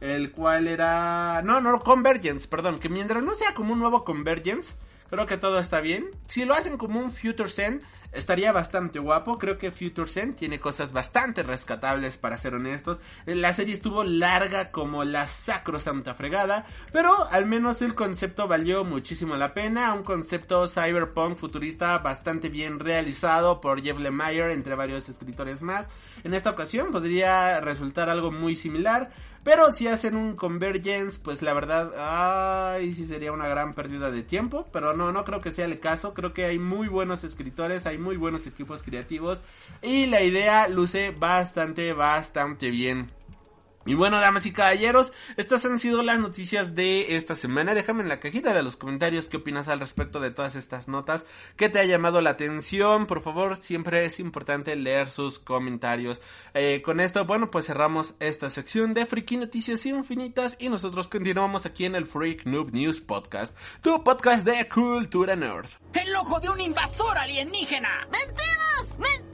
el 0.00 0.32
cual 0.32 0.66
era... 0.66 1.40
No, 1.44 1.60
no, 1.60 1.78
Convergence, 1.78 2.48
perdón, 2.48 2.80
que 2.80 2.88
mientras 2.88 3.22
no 3.22 3.36
sea 3.36 3.54
como 3.54 3.72
un 3.74 3.78
nuevo 3.78 4.02
Convergence, 4.02 4.74
creo 5.10 5.26
que 5.26 5.36
todo 5.36 5.60
está 5.60 5.80
bien. 5.80 6.08
Si 6.26 6.44
lo 6.44 6.54
hacen 6.54 6.76
como 6.76 6.98
un 6.98 7.12
Future 7.12 7.48
Zen, 7.48 7.82
estaría 8.12 8.52
bastante 8.52 8.98
guapo. 8.98 9.38
Creo 9.38 9.58
que 9.58 9.70
Future 9.70 10.10
Zen 10.10 10.34
tiene 10.34 10.60
cosas 10.60 10.92
bastante 10.92 11.42
rescatables, 11.42 12.16
para 12.18 12.36
ser 12.36 12.54
honestos. 12.54 12.98
La 13.26 13.52
serie 13.52 13.74
estuvo 13.74 14.04
larga 14.04 14.70
como 14.70 15.04
la 15.04 15.26
sacrosanta 15.26 16.14
fregada, 16.14 16.66
pero 16.92 17.28
al 17.30 17.46
menos 17.46 17.82
el 17.82 17.94
concepto 17.94 18.48
valió 18.48 18.84
muchísimo 18.84 19.36
la 19.36 19.54
pena. 19.54 19.92
Un 19.94 20.02
concepto 20.02 20.66
cyberpunk 20.66 21.36
futurista 21.36 21.98
bastante 21.98 22.48
bien 22.48 22.78
realizado 22.78 23.60
por 23.60 23.82
Jeff 23.82 23.98
Lemire, 23.98 24.52
entre 24.52 24.74
varios 24.74 25.08
escritores 25.08 25.62
más. 25.62 25.88
En 26.24 26.34
esta 26.34 26.50
ocasión 26.50 26.92
podría 26.92 27.60
resultar 27.60 28.08
algo 28.08 28.30
muy 28.30 28.56
similar. 28.56 29.10
Pero 29.42 29.72
si 29.72 29.86
hacen 29.88 30.16
un 30.16 30.36
Convergence, 30.36 31.18
pues 31.22 31.40
la 31.40 31.54
verdad, 31.54 31.92
ay, 31.96 32.92
sí 32.92 33.06
sería 33.06 33.32
una 33.32 33.48
gran 33.48 33.72
pérdida 33.72 34.10
de 34.10 34.22
tiempo. 34.22 34.66
Pero 34.72 34.94
no, 34.94 35.12
no 35.12 35.24
creo 35.24 35.40
que 35.40 35.52
sea 35.52 35.64
el 35.64 35.80
caso. 35.80 36.12
Creo 36.12 36.34
que 36.34 36.44
hay 36.44 36.58
muy 36.58 36.88
buenos 36.88 37.24
escritores, 37.24 37.86
hay 37.86 37.98
muy 37.98 38.16
buenos 38.16 38.46
equipos 38.46 38.82
creativos. 38.82 39.42
Y 39.80 40.06
la 40.06 40.22
idea 40.22 40.68
luce 40.68 41.10
bastante, 41.10 41.92
bastante 41.92 42.70
bien. 42.70 43.10
Y 43.90 43.94
bueno, 43.94 44.20
damas 44.20 44.46
y 44.46 44.52
caballeros, 44.52 45.12
estas 45.36 45.64
han 45.64 45.80
sido 45.80 46.00
las 46.02 46.20
noticias 46.20 46.76
de 46.76 47.16
esta 47.16 47.34
semana. 47.34 47.74
Déjame 47.74 48.04
en 48.04 48.08
la 48.08 48.20
cajita 48.20 48.54
de 48.54 48.62
los 48.62 48.76
comentarios 48.76 49.26
qué 49.26 49.38
opinas 49.38 49.66
al 49.66 49.80
respecto 49.80 50.20
de 50.20 50.30
todas 50.30 50.54
estas 50.54 50.86
notas, 50.86 51.24
qué 51.56 51.68
te 51.68 51.80
ha 51.80 51.84
llamado 51.84 52.20
la 52.20 52.30
atención. 52.30 53.08
Por 53.08 53.20
favor, 53.20 53.56
siempre 53.60 54.04
es 54.04 54.20
importante 54.20 54.76
leer 54.76 55.10
sus 55.10 55.40
comentarios. 55.40 56.20
Eh, 56.54 56.82
con 56.84 57.00
esto, 57.00 57.24
bueno, 57.24 57.50
pues 57.50 57.66
cerramos 57.66 58.14
esta 58.20 58.48
sección 58.48 58.94
de 58.94 59.06
Freaky 59.06 59.38
Noticias 59.38 59.84
Infinitas 59.86 60.54
y 60.60 60.68
nosotros 60.68 61.08
continuamos 61.08 61.66
aquí 61.66 61.84
en 61.84 61.96
el 61.96 62.06
Freak 62.06 62.44
Noob 62.44 62.70
News 62.70 63.00
Podcast, 63.00 63.56
tu 63.80 64.04
podcast 64.04 64.46
de 64.46 64.68
cultura 64.68 65.34
nerd. 65.34 65.66
¡El 65.94 66.14
ojo 66.14 66.38
de 66.38 66.48
un 66.48 66.60
invasor 66.60 67.18
alienígena! 67.18 68.06
¡Mentiras! 68.12 68.98
¡Mentiras! 69.00 69.29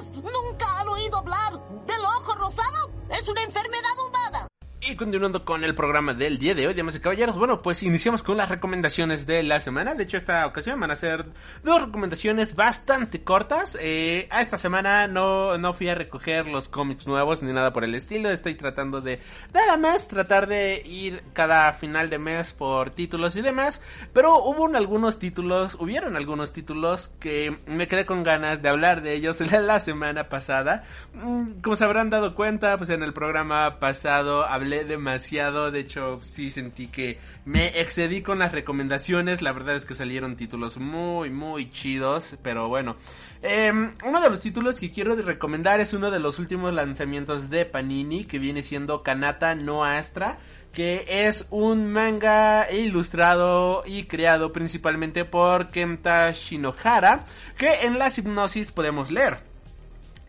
¿Nunca 0.00 0.80
han 0.80 0.88
oído 0.88 1.18
hablar 1.18 1.52
del 1.86 2.04
ojo 2.04 2.34
rosado? 2.34 2.90
Es 3.10 3.28
una 3.28 3.42
enfermedad 3.42 3.98
humana. 4.08 4.49
Y 4.82 4.96
continuando 4.96 5.44
con 5.44 5.62
el 5.62 5.74
programa 5.74 6.14
del 6.14 6.38
día 6.38 6.54
de 6.54 6.66
hoy, 6.66 6.72
damas 6.72 6.96
y 6.96 7.00
caballeros, 7.00 7.36
bueno, 7.36 7.60
pues 7.60 7.82
iniciamos 7.82 8.22
con 8.22 8.38
las 8.38 8.48
recomendaciones 8.48 9.26
de 9.26 9.42
la 9.42 9.60
semana. 9.60 9.94
De 9.94 10.04
hecho, 10.04 10.16
esta 10.16 10.46
ocasión 10.46 10.80
van 10.80 10.90
a 10.90 10.96
ser 10.96 11.26
dos 11.62 11.82
recomendaciones 11.82 12.54
bastante 12.54 13.22
cortas. 13.22 13.76
Eh, 13.78 14.26
a 14.30 14.40
esta 14.40 14.56
semana 14.56 15.06
no, 15.06 15.58
no 15.58 15.74
fui 15.74 15.90
a 15.90 15.94
recoger 15.94 16.46
los 16.46 16.68
cómics 16.68 17.06
nuevos 17.06 17.42
ni 17.42 17.52
nada 17.52 17.74
por 17.74 17.84
el 17.84 17.94
estilo. 17.94 18.30
Estoy 18.30 18.54
tratando 18.54 19.02
de 19.02 19.20
nada 19.52 19.76
más 19.76 20.08
tratar 20.08 20.46
de 20.46 20.82
ir 20.86 21.24
cada 21.34 21.74
final 21.74 22.08
de 22.08 22.18
mes 22.18 22.54
por 22.54 22.88
títulos 22.88 23.36
y 23.36 23.42
demás. 23.42 23.82
Pero 24.14 24.42
hubo 24.42 24.74
algunos 24.74 25.18
títulos, 25.18 25.76
hubieron 25.78 26.16
algunos 26.16 26.54
títulos 26.54 27.12
que 27.20 27.54
me 27.66 27.86
quedé 27.86 28.06
con 28.06 28.22
ganas 28.22 28.62
de 28.62 28.70
hablar 28.70 29.02
de 29.02 29.12
ellos 29.12 29.40
la, 29.40 29.60
la 29.60 29.78
semana 29.78 30.30
pasada. 30.30 30.84
Mm, 31.12 31.60
como 31.60 31.76
se 31.76 31.84
habrán 31.84 32.08
dado 32.08 32.34
cuenta, 32.34 32.78
pues 32.78 32.88
en 32.88 33.02
el 33.02 33.12
programa 33.12 33.78
pasado 33.78 34.46
hablé 34.46 34.69
demasiado, 34.70 35.70
de 35.70 35.80
hecho 35.80 36.20
sí 36.22 36.50
sentí 36.50 36.86
que 36.86 37.18
me 37.44 37.80
excedí 37.80 38.22
con 38.22 38.38
las 38.38 38.52
recomendaciones, 38.52 39.42
la 39.42 39.52
verdad 39.52 39.76
es 39.76 39.84
que 39.84 39.94
salieron 39.94 40.36
títulos 40.36 40.78
muy, 40.78 41.30
muy 41.30 41.68
chidos, 41.68 42.36
pero 42.42 42.68
bueno. 42.68 42.96
Em, 43.42 43.94
uno 44.04 44.20
de 44.20 44.30
los 44.30 44.40
títulos 44.40 44.78
que 44.78 44.90
quiero 44.90 45.16
recomendar 45.16 45.80
es 45.80 45.92
uno 45.92 46.10
de 46.10 46.20
los 46.20 46.38
últimos 46.38 46.74
lanzamientos 46.74 47.50
de 47.50 47.64
Panini, 47.66 48.24
que 48.24 48.38
viene 48.38 48.62
siendo 48.62 49.02
Kanata 49.02 49.54
no 49.54 49.84
Astra, 49.84 50.38
que 50.72 51.04
es 51.08 51.46
un 51.50 51.92
manga 51.92 52.70
ilustrado 52.70 53.82
y 53.86 54.04
creado 54.04 54.52
principalmente 54.52 55.24
por 55.24 55.70
Kenta 55.70 56.30
Shinohara, 56.32 57.24
que 57.56 57.82
en 57.82 57.98
la 57.98 58.08
hipnosis 58.08 58.72
podemos 58.72 59.10
leer. 59.10 59.49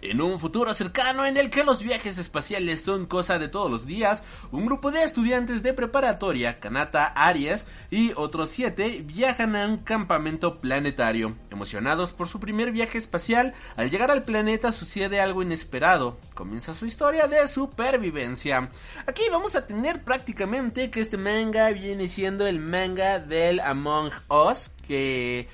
En 0.02 0.20
un 0.20 0.40
futuro 0.40 0.74
cercano 0.74 1.28
en 1.28 1.38
el 1.38 1.52
que 1.52 1.64
los 1.64 1.84
viajes 1.84 2.18
espaciales 2.18 2.82
son 2.82 3.06
cosa 3.06 3.38
de 3.38 3.50
todos 3.50 3.70
los 3.70 3.86
días, 3.86 4.24
un 4.52 4.66
grupo 4.66 4.90
de 4.90 5.04
estudiantes 5.04 5.62
de 5.62 5.76
preparatoria, 5.76 6.60
Kanata 6.60 7.06
Aries 7.06 7.68
y 7.92 8.12
otros 8.16 8.50
siete 8.50 9.04
viajan 9.04 9.56
a 9.56 9.68
un 9.68 9.78
campamento 9.78 10.60
planetario. 10.60 11.36
Emocionados 11.52 12.14
por 12.14 12.28
su 12.28 12.40
primer 12.40 12.72
viaje 12.72 12.98
espacial, 12.98 13.54
al 13.76 13.92
llegar 13.92 14.10
al 14.10 14.24
planeta 14.24 14.72
sucede 14.72 15.22
algo 15.22 15.44
inesperado. 15.44 16.18
Comienza 16.34 16.74
su 16.74 16.88
historia 16.88 17.28
de 17.28 17.48
supervivencia. 17.48 18.72
Aquí 19.06 19.22
vamos 19.30 19.56
a 19.56 19.68
tener 19.68 20.04
prácticamente 20.04 20.90
que 20.90 21.02
este 21.02 21.18
manga 21.18 21.70
viene 21.70 22.08
siendo 22.08 22.48
el 22.48 22.60
manga 22.60 23.20
del 23.20 23.60
Among 23.60 24.12
Us, 24.30 24.72
que 24.88 25.48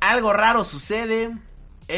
algo 0.00 0.32
raro 0.32 0.64
sucede, 0.64 1.30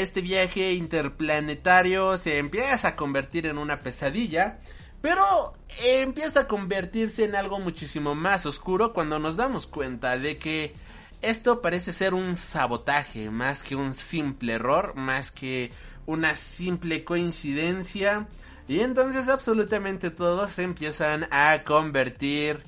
este 0.01 0.20
viaje 0.20 0.72
interplanetario 0.72 2.16
se 2.18 2.38
empieza 2.38 2.88
a 2.88 2.97
convertir 2.97 3.47
en 3.47 3.59
una 3.59 3.80
pesadilla, 3.80 4.59
pero 5.01 5.53
empieza 5.82 6.40
a 6.40 6.49
convertirse 6.49 7.24
en 7.24 7.34
algo 7.34 7.59
muchísimo 7.59 8.14
más 8.14 8.47
oscuro 8.47 8.93
cuando 8.93 9.18
nos 9.18 9.36
damos 9.36 9.66
cuenta 9.66 10.16
de 10.16 10.38
que 10.38 10.74
esto 11.20 11.61
parece 11.61 11.93
ser 11.93 12.14
un 12.14 12.36
sabotaje, 12.36 13.30
más 13.30 13.62
que 13.62 13.76
un 13.76 13.95
simple 13.95 14.55
error, 14.55 14.95
más 14.97 15.30
que 15.30 15.70
una 16.07 16.36
simple 16.36 17.05
coincidencia. 17.05 18.26
Y 18.68 18.80
entonces 18.80 19.28
absolutamente 19.28 20.11
todos 20.11 20.53
se 20.53 20.62
empiezan 20.62 21.28
a 21.30 21.62
convertir 21.64 22.62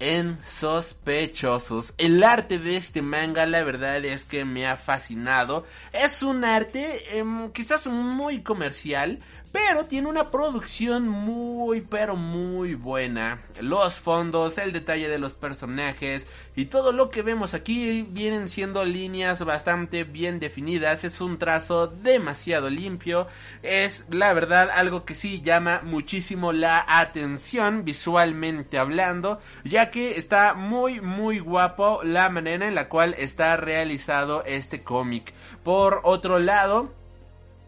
en 0.00 0.38
sospechosos. 0.44 1.94
El 1.98 2.22
arte 2.22 2.58
de 2.58 2.76
este 2.76 3.02
manga, 3.02 3.46
la 3.46 3.62
verdad 3.62 4.04
es 4.04 4.24
que 4.24 4.44
me 4.44 4.66
ha 4.66 4.76
fascinado. 4.76 5.66
Es 5.92 6.22
un 6.22 6.44
arte 6.44 7.18
em, 7.18 7.50
quizás 7.52 7.86
muy 7.86 8.42
comercial, 8.42 9.20
pero 9.52 9.86
tiene 9.86 10.08
una 10.08 10.30
producción 10.30 11.08
muy 11.08 11.80
pero 11.80 12.16
muy 12.16 12.74
buena. 12.74 13.42
Los 13.60 13.98
fondos, 13.98 14.58
el 14.58 14.72
detalle 14.72 15.08
de 15.08 15.18
los 15.18 15.34
personajes 15.34 16.26
y 16.56 16.66
todo 16.66 16.92
lo 16.92 17.10
que 17.10 17.22
vemos 17.22 17.54
aquí 17.54 18.02
vienen 18.02 18.48
siendo 18.48 18.84
líneas 18.84 19.44
bastante 19.44 20.04
bien 20.04 20.40
definidas, 20.40 21.04
es 21.04 21.20
un 21.20 21.38
trazo 21.38 21.86
demasiado 21.86 22.70
limpio, 22.70 23.26
es 23.62 24.06
la 24.10 24.32
verdad 24.32 24.70
algo 24.70 25.04
que 25.04 25.14
sí 25.14 25.40
llama 25.40 25.80
muchísimo 25.82 26.52
la 26.52 26.84
atención 26.86 27.84
visualmente 27.84 28.78
hablando, 28.78 29.40
ya 29.64 29.90
que 29.90 30.18
está 30.18 30.54
muy 30.54 31.00
muy 31.00 31.38
guapo 31.38 32.02
la 32.02 32.28
manera 32.28 32.66
en 32.66 32.74
la 32.74 32.88
cual 32.88 33.14
está 33.18 33.56
realizado 33.56 34.44
este 34.44 34.82
cómic. 34.82 35.32
Por 35.62 36.00
otro 36.04 36.38
lado, 36.38 36.97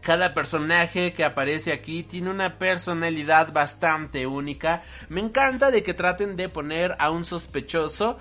cada 0.01 0.33
personaje 0.33 1.13
que 1.13 1.23
aparece 1.23 1.71
aquí 1.71 2.03
tiene 2.03 2.29
una 2.29 2.57
personalidad 2.57 3.53
bastante 3.53 4.27
única. 4.27 4.83
Me 5.09 5.21
encanta 5.21 5.71
de 5.71 5.83
que 5.83 5.93
traten 5.93 6.35
de 6.35 6.49
poner 6.49 6.95
a 6.99 7.11
un 7.11 7.23
sospechoso 7.23 8.17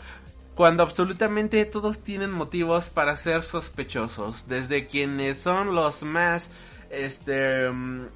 cuando 0.55 0.83
absolutamente 0.83 1.65
todos 1.65 2.01
tienen 2.01 2.31
motivos 2.31 2.91
para 2.91 3.17
ser 3.17 3.43
sospechosos. 3.43 4.47
Desde 4.47 4.87
quienes 4.87 5.39
son 5.39 5.75
los 5.75 6.03
más 6.03 6.51
este 6.91 7.71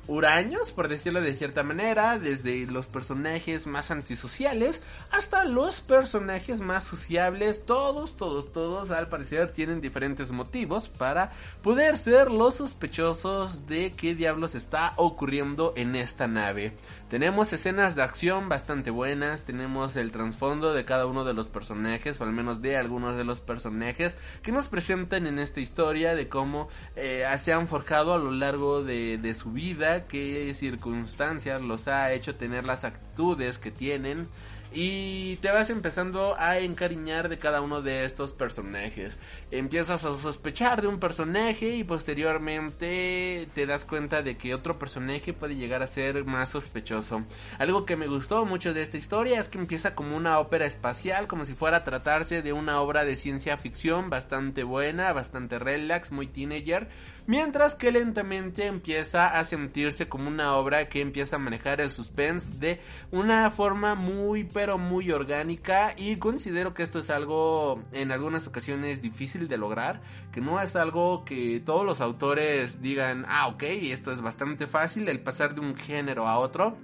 huraños, 0.09 0.73
por 0.73 0.89
decirlo 0.89 1.21
de 1.21 1.37
cierta 1.37 1.63
manera, 1.63 2.19
desde 2.19 2.67
los 2.67 2.89
personajes 2.89 3.67
más 3.67 3.91
antisociales 3.91 4.83
hasta 5.11 5.45
los 5.45 5.81
personajes 5.81 6.61
más 6.61 6.85
sociables, 6.85 7.65
todos, 7.65 8.17
todos, 8.17 8.53
todos 8.53 8.91
al 8.91 9.09
parecer 9.09 9.53
tienen 9.53 9.81
diferentes 9.81 10.33
motivos 10.33 10.89
para 10.89 11.31
poder 11.63 11.97
ser 11.97 12.31
los 12.31 12.57
sospechosos 12.57 13.67
de 13.67 13.93
qué 13.93 14.15
diablos 14.15 14.55
está 14.55 14.95
ocurriendo 14.97 15.73
en 15.77 15.95
esta 15.95 16.27
nave. 16.27 16.77
Tenemos 17.09 17.53
escenas 17.53 17.95
de 17.95 18.03
acción 18.03 18.49
bastante 18.49 18.91
buenas, 18.91 19.45
tenemos 19.45 19.95
el 19.95 20.11
trasfondo 20.11 20.73
de 20.73 20.85
cada 20.85 21.07
uno 21.07 21.25
de 21.25 21.35
los 21.35 21.47
personajes, 21.47 22.21
o 22.21 22.25
al 22.25 22.33
menos 22.33 22.61
de 22.61 22.77
algunos 22.77 23.17
de 23.17 23.25
los 23.25 23.41
personajes, 23.41 24.17
que 24.43 24.51
nos 24.51 24.69
presentan 24.69 25.29
en 25.29 25.39
esta 25.39 25.61
historia 25.61 26.17
de 26.17 26.29
cómo 26.29 26.69
eh, 26.97 27.25
se 27.39 27.53
han 27.53 27.69
forjado 27.69 28.15
a 28.15 28.19
lo 28.19 28.33
largo 28.33 28.64
de, 28.85 29.19
de 29.19 29.35
su 29.35 29.53
vida, 29.53 30.07
qué 30.07 30.53
circunstancias 30.55 31.61
los 31.61 31.89
ha 31.89 32.13
hecho 32.13 32.35
tener 32.37 32.65
las 32.65 32.85
actitudes 32.85 33.59
que 33.59 33.71
tienen 33.71 34.29
y 34.75 35.37
te 35.37 35.53
vas 35.53 35.71
empezando 35.71 36.35
a 36.37 36.59
encariñar 36.59 37.29
de 37.29 37.39
cada 37.39 37.61
uno 37.61 37.81
de 37.81 38.05
estos 38.05 38.33
personajes. 38.33 39.19
Empiezas 39.53 40.05
a 40.05 40.19
sospechar 40.19 40.83
de 40.83 40.89
un 40.89 40.99
personaje 40.99 41.77
y 41.77 41.85
posteriormente 41.85 43.49
te 43.55 43.67
das 43.67 43.85
cuenta 43.85 44.23
de 44.23 44.37
que 44.37 44.53
otro 44.53 44.77
personaje 44.77 45.33
puede 45.33 45.55
llegar 45.55 45.83
a 45.83 45.87
ser 45.87 46.25
más 46.25 46.49
sospechoso. 46.49 47.23
Algo 47.59 47.87
que 47.87 47.97
me 47.97 48.09
gustó 48.09 48.45
mucho 48.47 48.75
de 48.75 48.83
esta 48.83 48.97
historia 48.97 49.39
es 49.39 49.49
que 49.49 49.59
empieza 49.59 49.95
como 49.95 50.17
una 50.17 50.41
ópera 50.41 50.67
espacial, 50.67 51.29
como 51.29 51.45
si 51.45 51.55
fuera 51.55 51.79
a 51.79 51.85
tratarse 51.85 52.43
de 52.43 52.53
una 52.53 52.81
obra 52.81 53.05
de 53.05 53.17
ciencia 53.17 53.57
ficción 53.57 54.11
bastante 54.11 54.65
buena, 54.65 55.13
bastante 55.13 55.61
relax, 55.61 56.11
muy 56.11 56.27
teenager, 56.27 56.89
mientras 57.27 57.75
que 57.75 57.91
lentamente 57.91 58.67
empieza 58.67 59.39
a 59.39 59.45
sentirse 59.45 60.09
como 60.09 60.29
una 60.29 60.55
obra 60.57 60.89
que 60.89 61.01
empieza 61.01 61.37
a 61.37 61.39
manejar 61.39 61.81
el 61.81 61.91
suspense 61.91 62.53
de 62.59 62.81
una 63.11 63.51
forma 63.51 63.95
muy 63.95 64.45
pero 64.45 64.79
muy 64.79 65.11
orgánica 65.11 65.95
y 65.97 66.17
considero 66.17 66.75
que 66.75 66.83
esto 66.83 66.99
es 66.99 67.11
algo 67.11 67.83
en 67.93 68.13
algunas 68.13 68.47
ocasiones 68.47 69.01
difícil 69.03 69.49
de 69.49 69.59
lograr, 69.59 70.03
que 70.33 70.41
no 70.41 70.61
es 70.61 70.77
algo 70.77 71.25
que 71.25 71.63
todos 71.65 71.85
los 71.85 72.01
autores 72.01 72.81
digan, 72.83 73.25
ah 73.29 73.49
ok, 73.49 73.63
esto 73.63 74.13
es 74.13 74.21
bastante 74.21 74.67
fácil 74.67 75.09
el 75.09 75.21
pasar 75.21 75.55
de 75.55 75.61
un 75.61 75.77
género 75.77 76.29
a 76.29 76.39
otro. 76.39 76.77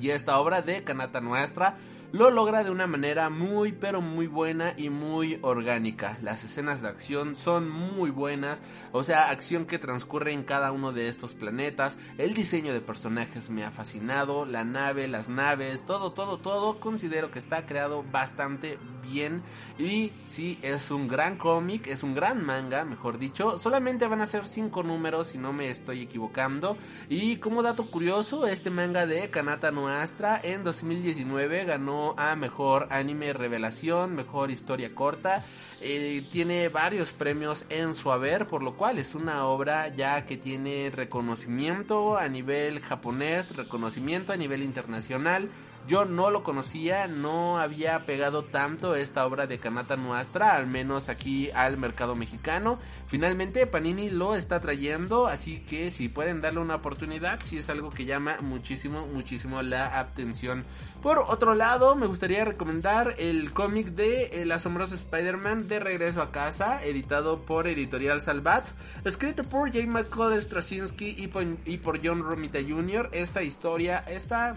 Y 0.00 0.10
esta 0.10 0.38
obra 0.38 0.62
de 0.62 0.82
Kanata 0.82 1.20
Nuestra 1.20 1.76
lo 2.12 2.30
logra 2.30 2.64
de 2.64 2.70
una 2.70 2.86
manera 2.86 3.30
muy 3.30 3.72
pero 3.72 4.00
muy 4.00 4.26
buena 4.26 4.74
y 4.76 4.90
muy 4.90 5.38
orgánica. 5.42 6.16
Las 6.22 6.44
escenas 6.44 6.82
de 6.82 6.88
acción 6.88 7.34
son 7.34 7.68
muy 7.68 8.10
buenas, 8.10 8.60
o 8.92 9.04
sea, 9.04 9.30
acción 9.30 9.66
que 9.66 9.78
transcurre 9.78 10.32
en 10.32 10.44
cada 10.44 10.72
uno 10.72 10.92
de 10.92 11.08
estos 11.08 11.34
planetas. 11.34 11.98
El 12.18 12.34
diseño 12.34 12.72
de 12.72 12.80
personajes 12.80 13.50
me 13.50 13.64
ha 13.64 13.70
fascinado, 13.70 14.44
la 14.44 14.64
nave, 14.64 15.08
las 15.08 15.28
naves, 15.28 15.84
todo, 15.84 16.12
todo, 16.12 16.38
todo, 16.38 16.80
considero 16.80 17.30
que 17.30 17.38
está 17.38 17.66
creado 17.66 18.04
bastante 18.10 18.78
bien 19.02 19.42
y 19.78 20.12
sí, 20.26 20.58
es 20.62 20.90
un 20.90 21.08
gran 21.08 21.36
cómic, 21.36 21.86
es 21.86 22.02
un 22.02 22.14
gran 22.14 22.44
manga, 22.44 22.84
mejor 22.84 23.18
dicho. 23.18 23.58
Solamente 23.58 24.06
van 24.06 24.20
a 24.20 24.26
ser 24.26 24.46
5 24.46 24.82
números 24.82 25.28
si 25.28 25.38
no 25.38 25.52
me 25.52 25.70
estoy 25.70 26.02
equivocando. 26.02 26.76
Y 27.08 27.36
como 27.36 27.62
dato 27.62 27.86
curioso, 27.90 28.46
este 28.46 28.70
manga 28.70 29.06
de 29.06 29.30
Kanata 29.30 29.70
Noastra 29.70 30.40
en 30.42 30.64
2019 30.64 31.64
ganó 31.64 31.95
a 32.16 32.36
mejor 32.36 32.88
anime 32.90 33.32
revelación, 33.32 34.14
mejor 34.14 34.50
historia 34.50 34.94
corta. 34.94 35.44
Eh, 35.80 36.26
tiene 36.30 36.68
varios 36.68 37.12
premios 37.12 37.64
en 37.68 37.94
su 37.94 38.10
haber, 38.10 38.46
por 38.46 38.62
lo 38.62 38.76
cual 38.76 38.98
es 38.98 39.14
una 39.14 39.44
obra 39.44 39.88
ya 39.88 40.26
que 40.26 40.36
tiene 40.36 40.90
reconocimiento 40.94 42.16
a 42.16 42.28
nivel 42.28 42.80
japonés, 42.80 43.54
reconocimiento 43.54 44.32
a 44.32 44.36
nivel 44.36 44.62
internacional. 44.62 45.50
Yo 45.86 46.04
no 46.04 46.32
lo 46.32 46.42
conocía, 46.42 47.06
no 47.06 47.58
había 47.58 48.06
pegado 48.06 48.42
tanto 48.42 48.96
esta 48.96 49.24
obra 49.24 49.46
de 49.46 49.58
Kanata 49.58 49.94
Nuestra, 49.94 50.56
al 50.56 50.66
menos 50.66 51.08
aquí 51.08 51.48
al 51.52 51.76
mercado 51.76 52.16
mexicano. 52.16 52.80
Finalmente 53.06 53.68
Panini 53.68 54.10
lo 54.10 54.34
está 54.34 54.58
trayendo, 54.58 55.28
así 55.28 55.60
que 55.60 55.92
si 55.92 56.08
pueden 56.08 56.40
darle 56.40 56.58
una 56.58 56.74
oportunidad, 56.74 57.38
si 57.44 57.58
es 57.58 57.70
algo 57.70 57.90
que 57.90 58.04
llama 58.04 58.36
muchísimo, 58.42 59.06
muchísimo 59.06 59.62
la 59.62 60.00
atención. 60.00 60.64
Por 61.02 61.20
otro 61.20 61.54
lado, 61.54 61.94
me 61.94 62.08
gustaría 62.08 62.44
recomendar 62.44 63.14
el 63.18 63.52
cómic 63.52 63.90
de 63.90 64.42
El 64.42 64.50
asombroso 64.50 64.96
Spider-Man 64.96 65.68
de 65.68 65.78
Regreso 65.78 66.20
a 66.20 66.32
Casa, 66.32 66.84
editado 66.84 67.42
por 67.42 67.68
Editorial 67.68 68.20
Salvat, 68.20 68.66
escrito 69.04 69.44
por 69.44 69.72
J. 69.72 69.86
McCall 69.86 70.42
Straczynski 70.42 71.14
y 71.16 71.28
por, 71.28 71.44
y 71.64 71.78
por 71.78 72.04
John 72.04 72.24
Romita 72.24 72.58
Jr. 72.60 73.08
Esta 73.12 73.44
historia 73.44 73.98
está 74.08 74.56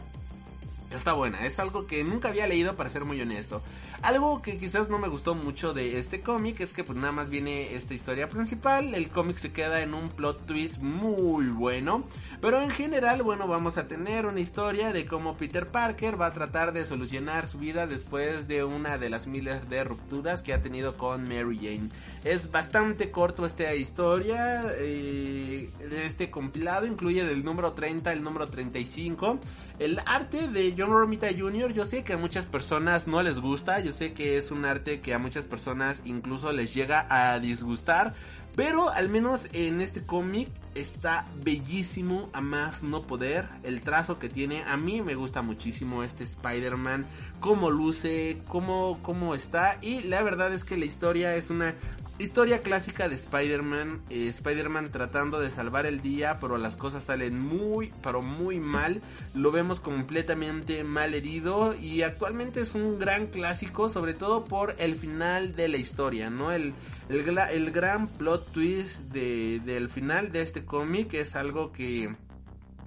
Está 0.91 1.13
buena, 1.13 1.45
es 1.45 1.59
algo 1.59 1.85
que 1.85 2.03
nunca 2.03 2.29
había 2.29 2.47
leído 2.47 2.75
para 2.75 2.89
ser 2.89 3.05
muy 3.05 3.21
honesto. 3.21 3.61
Algo 4.01 4.41
que 4.41 4.57
quizás 4.57 4.89
no 4.89 4.97
me 4.97 5.09
gustó 5.09 5.35
mucho 5.35 5.73
de 5.73 5.99
este 5.99 6.21
cómic 6.21 6.61
es 6.61 6.71
que 6.71 6.85
pues 6.85 6.97
nada 6.97 7.11
más 7.11 7.29
viene 7.29 7.75
esta 7.75 7.93
historia 7.93 8.29
principal, 8.29 8.95
el 8.95 9.09
cómic 9.09 9.37
se 9.37 9.51
queda 9.51 9.81
en 9.81 9.93
un 9.93 10.07
plot 10.07 10.45
twist 10.45 10.77
muy 10.77 11.47
bueno, 11.47 12.05
pero 12.39 12.61
en 12.61 12.69
general 12.69 13.23
bueno 13.23 13.45
vamos 13.47 13.77
a 13.77 13.87
tener 13.87 14.25
una 14.25 14.39
historia 14.39 14.93
de 14.93 15.05
cómo 15.05 15.35
Peter 15.35 15.67
Parker 15.67 16.19
va 16.19 16.27
a 16.27 16.33
tratar 16.33 16.71
de 16.71 16.85
solucionar 16.85 17.49
su 17.49 17.59
vida 17.59 17.87
después 17.87 18.47
de 18.47 18.63
una 18.63 18.97
de 18.97 19.09
las 19.09 19.27
miles 19.27 19.69
de 19.69 19.83
rupturas 19.83 20.43
que 20.43 20.53
ha 20.53 20.61
tenido 20.61 20.95
con 20.97 21.23
Mary 21.23 21.57
Jane. 21.57 21.89
Es 22.23 22.49
bastante 22.51 23.11
corto 23.11 23.45
esta 23.45 23.75
historia, 23.75 24.61
eh, 24.77 25.69
este 25.91 26.31
compilado 26.31 26.85
incluye 26.85 27.25
del 27.25 27.43
número 27.43 27.73
30 27.73 28.09
al 28.11 28.23
número 28.23 28.47
35. 28.47 29.39
El 29.79 29.99
arte 30.05 30.47
de 30.49 30.75
John 30.77 30.89
Romita 30.89 31.27
Jr. 31.27 31.71
yo 31.71 31.85
sé 31.85 32.03
que 32.03 32.13
a 32.13 32.17
muchas 32.17 32.45
personas 32.45 33.07
no 33.07 33.21
les 33.21 33.39
gusta, 33.39 33.79
yo 33.89 33.93
sé 33.93 34.13
que 34.13 34.37
es 34.37 34.51
un 34.51 34.65
arte 34.65 35.01
que 35.01 35.15
a 35.15 35.17
muchas 35.17 35.45
personas 35.45 36.03
incluso 36.05 36.51
les 36.51 36.75
llega 36.75 37.07
a 37.09 37.39
disgustar, 37.39 38.13
Pero 38.55 38.89
al 38.89 39.09
menos 39.09 39.47
en 39.53 39.79
este 39.79 40.01
cómic 40.01 40.49
está 40.75 41.25
bellísimo 41.43 42.29
a 42.33 42.41
más 42.41 42.83
no 42.83 43.01
poder. 43.03 43.47
El 43.63 43.79
trazo 43.79 44.19
que 44.19 44.27
tiene, 44.27 44.63
a 44.63 44.75
mí 44.75 45.01
me 45.01 45.15
gusta 45.15 45.41
muchísimo 45.41 46.03
este 46.03 46.23
Spider-Man, 46.23 47.05
cómo 47.39 47.71
luce, 47.71 48.37
cómo, 48.47 48.99
cómo 49.01 49.33
está. 49.33 49.77
Y 49.81 50.01
la 50.01 50.21
verdad 50.23 50.51
es 50.53 50.63
que 50.65 50.77
la 50.77 50.85
historia 50.85 51.35
es 51.35 51.49
una 51.49 51.73
historia 52.19 52.59
clásica 52.59 53.07
de 53.07 53.15
Spider-Man. 53.15 54.01
Eh, 54.09 54.27
Spider-Man 54.27 54.91
tratando 54.91 55.39
de 55.39 55.49
salvar 55.49 55.85
el 55.85 56.01
día, 56.01 56.37
pero 56.39 56.57
las 56.57 56.75
cosas 56.75 57.05
salen 57.05 57.39
muy, 57.39 57.91
pero 58.03 58.21
muy 58.21 58.59
mal. 58.59 59.01
Lo 59.33 59.51
vemos 59.51 59.79
completamente 59.79 60.83
mal 60.83 61.13
herido 61.13 61.73
y 61.75 62.03
actualmente 62.03 62.61
es 62.61 62.75
un 62.75 62.99
gran 62.99 63.27
clásico, 63.27 63.89
sobre 63.89 64.13
todo 64.13 64.43
por 64.43 64.75
el 64.77 64.95
final 64.95 65.55
de 65.55 65.69
la 65.69 65.77
historia, 65.77 66.29
¿no? 66.29 66.51
El, 66.51 66.73
el, 67.09 67.71
gran 67.71 68.07
plot 68.07 68.51
twist 68.51 68.99
de, 69.11 69.61
del 69.65 69.89
final 69.89 70.31
de 70.31 70.41
este 70.41 70.65
cómic 70.65 71.13
es 71.13 71.35
algo 71.35 71.71
que 71.71 72.15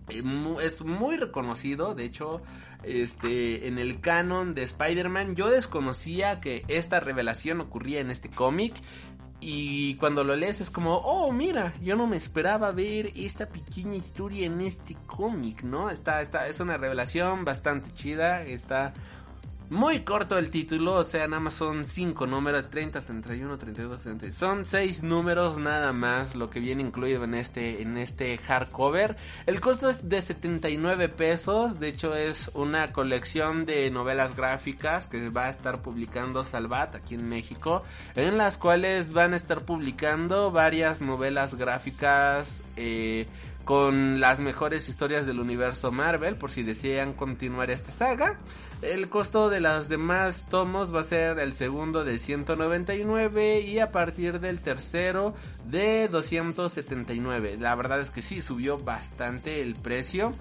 eh, 0.08 0.56
es 0.62 0.82
muy 0.82 1.16
reconocido, 1.16 1.94
de 1.94 2.04
hecho, 2.04 2.42
este, 2.82 3.68
en 3.68 3.78
el 3.78 4.00
canon 4.00 4.54
de 4.54 4.62
Spider-Man, 4.64 5.36
yo 5.36 5.48
desconocía 5.48 6.40
que 6.40 6.64
esta 6.68 7.00
revelación 7.00 7.60
ocurría 7.60 8.00
en 8.00 8.10
este 8.10 8.28
cómic 8.28 8.74
y 9.44 9.96
cuando 9.96 10.22
lo 10.22 10.36
lees 10.36 10.60
es 10.60 10.70
como, 10.70 10.98
oh, 10.98 11.32
mira, 11.32 11.72
yo 11.82 11.96
no 11.96 12.06
me 12.06 12.16
esperaba 12.16 12.70
ver 12.70 13.12
esta 13.16 13.46
pequeña 13.46 13.96
historia 13.96 14.46
en 14.46 14.60
este 14.60 14.96
cómic, 15.06 15.64
¿no? 15.64 15.90
Está, 15.90 16.22
está, 16.22 16.46
es 16.46 16.60
una 16.60 16.76
revelación 16.76 17.44
bastante 17.44 17.90
chida, 17.90 18.42
está 18.42 18.92
muy 19.72 20.00
corto 20.00 20.36
el 20.36 20.50
título, 20.50 20.96
o 20.96 21.04
sea, 21.04 21.26
nada 21.26 21.40
más 21.40 21.54
son 21.54 21.84
5 21.84 22.26
números, 22.26 22.68
30, 22.70 23.00
31, 23.00 23.58
32, 23.58 24.00
30. 24.02 24.30
Son 24.32 24.66
6 24.66 25.02
números 25.02 25.56
nada 25.56 25.92
más 25.94 26.34
lo 26.34 26.50
que 26.50 26.60
viene 26.60 26.82
incluido 26.82 27.24
en 27.24 27.34
este 27.34 27.80
en 27.80 27.96
este 27.96 28.36
hardcover. 28.36 29.16
El 29.46 29.60
costo 29.60 29.88
es 29.88 30.06
de 30.06 30.20
79 30.20 31.08
pesos, 31.08 31.80
de 31.80 31.88
hecho 31.88 32.14
es 32.14 32.50
una 32.52 32.92
colección 32.92 33.64
de 33.64 33.90
novelas 33.90 34.36
gráficas 34.36 35.06
que 35.06 35.30
va 35.30 35.46
a 35.46 35.50
estar 35.50 35.80
publicando 35.80 36.44
Salvat 36.44 36.94
aquí 36.94 37.14
en 37.14 37.28
México, 37.30 37.82
en 38.14 38.36
las 38.36 38.58
cuales 38.58 39.14
van 39.14 39.32
a 39.32 39.36
estar 39.36 39.64
publicando 39.64 40.50
varias 40.50 41.00
novelas 41.00 41.54
gráficas 41.54 42.62
eh, 42.76 43.26
con 43.64 44.20
las 44.20 44.40
mejores 44.40 44.88
historias 44.88 45.24
del 45.24 45.40
universo 45.40 45.92
Marvel 45.92 46.36
por 46.36 46.50
si 46.50 46.62
desean 46.62 47.14
continuar 47.14 47.70
esta 47.70 47.92
saga. 47.92 48.38
El 48.82 49.08
costo 49.08 49.48
de 49.48 49.60
los 49.60 49.88
demás 49.88 50.46
tomos 50.50 50.92
va 50.92 51.00
a 51.00 51.04
ser 51.04 51.38
el 51.38 51.52
segundo 51.52 52.02
de 52.02 52.18
199 52.18 53.60
y 53.60 53.78
a 53.78 53.92
partir 53.92 54.40
del 54.40 54.58
tercero 54.58 55.34
de 55.66 56.08
279. 56.08 57.58
La 57.60 57.76
verdad 57.76 58.00
es 58.00 58.10
que 58.10 58.22
sí, 58.22 58.40
subió 58.40 58.78
bastante 58.78 59.62
el 59.62 59.76
precio 59.76 60.34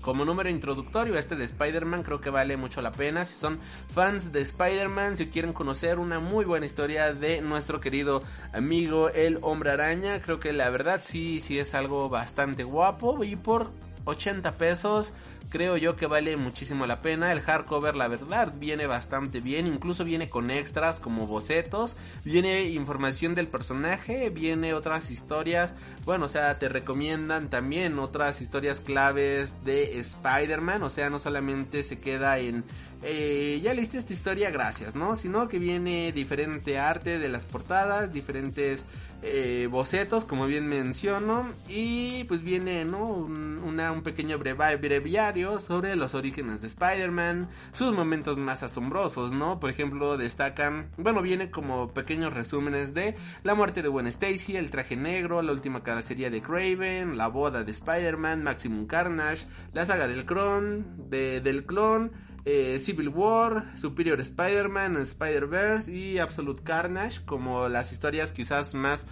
como 0.00 0.24
número 0.24 0.48
introductorio 0.48 1.18
este 1.18 1.36
de 1.36 1.44
Spider-Man 1.44 2.02
creo 2.02 2.22
que 2.22 2.30
vale 2.30 2.56
mucho 2.56 2.80
la 2.80 2.90
pena. 2.90 3.26
Si 3.26 3.34
son 3.34 3.58
fans 3.92 4.32
de 4.32 4.40
Spider-Man, 4.40 5.18
si 5.18 5.26
quieren 5.26 5.52
conocer 5.52 5.98
una 5.98 6.18
muy 6.18 6.46
buena 6.46 6.64
historia 6.64 7.12
de 7.12 7.42
nuestro 7.42 7.80
querido 7.80 8.22
amigo 8.54 9.10
el 9.10 9.38
hombre 9.42 9.72
araña, 9.72 10.22
creo 10.22 10.40
que 10.40 10.54
la 10.54 10.70
verdad 10.70 11.02
sí, 11.04 11.42
sí 11.42 11.58
es 11.58 11.74
algo 11.74 12.08
bastante 12.08 12.64
guapo 12.64 13.22
y 13.22 13.36
por 13.36 13.70
80 14.06 14.52
pesos 14.52 15.12
creo 15.48 15.76
yo 15.76 15.96
que 15.96 16.06
vale 16.06 16.36
muchísimo 16.36 16.86
la 16.86 17.00
pena. 17.02 17.32
El 17.32 17.40
hardcover, 17.40 17.96
la 17.96 18.08
verdad, 18.08 18.52
viene 18.56 18.86
bastante 18.86 19.40
bien. 19.40 19.66
Incluso 19.66 20.04
viene 20.04 20.28
con 20.28 20.50
extras 20.50 21.00
como 21.00 21.26
bocetos. 21.26 21.96
Viene 22.24 22.64
información 22.64 23.34
del 23.34 23.48
personaje. 23.48 24.30
Viene 24.30 24.74
otras 24.74 25.10
historias. 25.10 25.74
Bueno, 26.04 26.26
o 26.26 26.28
sea, 26.28 26.58
te 26.58 26.68
recomiendan 26.68 27.50
también 27.50 27.98
otras 27.98 28.40
historias 28.40 28.80
claves 28.80 29.54
de 29.64 29.98
Spider-Man. 29.98 30.82
O 30.82 30.90
sea, 30.90 31.10
no 31.10 31.18
solamente 31.18 31.84
se 31.84 31.98
queda 31.98 32.38
en 32.38 32.64
eh, 33.02 33.60
ya 33.62 33.74
leíste 33.74 33.98
esta 33.98 34.12
historia, 34.12 34.50
gracias, 34.50 34.96
¿no? 34.96 35.14
Sino 35.14 35.48
que 35.48 35.58
viene 35.58 36.10
diferente 36.12 36.78
arte 36.78 37.18
de 37.18 37.28
las 37.28 37.44
portadas, 37.44 38.12
diferentes 38.12 38.84
eh, 39.22 39.68
bocetos, 39.70 40.24
como 40.24 40.46
bien 40.46 40.66
menciono, 40.66 41.46
y 41.68 42.24
pues 42.24 42.42
viene, 42.42 42.84
¿no? 42.84 43.06
Un, 43.06 43.58
una, 43.58 43.92
un 43.92 44.02
pequeño 44.02 44.38
breviario 44.38 45.37
sobre 45.60 45.94
los 45.94 46.14
orígenes 46.14 46.60
de 46.60 46.66
Spider-Man, 46.66 47.48
sus 47.72 47.94
momentos 47.94 48.36
más 48.36 48.62
asombrosos, 48.64 49.32
¿no? 49.32 49.60
Por 49.60 49.70
ejemplo, 49.70 50.16
destacan, 50.16 50.90
bueno, 50.96 51.22
viene 51.22 51.50
como 51.50 51.94
pequeños 51.94 52.34
resúmenes 52.34 52.92
de 52.92 53.14
la 53.44 53.54
muerte 53.54 53.82
de 53.82 53.88
Gwen 53.88 54.08
Stacy, 54.08 54.56
el 54.56 54.70
traje 54.70 54.96
negro, 54.96 55.40
la 55.40 55.52
última 55.52 55.82
cacería 55.84 56.30
de 56.30 56.42
Craven, 56.42 57.16
la 57.16 57.28
boda 57.28 57.62
de 57.62 57.70
Spider-Man, 57.70 58.42
Maximum 58.42 58.86
Carnage, 58.86 59.46
la 59.72 59.86
saga 59.86 60.08
del 60.08 60.26
clon, 60.26 61.08
de, 61.08 61.40
del 61.40 61.64
clon, 61.64 62.10
eh, 62.44 62.78
Civil 62.80 63.10
War, 63.10 63.78
Superior 63.78 64.20
Spider-Man, 64.20 64.96
Spider-Verse 64.96 65.92
y 65.92 66.18
Absolute 66.18 66.62
Carnage 66.62 67.24
como 67.24 67.68
las 67.68 67.92
historias 67.92 68.32
quizás 68.32 68.74
más... 68.74 69.06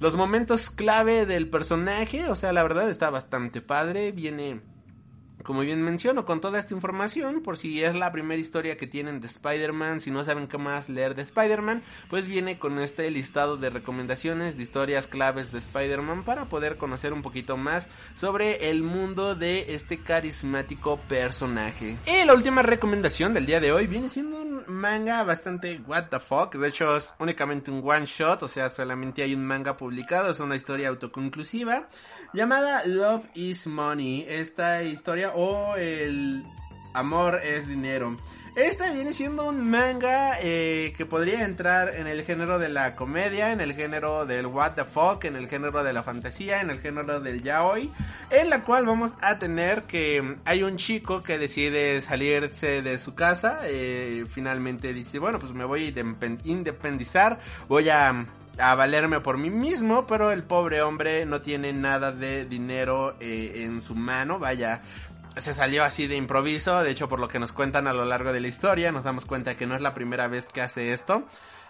Los 0.00 0.14
momentos 0.14 0.70
clave 0.70 1.26
del 1.26 1.50
personaje, 1.50 2.28
o 2.28 2.36
sea, 2.36 2.52
la 2.52 2.62
verdad 2.62 2.88
está 2.88 3.10
bastante 3.10 3.60
padre, 3.60 4.12
viene 4.12 4.60
como 5.42 5.60
bien 5.60 5.82
menciono, 5.82 6.24
con 6.24 6.40
toda 6.40 6.58
esta 6.58 6.74
información, 6.74 7.42
por 7.42 7.56
si 7.56 7.82
es 7.82 7.94
la 7.94 8.12
primera 8.12 8.40
historia 8.40 8.76
que 8.76 8.86
tienen 8.86 9.20
de 9.20 9.26
Spider-Man, 9.26 10.00
si 10.00 10.10
no 10.10 10.24
saben 10.24 10.48
qué 10.48 10.58
más 10.58 10.88
leer 10.88 11.14
de 11.14 11.22
Spider-Man, 11.22 11.82
pues 12.10 12.26
viene 12.26 12.58
con 12.58 12.78
este 12.78 13.10
listado 13.10 13.56
de 13.56 13.70
recomendaciones 13.70 14.56
de 14.56 14.62
historias 14.62 15.06
claves 15.06 15.52
de 15.52 15.58
Spider-Man 15.58 16.24
para 16.24 16.46
poder 16.46 16.76
conocer 16.76 17.12
un 17.12 17.22
poquito 17.22 17.56
más 17.56 17.88
sobre 18.14 18.70
el 18.70 18.82
mundo 18.82 19.34
de 19.34 19.74
este 19.74 19.98
carismático 19.98 20.98
personaje. 21.08 21.96
Y 22.06 22.24
la 22.24 22.34
última 22.34 22.62
recomendación 22.62 23.34
del 23.34 23.46
día 23.46 23.60
de 23.60 23.72
hoy 23.72 23.86
viene 23.86 24.08
siendo 24.08 24.40
un 24.40 24.64
manga 24.66 25.22
bastante 25.22 25.80
what 25.86 26.04
the 26.10 26.20
fuck, 26.20 26.54
de 26.54 26.68
hecho 26.68 26.96
es 26.96 27.14
únicamente 27.18 27.70
un 27.70 27.82
one 27.84 28.06
shot, 28.06 28.42
o 28.42 28.48
sea, 28.48 28.68
solamente 28.68 29.22
hay 29.22 29.34
un 29.34 29.44
manga 29.44 29.76
publicado, 29.76 30.30
es 30.30 30.40
una 30.40 30.56
historia 30.56 30.88
autoconclusiva 30.88 31.88
llamada 32.32 32.84
Love 32.84 33.24
is 33.34 33.66
Money. 33.66 34.26
Esta 34.28 34.82
historia 34.82 35.27
o 35.34 35.76
el 35.76 36.44
amor 36.92 37.40
es 37.42 37.68
dinero. 37.68 38.16
Esta 38.58 38.90
viene 38.90 39.12
siendo 39.12 39.44
un 39.44 39.70
manga 39.70 40.36
eh, 40.42 40.92
que 40.96 41.06
podría 41.06 41.44
entrar 41.44 41.94
en 41.94 42.08
el 42.08 42.24
género 42.24 42.58
de 42.58 42.68
la 42.68 42.96
comedia, 42.96 43.52
en 43.52 43.60
el 43.60 43.72
género 43.74 44.26
del 44.26 44.46
what 44.46 44.72
the 44.72 44.84
fuck, 44.84 45.24
en 45.26 45.36
el 45.36 45.48
género 45.48 45.84
de 45.84 45.92
la 45.92 46.02
fantasía, 46.02 46.60
en 46.60 46.70
el 46.70 46.80
género 46.80 47.20
del 47.20 47.40
yaoi, 47.44 47.88
en 48.30 48.50
la 48.50 48.64
cual 48.64 48.84
vamos 48.84 49.14
a 49.20 49.38
tener 49.38 49.82
que 49.84 50.38
hay 50.44 50.64
un 50.64 50.76
chico 50.76 51.22
que 51.22 51.38
decide 51.38 52.00
salirse 52.00 52.82
de 52.82 52.98
su 52.98 53.14
casa, 53.14 53.60
eh, 53.62 54.24
finalmente 54.28 54.92
dice, 54.92 55.20
bueno, 55.20 55.38
pues 55.38 55.52
me 55.52 55.64
voy 55.64 55.94
a 55.96 56.48
independizar, 56.48 57.38
voy 57.68 57.90
a 57.90 58.26
a 58.58 58.74
valerme 58.74 59.20
por 59.20 59.38
mí 59.38 59.50
mismo, 59.50 60.06
pero 60.06 60.32
el 60.32 60.42
pobre 60.42 60.82
hombre 60.82 61.24
no 61.26 61.40
tiene 61.40 61.72
nada 61.72 62.12
de 62.12 62.44
dinero 62.44 63.16
eh, 63.20 63.64
en 63.64 63.82
su 63.82 63.94
mano, 63.94 64.38
vaya, 64.38 64.82
se 65.40 65.54
salió 65.54 65.84
así 65.84 66.06
de 66.06 66.16
improviso, 66.16 66.82
de 66.82 66.90
hecho 66.90 67.08
por 67.08 67.18
lo 67.18 67.28
que 67.28 67.38
nos 67.38 67.52
cuentan 67.52 67.86
a 67.86 67.92
lo 67.92 68.04
largo 68.04 68.32
de 68.32 68.40
la 68.40 68.48
historia, 68.48 68.92
nos 68.92 69.04
damos 69.04 69.24
cuenta 69.24 69.56
que 69.56 69.66
no 69.66 69.74
es 69.74 69.80
la 69.80 69.94
primera 69.94 70.28
vez 70.28 70.46
que 70.46 70.62
hace 70.62 70.92
esto, 70.92 71.24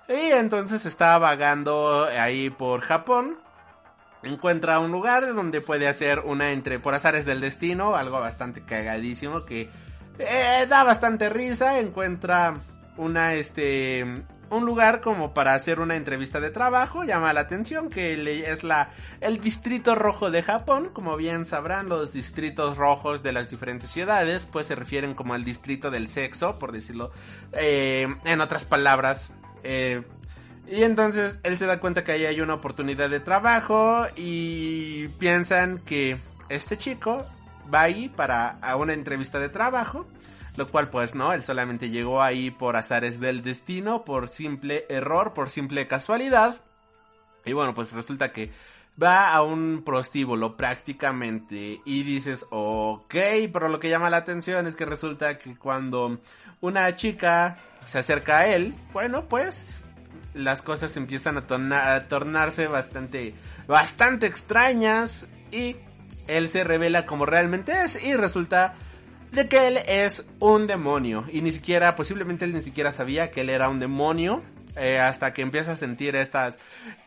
y 0.09 0.33
entonces 0.33 0.87
está 0.87 1.19
vagando 1.19 2.07
ahí 2.07 2.51
por 2.51 2.81
Japón, 2.81 3.39
encuentra 4.23 4.79
un 4.79 4.91
lugar 4.91 5.35
donde 5.35 5.61
puede 5.61 5.89
hacer 5.89 6.21
una 6.21 6.53
entre 6.53 6.79
por 6.79 6.95
azares 6.95 7.25
del 7.27 7.41
destino, 7.41 7.95
algo 7.95 8.19
bastante 8.21 8.63
cagadísimo 8.63 9.45
que 9.45 9.71
eh, 10.19 10.67
da 10.69 10.83
bastante 10.83 11.29
risa, 11.29 11.79
encuentra 11.79 12.55
una 12.97 13.35
este 13.35 14.05
un 14.51 14.65
lugar 14.65 15.01
como 15.01 15.35
para 15.35 15.55
hacer 15.55 15.81
una 15.81 15.97
entrevista 15.97 16.41
de 16.41 16.51
trabajo, 16.51 17.05
llama 17.05 17.33
la 17.33 17.41
atención 17.41 17.89
que 17.89 18.43
es 18.51 18.65
la 18.65 18.91
el 19.21 19.41
distrito 19.41 19.95
rojo 19.95 20.31
de 20.31 20.43
Japón, 20.43 20.91
como 20.93 21.17
bien 21.17 21.45
sabrán 21.45 21.89
los 21.89 22.13
distritos 22.13 22.77
rojos 22.77 23.23
de 23.23 23.33
las 23.33 23.51
diferentes 23.51 23.91
ciudades, 23.91 24.47
pues 24.47 24.67
se 24.67 24.75
refieren 24.75 25.15
como 25.15 25.35
al 25.35 25.45
distrito 25.45 25.91
del 25.91 26.09
sexo, 26.09 26.59
por 26.59 26.73
decirlo 26.73 27.11
eh, 27.53 28.07
en 28.25 28.41
otras 28.41 28.65
palabras. 28.65 29.31
Eh, 29.63 30.03
y 30.71 30.83
entonces 30.83 31.41
él 31.45 31.57
se 31.57 31.67
da 31.67 31.81
cuenta 31.81 32.05
que 32.05 32.13
ahí 32.13 32.27
hay 32.27 32.41
una 32.41 32.55
oportunidad 32.55 33.09
de 33.09 33.21
trabajo 33.21 34.07
y 34.17 35.09
piensan 35.19 35.79
que 35.79 36.19
este 36.49 36.77
chico 36.77 37.25
va 37.73 37.83
ahí 37.83 38.09
para 38.09 38.59
a 38.61 38.77
una 38.77 38.93
entrevista 38.93 39.39
de 39.39 39.49
trabajo 39.49 40.07
lo 40.59 40.67
cual 40.67 40.91
pues 40.91 41.15
no, 41.15 41.33
él 41.33 41.45
solamente 41.45 41.89
llegó 41.89 42.21
ahí 42.21 42.51
por 42.51 42.75
azares 42.75 43.21
del 43.21 43.45
destino, 43.45 44.05
por 44.05 44.29
simple 44.29 44.87
error, 44.89 45.33
por 45.33 45.51
simple 45.51 45.87
casualidad. 45.87 46.57
Y 47.45 47.53
bueno, 47.53 47.77
pues 47.77 47.93
resulta 47.93 48.33
que 48.33 48.51
va 49.01 49.33
a 49.33 49.43
un 49.43 49.85
prostíbulo 49.87 50.57
prácticamente 50.57 51.81
y 51.85 52.03
dices, 52.03 52.45
ok, 52.51 53.15
pero 53.53 53.69
lo 53.69 53.79
que 53.79 53.89
llama 53.89 54.11
la 54.11 54.17
atención 54.17 54.67
es 54.67 54.75
que 54.75 54.85
resulta 54.85 55.39
que 55.39 55.57
cuando 55.57 56.19
una 56.61 56.97
chica 56.97 57.59
se 57.85 58.01
acerca 58.01 58.39
a 58.39 58.49
él, 58.49 58.75
bueno, 58.93 59.29
pues 59.29 59.85
las 60.35 60.63
cosas 60.63 60.97
empiezan 60.97 61.37
a, 61.37 61.95
a 61.95 62.09
tornarse 62.09 62.67
bastante, 62.67 63.33
bastante 63.69 64.27
extrañas 64.27 65.29
y 65.53 65.77
él 66.27 66.49
se 66.49 66.65
revela 66.65 67.07
como 67.07 67.27
realmente 67.27 67.85
es 67.85 68.03
y 68.03 68.15
resulta 68.15 68.75
de 69.33 69.49
que 69.49 69.69
él 69.69 69.79
es 69.87 70.27
un 70.39 70.67
demonio 70.67 71.25
y 71.31 71.43
ni 71.43 71.53
siquiera, 71.53 71.95
posiblemente 71.97 72.45
él 72.45 72.53
ni 72.53 72.61
siquiera 72.61 72.93
sabía 72.93 73.31
que 73.31 73.43
él 73.43 73.51
era 73.51 73.69
un 73.69 73.81
demonio 73.81 74.43
eh, 74.77 74.99
hasta 74.99 75.33
que 75.33 75.43
empieza 75.43 75.73
a 75.73 75.77
sentir 75.77 76.15
estas 76.15 76.59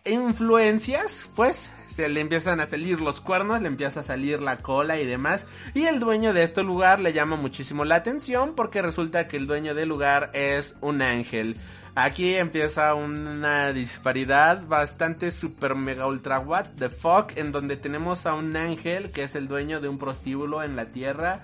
influencias, 0.06 1.30
pues 1.36 1.72
se 1.88 2.10
le 2.10 2.20
empiezan 2.20 2.60
a 2.60 2.66
salir 2.66 3.00
los 3.00 3.22
cuernos, 3.22 3.62
le 3.62 3.68
empieza 3.68 4.02
a 4.02 4.04
salir 4.04 4.42
la 4.42 4.58
cola 4.58 5.00
y 5.00 5.06
demás. 5.06 5.46
Y 5.74 5.86
el 5.86 6.00
dueño 6.00 6.34
de 6.34 6.44
este 6.44 6.64
lugar 6.64 7.00
le 7.00 7.14
llama 7.14 7.36
muchísimo 7.36 7.86
la 7.86 7.96
atención 7.96 8.56
porque 8.56 8.82
resulta 8.82 9.28
que 9.28 9.38
el 9.38 9.48
dueño 9.48 9.74
del 9.74 9.90
lugar 9.90 10.32
es 10.34 10.76
un 10.82 11.02
ángel. 11.02 11.58
Aquí 11.94 12.36
empieza 12.36 12.94
una 12.94 13.74
disparidad 13.74 14.66
bastante 14.66 15.30
super 15.30 15.76
mega 15.76 16.08
ultra 16.08 16.40
what 16.40 16.68
the 16.78 16.90
fuck 16.90 17.36
en 17.36 17.52
donde 17.52 17.76
tenemos 17.76 18.26
a 18.26 18.34
un 18.34 18.56
ángel 18.56 19.12
que 19.12 19.24
es 19.24 19.36
el 19.36 19.50
dueño 19.50 19.82
de 19.82 19.90
un 19.90 19.98
prostíbulo 19.98 20.64
en 20.64 20.78
la 20.78 20.86
tierra 20.86 21.42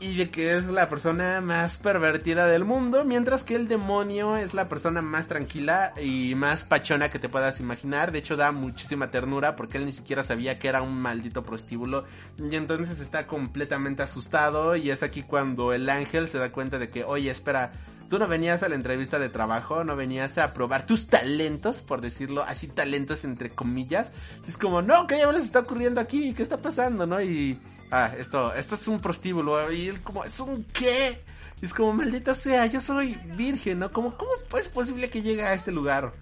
y 0.00 0.16
de 0.16 0.30
que 0.30 0.56
es 0.56 0.64
la 0.64 0.88
persona 0.88 1.42
más 1.42 1.76
pervertida 1.76 2.46
del 2.46 2.64
mundo, 2.64 3.04
mientras 3.04 3.42
que 3.42 3.54
el 3.54 3.68
demonio 3.68 4.34
es 4.34 4.54
la 4.54 4.66
persona 4.66 5.02
más 5.02 5.28
tranquila 5.28 5.92
y 6.00 6.34
más 6.34 6.64
pachona 6.64 7.10
que 7.10 7.18
te 7.18 7.28
puedas 7.28 7.60
imaginar. 7.60 8.10
De 8.10 8.20
hecho, 8.20 8.34
da 8.34 8.50
muchísima 8.50 9.10
ternura 9.10 9.56
porque 9.56 9.76
él 9.76 9.84
ni 9.84 9.92
siquiera 9.92 10.22
sabía 10.22 10.58
que 10.58 10.68
era 10.68 10.80
un 10.80 10.98
maldito 10.98 11.42
prostíbulo 11.42 12.06
y 12.38 12.56
entonces 12.56 12.98
está 13.00 13.26
completamente 13.26 14.02
asustado 14.02 14.74
y 14.74 14.90
es 14.90 15.02
aquí 15.02 15.22
cuando 15.22 15.74
el 15.74 15.88
ángel 15.90 16.28
se 16.28 16.38
da 16.38 16.50
cuenta 16.50 16.78
de 16.78 16.88
que, 16.88 17.04
oye, 17.04 17.30
espera, 17.30 17.70
tú 18.08 18.18
no 18.18 18.26
venías 18.26 18.62
a 18.62 18.70
la 18.70 18.76
entrevista 18.76 19.18
de 19.18 19.28
trabajo, 19.28 19.84
no 19.84 19.96
venías 19.96 20.38
a 20.38 20.54
probar 20.54 20.86
tus 20.86 21.08
talentos, 21.08 21.82
por 21.82 22.00
decirlo 22.00 22.42
así, 22.42 22.68
talentos 22.68 23.24
entre 23.24 23.50
comillas. 23.50 24.12
Es 24.48 24.56
como, 24.56 24.80
no, 24.80 25.06
¿qué 25.06 25.18
ya 25.18 25.30
les 25.30 25.44
está 25.44 25.60
ocurriendo 25.60 26.00
aquí? 26.00 26.32
¿Qué 26.32 26.42
está 26.42 26.56
pasando, 26.56 27.06
no? 27.06 27.20
Y, 27.20 27.58
ah, 27.90 28.12
esto, 28.18 28.54
esto 28.54 28.74
es 28.74 28.88
un 28.88 29.00
prostíbulo. 29.00 29.70
Y 29.72 29.88
él 29.88 30.00
como, 30.02 30.24
¿es 30.24 30.38
un 30.40 30.64
qué? 30.64 31.20
Y 31.60 31.66
es 31.66 31.74
como, 31.74 31.92
maldita 31.92 32.34
sea, 32.34 32.66
yo 32.66 32.80
soy 32.80 33.14
virgen, 33.36 33.80
¿no? 33.80 33.92
Como, 33.92 34.16
¿cómo 34.16 34.32
es 34.58 34.68
posible 34.68 35.10
que 35.10 35.22
llegue 35.22 35.42
a 35.42 35.54
este 35.54 35.72
lugar? 35.72 36.12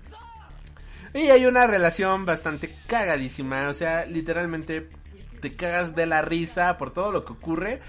Y 1.14 1.30
hay 1.30 1.46
una 1.46 1.66
relación 1.66 2.26
bastante 2.26 2.74
cagadísima, 2.86 3.68
o 3.68 3.74
sea, 3.74 4.04
literalmente 4.04 4.88
te 5.40 5.54
cagas 5.54 5.94
de 5.94 6.06
la 6.06 6.22
risa 6.22 6.76
por 6.76 6.92
todo 6.92 7.12
lo 7.12 7.24
que 7.24 7.32
ocurre. 7.32 7.80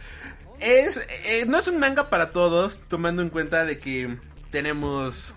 Es, 0.59 0.97
eh, 1.25 1.45
no 1.47 1.57
es 1.57 1.67
un 1.67 1.79
manga 1.79 2.09
para 2.09 2.31
todos, 2.31 2.79
tomando 2.87 3.21
en 3.21 3.29
cuenta 3.29 3.65
de 3.65 3.79
que 3.79 4.17
tenemos 4.51 5.33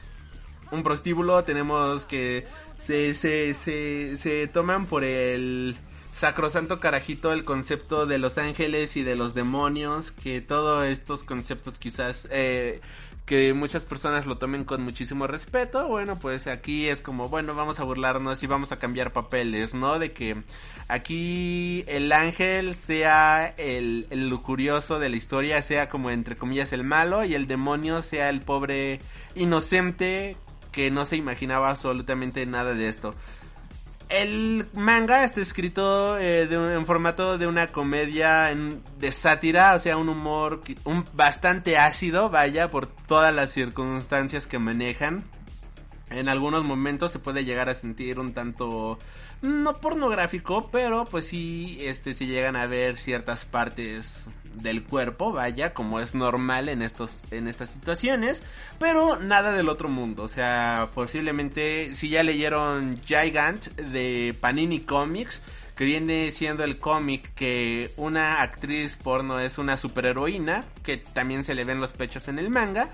un 0.71 0.83
prostíbulo, 0.83 1.45
tenemos 1.45 2.05
que 2.05 2.47
se, 2.79 3.15
se, 3.15 3.55
se, 3.55 4.17
se 4.17 4.49
toman 4.49 4.87
por 4.87 5.05
el 5.05 5.77
sacrosanto 6.13 6.79
carajito 6.79 7.33
el 7.33 7.45
concepto 7.45 8.07
de 8.07 8.19
los 8.19 8.39
ángeles 8.39 8.97
y 8.97 9.03
de 9.03 9.17
los 9.17 9.35
demonios, 9.35 10.13
que 10.13 10.41
todos 10.41 10.87
estos 10.87 11.25
conceptos 11.25 11.79
quizás 11.79 12.29
eh, 12.31 12.81
que 13.25 13.55
muchas 13.55 13.85
personas 13.85 14.27
lo 14.27 14.37
tomen 14.37 14.65
con 14.65 14.83
muchísimo 14.83 15.27
respeto, 15.27 15.89
bueno, 15.89 16.19
pues 16.19 16.47
aquí 16.47 16.89
es 16.89 17.01
como, 17.01 17.29
bueno, 17.29 17.55
vamos 17.55 17.79
a 17.79 17.85
burlarnos 17.85 18.43
y 18.43 18.47
vamos 18.47 18.73
a 18.73 18.79
cambiar 18.79 19.13
papeles, 19.13 19.75
¿no? 19.75 19.99
De 19.99 20.13
que 20.13 20.43
aquí 20.89 21.85
el 21.87 22.13
ángel 22.13 22.75
sea 22.75 23.47
el, 23.57 24.07
el 24.11 24.29
lujurioso 24.29 24.99
de 24.99 25.09
la 25.09 25.17
historia, 25.17 25.63
sea 25.63 25.89
como 25.89 26.11
entre 26.11 26.37
comillas 26.37 26.73
el 26.73 26.85
malo 26.85 27.25
y 27.25 27.35
el 27.35 27.47
demonio 27.47 28.03
sea 28.03 28.29
el 28.29 28.41
pobre 28.41 29.01
inocente 29.35 30.37
que 30.73 30.91
no 30.91 31.05
se 31.05 31.17
imaginaba 31.17 31.71
absolutamente 31.71 32.45
nada 32.47 32.75
de 32.75 32.89
esto. 32.89 33.15
El 34.13 34.67
manga 34.75 35.25
está 35.25 35.41
escrito 35.41 36.19
eh, 36.19 36.43
en 36.43 36.85
formato 36.85 37.39
de 37.39 37.47
una 37.47 37.69
comedia 37.69 38.55
de 38.99 39.11
sátira, 39.11 39.75
o 39.75 39.79
sea, 39.79 39.97
un 39.97 40.11
humor 40.11 40.63
un, 40.85 41.07
bastante 41.15 41.79
ácido, 41.79 42.29
vaya, 42.29 42.71
por 42.71 42.89
todas 42.89 43.35
las 43.35 43.53
circunstancias 43.53 44.47
que 44.47 44.59
manejan. 44.59 45.25
En 46.13 46.29
algunos 46.29 46.65
momentos 46.65 47.13
se 47.13 47.19
puede 47.19 47.45
llegar 47.45 47.69
a 47.69 47.75
sentir 47.75 48.19
un 48.19 48.33
tanto 48.33 48.99
no 49.43 49.81
pornográfico, 49.81 50.71
pero 50.71 51.05
pues 51.05 51.27
sí, 51.27 51.79
este, 51.81 52.15
si 52.15 52.27
llegan 52.27 52.57
a 52.57 52.67
ver 52.67 52.97
ciertas 52.97 53.45
partes 53.45 54.29
del 54.55 54.85
cuerpo, 54.85 55.33
vaya, 55.33 55.75
como 55.75 55.99
es 56.01 56.15
normal 56.15 56.69
en 56.69 56.83
estos, 56.83 57.25
en 57.31 57.49
estas 57.49 57.71
situaciones, 57.71 58.43
pero 58.79 59.19
nada 59.19 59.53
del 59.53 59.69
otro 59.69 59.89
mundo, 59.89 60.25
o 60.25 60.29
sea, 60.29 60.91
posiblemente 60.95 61.95
si 61.95 62.11
ya 62.11 62.23
leyeron 62.23 63.01
Gigant 63.05 63.67
de 63.77 64.35
Panini 64.41 64.81
Comics, 64.81 65.43
que 65.75 65.85
viene 65.85 66.31
siendo 66.33 66.65
el 66.65 66.79
cómic 66.79 67.33
que 67.35 67.93
una 67.97 68.43
actriz 68.43 68.97
porno 68.97 69.41
es 69.41 69.59
una 69.59 69.77
superheroína, 69.77 70.65
que 70.83 70.99
también 70.99 71.45
se 71.45 71.55
le 71.55 71.65
ven 71.65 71.81
los 71.81 71.93
pechos 71.93 72.29
en 72.29 72.39
el 72.39 72.51
manga, 72.51 72.91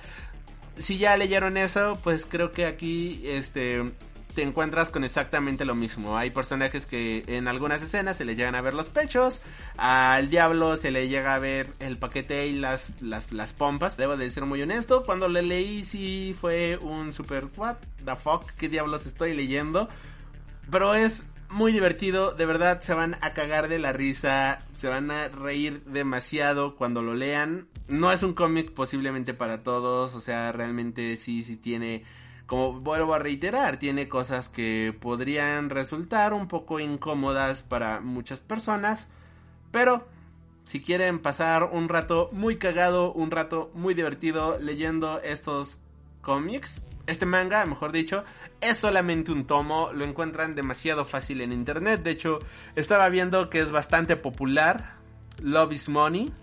si 0.79 0.99
ya 0.99 1.16
leyeron 1.16 1.57
eso, 1.57 1.99
pues 2.03 2.26
creo 2.26 2.53
que 2.53 2.66
aquí 2.66 3.22
este 3.24 3.93
te 4.35 4.43
encuentras 4.43 4.89
con 4.89 5.03
exactamente 5.03 5.64
lo 5.64 5.74
mismo. 5.74 6.16
Hay 6.16 6.31
personajes 6.31 6.87
que 6.87 7.24
en 7.26 7.49
algunas 7.49 7.83
escenas 7.83 8.16
se 8.16 8.24
le 8.24 8.37
llegan 8.37 8.55
a 8.55 8.61
ver 8.61 8.72
los 8.72 8.89
pechos, 8.89 9.41
al 9.76 10.31
diablo 10.31 10.76
se 10.76 10.93
le 10.93 11.09
llega 11.09 11.35
a 11.35 11.41
ver 11.41 11.68
el 11.81 11.97
paquete 11.97 12.47
y 12.47 12.55
las, 12.55 12.91
las, 13.01 13.33
las 13.33 13.53
pompas. 13.53 13.97
Debo 13.97 14.16
de 14.16 14.31
ser 14.31 14.45
muy 14.45 14.62
honesto, 14.62 15.05
cuando 15.05 15.29
le 15.29 15.43
leí 15.43 15.83
sí 15.83 16.37
fue 16.41 16.76
un 16.76 17.12
super 17.12 17.49
what 17.57 17.79
the 18.05 18.14
fuck, 18.14 18.49
qué 18.53 18.68
diablos 18.68 19.07
estoy 19.07 19.35
leyendo. 19.35 19.89
Pero 20.70 20.95
es 20.95 21.24
muy 21.51 21.72
divertido, 21.72 22.33
de 22.33 22.47
verdad 22.47 22.81
se 22.81 22.95
van 22.95 23.16
a 23.20 23.33
cagar 23.33 23.68
de 23.68 23.81
la 23.81 23.93
risa, 23.93 24.61
se 24.76 24.89
van 24.89 25.11
a 25.11 25.26
reír 25.29 25.83
demasiado 25.85 26.76
cuando 26.76 27.03
lo 27.03 27.14
lean. 27.14 27.66
No 27.89 28.12
es 28.12 28.22
un 28.22 28.34
cómic 28.34 28.72
posiblemente 28.72 29.32
para 29.32 29.62
todos, 29.62 30.14
o 30.14 30.20
sea, 30.20 30.53
realmente 30.53 31.16
sí, 31.16 31.43
sí 31.43 31.57
tiene, 31.57 32.05
como 32.47 32.80
vuelvo 32.80 33.14
a 33.14 33.18
reiterar, 33.18 33.78
tiene 33.78 34.09
cosas 34.09 34.51
que 34.51 34.95
podrían 34.99 35.70
resultar 35.70 36.34
un 36.34 36.49
poco 36.49 36.80
incómodas 36.80 37.62
para 37.62 38.01
muchas 38.01 38.41
personas, 38.41 39.09
pero 39.70 40.07
si 40.64 40.82
quieren 40.82 41.18
pasar 41.18 41.64
un 41.72 41.89
rato 41.89 42.28
muy 42.30 42.59
cagado, 42.59 43.11
un 43.14 43.30
rato 43.30 43.70
muy 43.72 43.95
divertido 43.95 44.59
leyendo 44.59 45.18
estos 45.20 45.78
cómics, 46.20 46.84
este 47.07 47.24
manga, 47.24 47.64
mejor 47.64 47.91
dicho, 47.91 48.22
es 48.61 48.76
solamente 48.76 49.32
un 49.32 49.47
tomo, 49.47 49.93
lo 49.95 50.05
encuentran 50.05 50.55
demasiado 50.55 51.07
fácil 51.07 51.41
en 51.41 51.55
internet, 51.55 52.03
de 52.03 52.11
hecho, 52.11 52.39
estaba 52.76 53.09
viendo 53.09 53.49
que 53.49 53.61
es 53.61 53.70
bastante 53.70 54.16
popular, 54.16 54.97
Love 55.41 55.72
is 55.72 55.89
Money. 55.89 56.34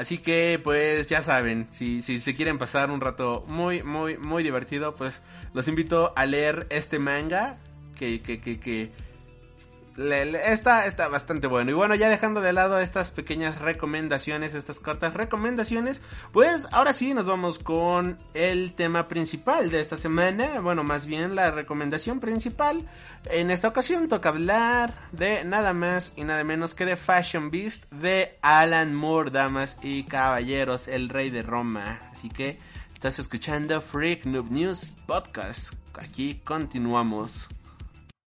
Así 0.00 0.16
que 0.16 0.58
pues 0.64 1.08
ya 1.08 1.20
saben, 1.20 1.66
si, 1.68 2.00
si 2.00 2.20
se 2.20 2.34
quieren 2.34 2.56
pasar 2.56 2.90
un 2.90 3.02
rato 3.02 3.44
muy, 3.46 3.82
muy, 3.82 4.16
muy 4.16 4.42
divertido, 4.42 4.94
pues 4.94 5.20
los 5.52 5.68
invito 5.68 6.14
a 6.16 6.24
leer 6.24 6.66
este 6.70 6.98
manga 6.98 7.58
que, 7.96 8.22
que, 8.22 8.40
que, 8.40 8.58
que 8.58 8.92
está, 9.96 10.86
está 10.86 11.08
bastante 11.08 11.46
bueno. 11.46 11.70
Y 11.70 11.74
bueno, 11.74 11.94
ya 11.94 12.08
dejando 12.08 12.40
de 12.40 12.52
lado 12.52 12.78
estas 12.78 13.10
pequeñas 13.10 13.60
recomendaciones, 13.60 14.54
estas 14.54 14.80
cortas 14.80 15.14
recomendaciones, 15.14 16.02
pues 16.32 16.66
ahora 16.72 16.94
sí 16.94 17.14
nos 17.14 17.26
vamos 17.26 17.58
con 17.58 18.18
el 18.34 18.74
tema 18.74 19.08
principal 19.08 19.70
de 19.70 19.80
esta 19.80 19.96
semana. 19.96 20.60
Bueno, 20.60 20.84
más 20.84 21.06
bien 21.06 21.34
la 21.34 21.50
recomendación 21.50 22.20
principal. 22.20 22.88
En 23.24 23.50
esta 23.50 23.68
ocasión 23.68 24.08
toca 24.08 24.30
hablar 24.30 24.94
de 25.12 25.44
nada 25.44 25.72
más 25.72 26.12
y 26.16 26.24
nada 26.24 26.44
menos 26.44 26.74
que 26.74 26.86
de 26.86 26.96
Fashion 26.96 27.50
Beast 27.50 27.90
de 27.92 28.38
Alan 28.42 28.94
Moore, 28.94 29.30
damas 29.30 29.76
y 29.82 30.04
caballeros, 30.04 30.88
el 30.88 31.08
rey 31.08 31.30
de 31.30 31.42
Roma. 31.42 32.00
Así 32.10 32.28
que 32.28 32.58
estás 32.94 33.18
escuchando 33.18 33.80
Freak 33.80 34.24
Noob 34.24 34.50
News 34.50 34.92
Podcast. 35.06 35.74
Aquí 35.94 36.40
continuamos. 36.44 37.48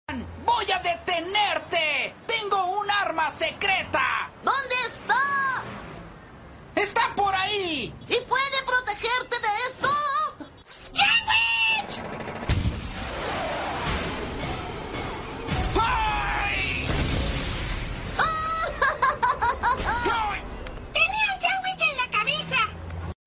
¡Voy 0.09 0.69
a 0.69 0.79
detenerte! 0.79 2.13
¡Tengo 2.27 2.65
un 2.77 2.91
arma 2.91 3.29
secreta! 3.29 4.29
¿Dónde 4.43 4.75
está? 4.85 5.63
¡Está 6.75 7.15
por 7.15 7.33
ahí! 7.33 7.93
¿Y 8.09 8.19
puede 8.25 8.63
protegerte 8.65 9.39
de 9.39 9.47
esto? 9.69 9.89
¡Sandwich! 10.91 12.01
¡Ay! 15.79 16.87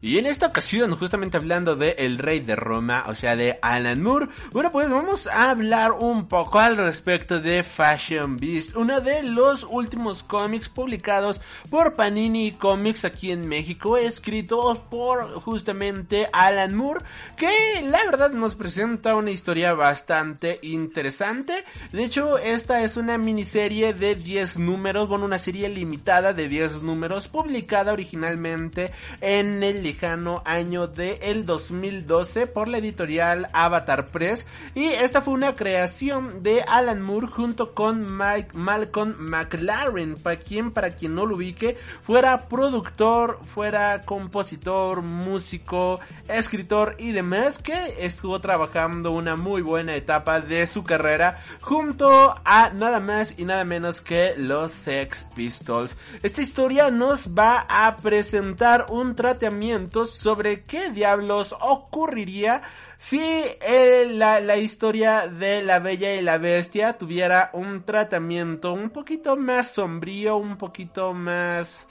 Y 0.06 0.18
en 0.18 0.26
esta 0.26 0.46
ocasión, 0.46 0.94
justamente 0.94 1.36
hablando 1.36 1.74
de 1.74 1.96
El 1.98 2.18
Rey 2.18 2.38
de 2.38 2.54
Roma, 2.54 3.02
o 3.08 3.14
sea, 3.16 3.34
de 3.34 3.58
Alan 3.60 4.00
Moore, 4.00 4.28
bueno, 4.52 4.70
pues 4.70 4.88
vamos 4.88 5.26
a 5.26 5.50
hablar 5.50 5.90
un 5.90 6.28
poco 6.28 6.60
al 6.60 6.76
respecto 6.76 7.40
de 7.40 7.64
Fashion 7.64 8.36
Beast, 8.36 8.76
uno 8.76 9.00
de 9.00 9.24
los 9.24 9.66
últimos 9.68 10.22
cómics 10.22 10.68
publicados 10.68 11.40
por 11.70 11.96
Panini 11.96 12.52
Comics 12.52 13.04
aquí 13.04 13.32
en 13.32 13.48
México, 13.48 13.96
escrito 13.96 14.86
por 14.88 15.40
justamente 15.40 16.28
Alan 16.32 16.76
Moore, 16.76 17.04
que 17.36 17.82
la 17.82 18.04
verdad 18.04 18.30
nos 18.30 18.54
presenta 18.54 19.16
una 19.16 19.32
historia 19.32 19.74
bastante 19.74 20.60
interesante. 20.62 21.64
De 21.90 22.04
hecho, 22.04 22.38
esta 22.38 22.80
es 22.82 22.96
una 22.96 23.18
miniserie 23.18 23.92
de 23.92 24.14
10 24.14 24.58
números, 24.58 25.08
bueno, 25.08 25.24
una 25.24 25.38
serie 25.38 25.68
limitada 25.68 26.32
de 26.32 26.46
10 26.46 26.82
números, 26.84 27.26
publicada 27.26 27.92
originalmente 27.92 28.92
en 29.20 29.64
el 29.64 29.95
año 30.44 30.86
de 30.86 31.18
el 31.22 31.46
2012 31.46 32.46
por 32.46 32.68
la 32.68 32.78
editorial 32.78 33.48
Avatar 33.52 34.08
Press. 34.08 34.46
Y 34.74 34.84
esta 34.86 35.22
fue 35.22 35.34
una 35.34 35.56
creación 35.56 36.42
de 36.42 36.62
Alan 36.62 37.00
Moore 37.00 37.28
junto 37.28 37.74
con 37.74 38.16
Mike 38.16 38.50
Malcolm 38.52 39.14
McLaren 39.18 40.16
para 40.16 40.36
quien 40.36 40.70
para 40.72 40.90
quien 40.90 41.14
no 41.14 41.26
lo 41.26 41.36
ubique 41.36 41.76
fuera 42.02 42.48
productor 42.48 43.40
fuera 43.44 44.02
compositor 44.02 45.02
músico 45.02 46.00
escritor 46.28 46.96
y 46.98 47.12
demás 47.12 47.58
que 47.58 47.96
estuvo 48.00 48.40
trabajando 48.40 49.12
una 49.12 49.36
muy 49.36 49.62
buena 49.62 49.94
etapa 49.94 50.40
de 50.40 50.66
su 50.66 50.84
carrera 50.84 51.42
junto 51.60 52.34
a 52.44 52.70
nada 52.70 53.00
más 53.00 53.38
y 53.38 53.44
nada 53.44 53.64
menos 53.64 54.00
que 54.00 54.34
los 54.36 54.72
Sex 54.72 55.26
Pistols. 55.34 55.96
Esta 56.22 56.42
historia 56.42 56.90
nos 56.90 57.28
va 57.28 57.66
a 57.68 57.96
presentar 57.96 58.86
un 58.90 59.14
tratamiento 59.14 59.85
sobre 59.90 60.64
qué 60.64 60.90
diablos 60.90 61.54
ocurriría 61.60 62.62
si 62.98 63.20
eh, 63.20 64.06
la, 64.10 64.40
la, 64.40 64.56
historia 64.56 65.26
de 65.28 65.62
la 65.62 65.78
Bella 65.78 66.14
y 66.14 66.22
la 66.22 66.38
Bestia 66.38 66.96
tuviera 66.96 67.50
un 67.52 67.84
tratamiento 67.84 68.72
un 68.72 68.90
poquito 68.90 69.36
más 69.36 69.72
sombrío, 69.72 70.36
un 70.36 70.56
poquito 70.56 71.12
más 71.12 71.86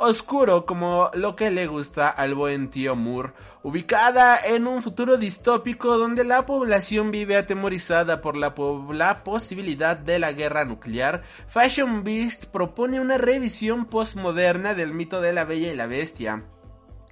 oscuro 0.00 0.64
como 0.64 1.10
lo 1.12 1.36
que 1.36 1.50
le 1.50 1.66
gusta 1.66 2.08
al 2.08 2.34
buen 2.34 2.70
tío 2.70 2.96
Moore, 2.96 3.32
ubicada 3.62 4.38
en 4.42 4.66
un 4.66 4.82
futuro 4.82 5.18
distópico 5.18 5.98
donde 5.98 6.24
la 6.24 6.46
población 6.46 7.10
vive 7.10 7.36
atemorizada 7.36 8.22
por 8.22 8.34
la, 8.34 8.54
la 8.92 9.22
posibilidad 9.22 9.98
de 9.98 10.18
la 10.18 10.32
guerra 10.32 10.64
nuclear, 10.64 11.22
Fashion 11.48 12.02
Beast 12.02 12.46
propone 12.46 12.98
una 12.98 13.18
revisión 13.18 13.84
postmoderna 13.84 14.74
del 14.74 14.94
mito 14.94 15.20
de 15.20 15.34
la 15.34 15.44
Bella 15.44 15.70
y 15.70 15.76
la 15.76 15.86
Bestia 15.86 16.44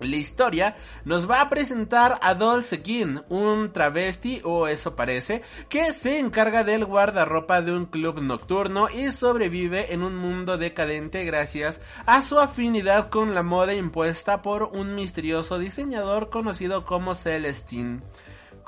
la 0.01 0.17
historia 0.17 0.77
nos 1.05 1.29
va 1.29 1.41
a 1.41 1.49
presentar 1.49 2.19
a 2.23 2.35
Dolce 2.35 2.83
King, 2.83 3.21
un 3.29 3.73
travesti, 3.73 4.41
o 4.45 4.69
eso 4.69 4.95
parece, 4.95 5.43
que 5.69 5.93
se 5.93 6.19
encarga 6.19 6.65
del 6.65 6.85
guardarropa 6.85 7.63
de 7.63 7.73
un 7.73 7.87
club 7.87 8.21
nocturno 8.21 8.89
y 8.89 9.11
sobrevive 9.11 9.93
en 9.93 10.03
un 10.03 10.17
mundo 10.17 10.59
decadente 10.59 11.25
gracias 11.25 11.81
a 12.07 12.23
su 12.23 12.39
afinidad 12.39 13.09
con 13.09 13.35
la 13.35 13.43
moda 13.43 13.75
impuesta 13.75 14.43
por 14.43 14.65
un 14.65 14.95
misterioso 14.95 15.59
diseñador 15.59 16.31
conocido 16.31 16.85
como 16.85 17.15
Celestine. 17.15 18.01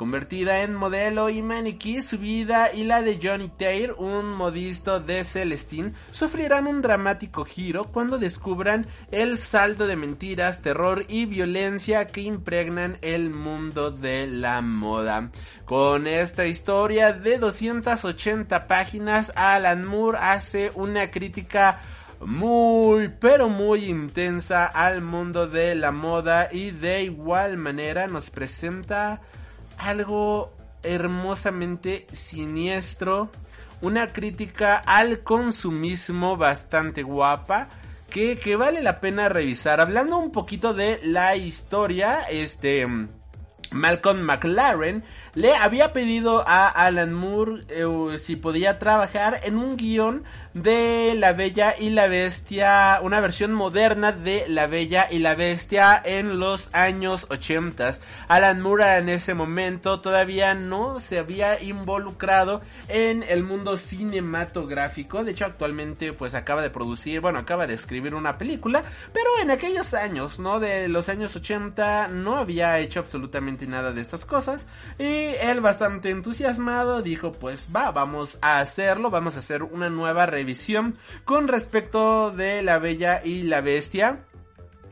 Convertida 0.01 0.62
en 0.62 0.74
modelo 0.74 1.28
y 1.28 1.42
maniquí, 1.42 2.01
su 2.01 2.16
vida 2.16 2.72
y 2.72 2.84
la 2.84 3.03
de 3.03 3.20
Johnny 3.22 3.51
Taylor, 3.51 3.96
un 3.98 4.32
modisto 4.32 4.98
de 4.98 5.24
Celestine, 5.24 5.92
sufrirán 6.11 6.66
un 6.66 6.80
dramático 6.80 7.44
giro 7.44 7.84
cuando 7.84 8.16
descubran 8.16 8.86
el 9.11 9.36
saldo 9.36 9.86
de 9.86 9.96
mentiras, 9.96 10.62
terror 10.62 11.05
y 11.07 11.26
violencia 11.26 12.07
que 12.07 12.22
impregnan 12.22 12.96
el 13.03 13.28
mundo 13.28 13.90
de 13.90 14.26
la 14.26 14.62
moda. 14.62 15.32
Con 15.66 16.07
esta 16.07 16.46
historia 16.46 17.12
de 17.12 17.36
280 17.36 18.66
páginas, 18.66 19.30
Alan 19.36 19.86
Moore 19.86 20.16
hace 20.18 20.72
una 20.76 21.11
crítica 21.11 21.78
muy 22.20 23.09
pero 23.20 23.51
muy 23.51 23.84
intensa 23.84 24.64
al 24.64 25.03
mundo 25.03 25.46
de 25.46 25.74
la 25.74 25.92
moda 25.92 26.48
y 26.51 26.70
de 26.70 27.03
igual 27.03 27.59
manera 27.59 28.07
nos 28.07 28.30
presenta 28.30 29.20
algo 29.81 30.53
hermosamente 30.83 32.07
siniestro, 32.12 33.31
una 33.81 34.12
crítica 34.12 34.76
al 34.76 35.20
consumismo 35.20 36.37
bastante 36.37 37.03
guapa. 37.03 37.68
Que, 38.11 38.39
que, 38.39 38.57
vale 38.57 38.83
la 38.83 39.01
pena 39.01 39.28
revisar. 39.28 39.81
Hablando 39.81 40.18
un 40.18 40.33
poquito 40.33 40.74
de 40.74 40.99
la 41.05 41.37
historia, 41.37 42.22
este 42.22 42.85
Malcolm 43.71 44.21
McLaren 44.21 45.05
le 45.35 45.55
había 45.55 45.93
pedido 45.93 46.45
a 46.47 46.66
Alan 46.68 47.12
Moore 47.12 47.64
eh, 47.68 48.18
si 48.18 48.37
podía 48.37 48.79
trabajar 48.79 49.41
en 49.45 49.57
un 49.57 49.77
guion 49.77 50.25
de 50.55 51.14
La 51.16 51.33
Bella 51.33 51.77
y 51.79 51.91
la 51.91 52.09
Bestia, 52.09 52.99
una 53.03 53.21
versión 53.21 53.53
moderna 53.53 54.11
de 54.11 54.47
La 54.49 54.66
Bella 54.66 55.07
y 55.09 55.21
la 55.21 55.37
Bestia 55.37 56.01
en 56.05 56.41
los 56.41 56.68
años 56.73 57.27
80. 57.31 57.93
Alan 58.29 58.61
Moore 58.61 58.97
en 58.97 59.09
ese 59.09 59.35
momento 59.35 60.01
todavía 60.01 60.55
no 60.55 60.99
se 60.99 61.18
había 61.18 61.62
involucrado 61.62 62.62
en 62.89 63.23
el 63.23 63.45
mundo 63.45 63.77
cinematográfico, 63.77 65.23
de 65.23 65.31
hecho 65.33 65.45
actualmente 65.45 66.12
pues 66.12 66.35
acaba 66.35 66.62
de 66.62 66.71
producir, 66.71 67.21
bueno, 67.21 67.39
acaba 67.39 67.66
de 67.66 67.75
escribir 67.75 68.14
una 68.14 68.37
película, 68.37 68.83
pero 69.12 69.29
en 69.41 69.51
aquellos 69.51 69.95
años, 69.95 70.41
¿no? 70.41 70.59
De 70.59 70.89
los 70.89 71.09
años 71.09 71.37
80 71.37 72.09
no 72.09 72.37
había 72.37 72.79
hecho 72.79 73.01
absolutamente 73.01 73.60
nada 73.67 73.93
de 73.93 74.01
estas 74.01 74.25
cosas 74.25 74.67
y 74.99 75.35
él 75.41 75.61
bastante 75.61 76.11
entusiasmado 76.11 77.03
dijo 77.03 77.33
pues 77.33 77.69
va, 77.75 77.91
vamos 77.91 78.39
a 78.41 78.61
hacerlo, 78.61 79.11
vamos 79.11 79.37
a 79.37 79.41
hacer 79.41 79.63
una 79.63 79.91
nueva 79.91 80.27
revisión 80.27 80.97
con 81.25 81.49
respecto 81.49 82.31
de 82.31 82.63
La 82.63 82.79
Bella 82.79 83.23
y 83.25 83.43
la 83.43 83.61
Bestia. 83.61 84.25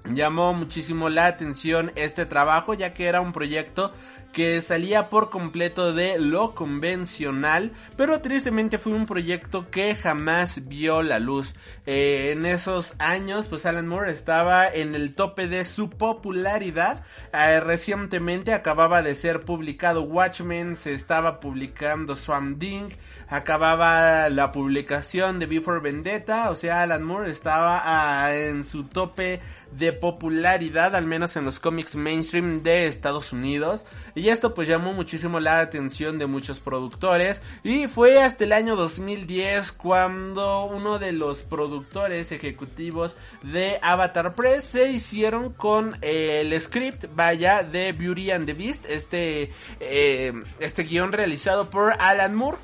Llamó 0.04 0.54
muchísimo 0.54 1.10
la 1.10 1.26
atención 1.26 1.92
este 1.94 2.24
trabajo 2.24 2.72
ya 2.72 2.94
que 2.94 3.06
era 3.06 3.20
un 3.20 3.32
proyecto 3.32 3.92
que 4.32 4.60
salía 4.60 5.08
por 5.08 5.30
completo 5.30 5.92
de 5.92 6.18
lo 6.18 6.54
convencional, 6.54 7.72
pero 7.96 8.20
tristemente 8.20 8.78
fue 8.78 8.92
un 8.92 9.06
proyecto 9.06 9.70
que 9.70 9.94
jamás 9.94 10.68
vio 10.68 11.02
la 11.02 11.18
luz. 11.18 11.54
Eh, 11.86 12.32
en 12.32 12.46
esos 12.46 12.94
años, 12.98 13.46
pues 13.48 13.66
Alan 13.66 13.88
Moore 13.88 14.12
estaba 14.12 14.68
en 14.68 14.94
el 14.94 15.14
tope 15.14 15.48
de 15.48 15.64
su 15.64 15.90
popularidad. 15.90 17.04
Eh, 17.32 17.60
recientemente 17.60 18.52
acababa 18.52 19.02
de 19.02 19.14
ser 19.14 19.42
publicado 19.44 20.02
Watchmen, 20.02 20.76
se 20.76 20.94
estaba 20.94 21.40
publicando 21.40 22.14
Swamp 22.14 22.60
Thing, 22.60 22.90
acababa 23.28 24.28
la 24.28 24.52
publicación 24.52 25.38
de 25.38 25.46
Before 25.46 25.80
Vendetta, 25.80 26.50
o 26.50 26.54
sea, 26.54 26.82
Alan 26.82 27.02
Moore 27.02 27.30
estaba 27.30 27.82
ah, 27.84 28.34
en 28.34 28.64
su 28.64 28.84
tope 28.84 29.40
de 29.72 29.92
popularidad, 29.92 30.94
al 30.96 31.06
menos 31.06 31.36
en 31.36 31.44
los 31.44 31.60
cómics 31.60 31.94
mainstream 31.94 32.62
de 32.62 32.86
Estados 32.86 33.32
Unidos. 33.32 33.84
Y 34.18 34.30
esto 34.30 34.52
pues 34.52 34.66
llamó 34.66 34.92
muchísimo 34.92 35.38
la 35.38 35.60
atención 35.60 36.18
de 36.18 36.26
muchos 36.26 36.58
productores. 36.58 37.40
Y 37.62 37.86
fue 37.86 38.20
hasta 38.20 38.44
el 38.44 38.52
año 38.52 38.74
2010 38.74 39.72
cuando 39.72 40.64
uno 40.64 40.98
de 40.98 41.12
los 41.12 41.44
productores 41.44 42.32
ejecutivos 42.32 43.16
de 43.42 43.78
Avatar 43.80 44.34
Press 44.34 44.64
se 44.64 44.90
hicieron 44.90 45.52
con 45.52 45.96
el 46.00 46.58
script, 46.60 47.04
vaya, 47.14 47.62
de 47.62 47.92
Beauty 47.92 48.32
and 48.32 48.46
the 48.46 48.54
Beast, 48.54 48.86
este, 48.88 49.52
eh, 49.78 50.32
este 50.58 50.82
guion 50.82 51.12
realizado 51.12 51.70
por 51.70 51.94
Alan 51.98 52.34
Moore. 52.34 52.58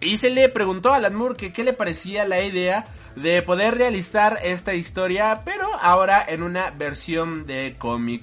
Y 0.00 0.16
se 0.16 0.30
le 0.30 0.48
preguntó 0.48 0.92
a 0.92 0.96
Alan 0.96 1.14
Moore 1.14 1.36
que 1.36 1.52
qué 1.52 1.64
le 1.64 1.72
parecía 1.72 2.24
la 2.24 2.40
idea 2.42 2.86
de 3.16 3.42
poder 3.42 3.76
realizar 3.76 4.38
esta 4.42 4.74
historia, 4.74 5.42
pero 5.44 5.68
ahora 5.80 6.24
en 6.26 6.42
una 6.42 6.70
versión 6.70 7.46
de 7.46 7.76
cómic. 7.78 8.22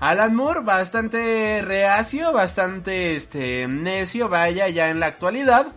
Alan 0.00 0.34
Moore 0.34 0.60
bastante 0.60 1.60
reacio, 1.62 2.32
bastante 2.32 3.16
este 3.16 3.68
necio, 3.68 4.30
vaya 4.30 4.66
ya 4.68 4.88
en 4.88 4.98
la 4.98 5.06
actualidad 5.06 5.74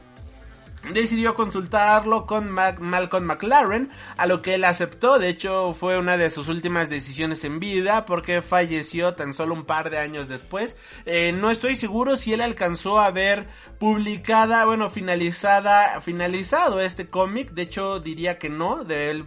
decidió 0.92 1.34
consultarlo 1.34 2.26
con 2.26 2.50
Malcolm 2.50 3.26
McLaren, 3.26 3.90
a 4.18 4.26
lo 4.26 4.42
que 4.42 4.56
él 4.56 4.66
aceptó, 4.66 5.18
de 5.18 5.30
hecho 5.30 5.74
fue 5.74 5.98
una 5.98 6.18
de 6.18 6.30
sus 6.30 6.50
últimas 6.50 6.90
decisiones 6.90 7.44
en 7.44 7.60
vida 7.60 8.06
porque 8.06 8.42
falleció 8.42 9.14
tan 9.14 9.34
solo 9.34 9.54
un 9.54 9.66
par 9.66 9.90
de 9.90 10.00
años 10.00 10.28
después. 10.28 10.78
Eh, 11.06 11.32
no 11.32 11.52
estoy 11.52 11.76
seguro 11.76 12.16
si 12.16 12.34
él 12.34 12.42
alcanzó 12.42 13.00
a 13.00 13.12
ver 13.12 13.48
publicada, 13.80 14.66
bueno, 14.66 14.90
finalizada, 14.90 16.02
finalizado 16.02 16.82
este 16.82 17.10
cómic, 17.10 17.52
de 17.52 17.62
hecho 17.64 18.00
diría 18.00 18.38
que 18.38 18.50
no, 18.50 18.84
de 18.84 19.10
él 19.10 19.26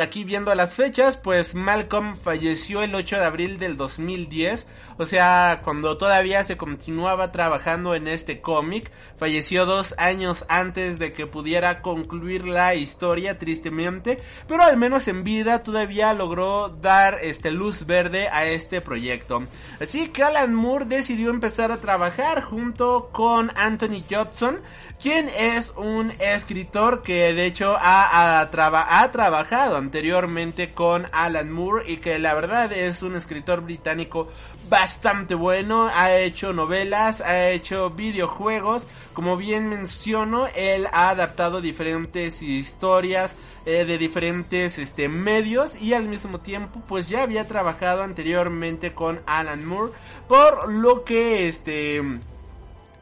aquí 0.00 0.24
viendo 0.24 0.54
las 0.54 0.74
fechas, 0.74 1.16
pues 1.16 1.54
Malcolm 1.54 2.16
falleció 2.16 2.82
el 2.82 2.94
8 2.94 3.16
de 3.16 3.24
abril 3.24 3.58
del 3.58 3.76
2010, 3.76 4.66
o 4.96 5.06
sea, 5.06 5.60
cuando 5.64 5.96
todavía 5.96 6.44
se 6.44 6.56
continuaba 6.56 7.32
trabajando 7.32 7.94
en 7.94 8.06
este 8.06 8.40
cómic, 8.40 8.92
falleció 9.18 9.66
dos 9.66 9.94
años 9.98 10.44
antes 10.48 10.98
de 10.98 11.12
que 11.12 11.26
pudiera 11.26 11.82
concluir 11.82 12.44
la 12.44 12.74
historia, 12.74 13.38
tristemente, 13.38 14.18
pero 14.46 14.62
al 14.62 14.76
menos 14.76 15.08
en 15.08 15.24
vida 15.24 15.62
todavía 15.62 16.14
logró 16.14 16.68
dar 16.68 17.18
este 17.22 17.50
luz 17.50 17.86
verde 17.86 18.28
a 18.28 18.46
este 18.46 18.80
proyecto. 18.80 19.44
Así 19.80 20.08
que 20.08 20.22
Alan 20.22 20.54
Moore 20.54 20.86
decidió 20.86 21.30
empezar 21.30 21.72
a 21.72 21.78
trabajar 21.78 22.42
junto 22.44 23.10
con 23.12 23.50
Anthony 23.56 24.02
Judson, 24.08 24.60
quien 25.00 25.28
es 25.28 25.72
un 25.76 26.12
escritor 26.18 27.02
que 27.02 27.34
de 27.34 27.46
hecho 27.46 27.76
ha, 27.78 28.40
ha, 28.40 29.10
trabajado 29.12 29.76
anteriormente 29.76 30.72
con 30.72 31.06
Alan 31.12 31.50
Moore 31.50 31.90
y 31.90 31.96
que 31.98 32.18
la 32.18 32.34
verdad 32.34 32.72
es 32.72 33.02
un 33.02 33.16
escritor 33.16 33.60
británico 33.60 34.28
bastante 34.68 35.34
bueno, 35.34 35.90
ha 35.94 36.16
hecho 36.16 36.52
novelas, 36.52 37.20
ha 37.20 37.50
hecho 37.50 37.90
videojuegos, 37.90 38.86
como 39.12 39.36
bien 39.36 39.68
menciono, 39.68 40.46
él 40.54 40.86
ha 40.92 41.10
adaptado 41.10 41.60
diferentes 41.60 42.40
historias 42.40 43.36
eh, 43.66 43.84
de 43.84 43.98
diferentes 43.98 44.78
este, 44.78 45.08
medios 45.08 45.74
y 45.80 45.92
al 45.92 46.06
mismo 46.06 46.40
tiempo 46.40 46.82
pues 46.86 47.08
ya 47.08 47.22
había 47.22 47.46
trabajado 47.46 48.02
anteriormente 48.02 48.92
con 48.92 49.20
Alan 49.26 49.64
Moore, 49.64 49.92
por 50.28 50.72
lo 50.72 51.04
que 51.04 51.48
este 51.48 52.02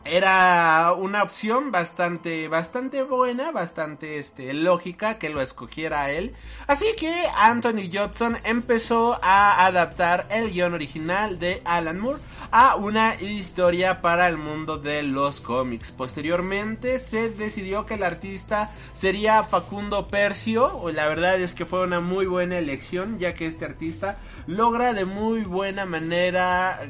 era 0.05 0.93
una 0.93 1.23
opción 1.23 1.71
bastante 1.71 2.49
bastante 2.49 3.03
buena, 3.03 3.53
bastante 3.53 4.19
este 4.19 4.53
lógica 4.55 5.19
que 5.19 5.31
lo 5.31 5.41
escogiera 5.41 6.11
él. 6.11 6.35
Así 6.67 6.87
que 6.97 7.25
Anthony 7.37 7.91
Judson 7.93 8.37
empezó 8.45 9.19
a 9.23 9.65
adaptar 9.65 10.27
el 10.31 10.51
guion 10.51 10.75
original 10.75 11.39
de 11.39 11.63
Alan 11.65 12.01
Moore 12.01 12.21
a 12.51 12.77
una 12.77 13.15
historia 13.21 14.03
para 14.03 14.29
el 14.29 14.37
mundo 14.37 14.77
de 14.77 15.03
los 15.03 15.41
cómics. 15.41 15.91
Posteriormente 15.91 16.99
se 16.99 17.31
decidió 17.31 17.87
que 17.87 17.95
el 17.95 18.03
artista 18.03 18.71
sería 18.95 19.43
Facundo 19.43 20.09
Percio, 20.09 20.91
la 20.93 21.07
verdad 21.09 21.41
es 21.41 21.55
que 21.55 21.65
fue 21.65 21.83
una 21.83 22.01
muy 22.01 22.27
buena 22.27 22.59
elección 22.59 23.19
ya 23.19 23.35
que 23.35 23.47
este 23.47 23.65
artista 23.65 24.19
logra 24.47 24.93
de 24.95 25.05
muy 25.05 25.43
buena 25.43 25.85
manera 25.85 26.81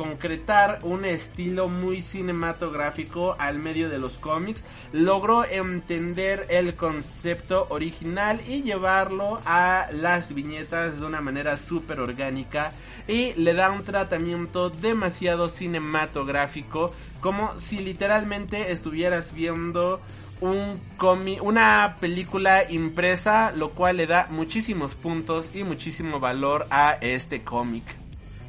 concretar 0.00 0.78
un 0.80 1.04
estilo 1.04 1.68
muy 1.68 2.00
cinematográfico 2.00 3.36
al 3.38 3.58
medio 3.58 3.90
de 3.90 3.98
los 3.98 4.16
cómics, 4.16 4.64
logró 4.94 5.44
entender 5.44 6.46
el 6.48 6.74
concepto 6.74 7.66
original 7.68 8.40
y 8.48 8.62
llevarlo 8.62 9.42
a 9.44 9.88
las 9.92 10.32
viñetas 10.32 10.98
de 10.98 11.04
una 11.04 11.20
manera 11.20 11.58
súper 11.58 12.00
orgánica. 12.00 12.72
Y 13.06 13.34
le 13.34 13.52
da 13.52 13.70
un 13.70 13.84
tratamiento 13.84 14.70
demasiado 14.70 15.50
cinematográfico 15.50 16.94
como 17.20 17.60
si 17.60 17.80
literalmente 17.80 18.72
estuvieras 18.72 19.34
viendo 19.34 20.00
un 20.40 20.80
una 21.40 21.96
película 22.00 22.70
impresa, 22.70 23.52
lo 23.52 23.70
cual 23.70 23.98
le 23.98 24.06
da 24.06 24.26
muchísimos 24.30 24.94
puntos 24.94 25.50
y 25.54 25.64
muchísimo 25.64 26.20
valor 26.20 26.66
a 26.70 26.92
este 27.00 27.42
cómic. 27.42 27.99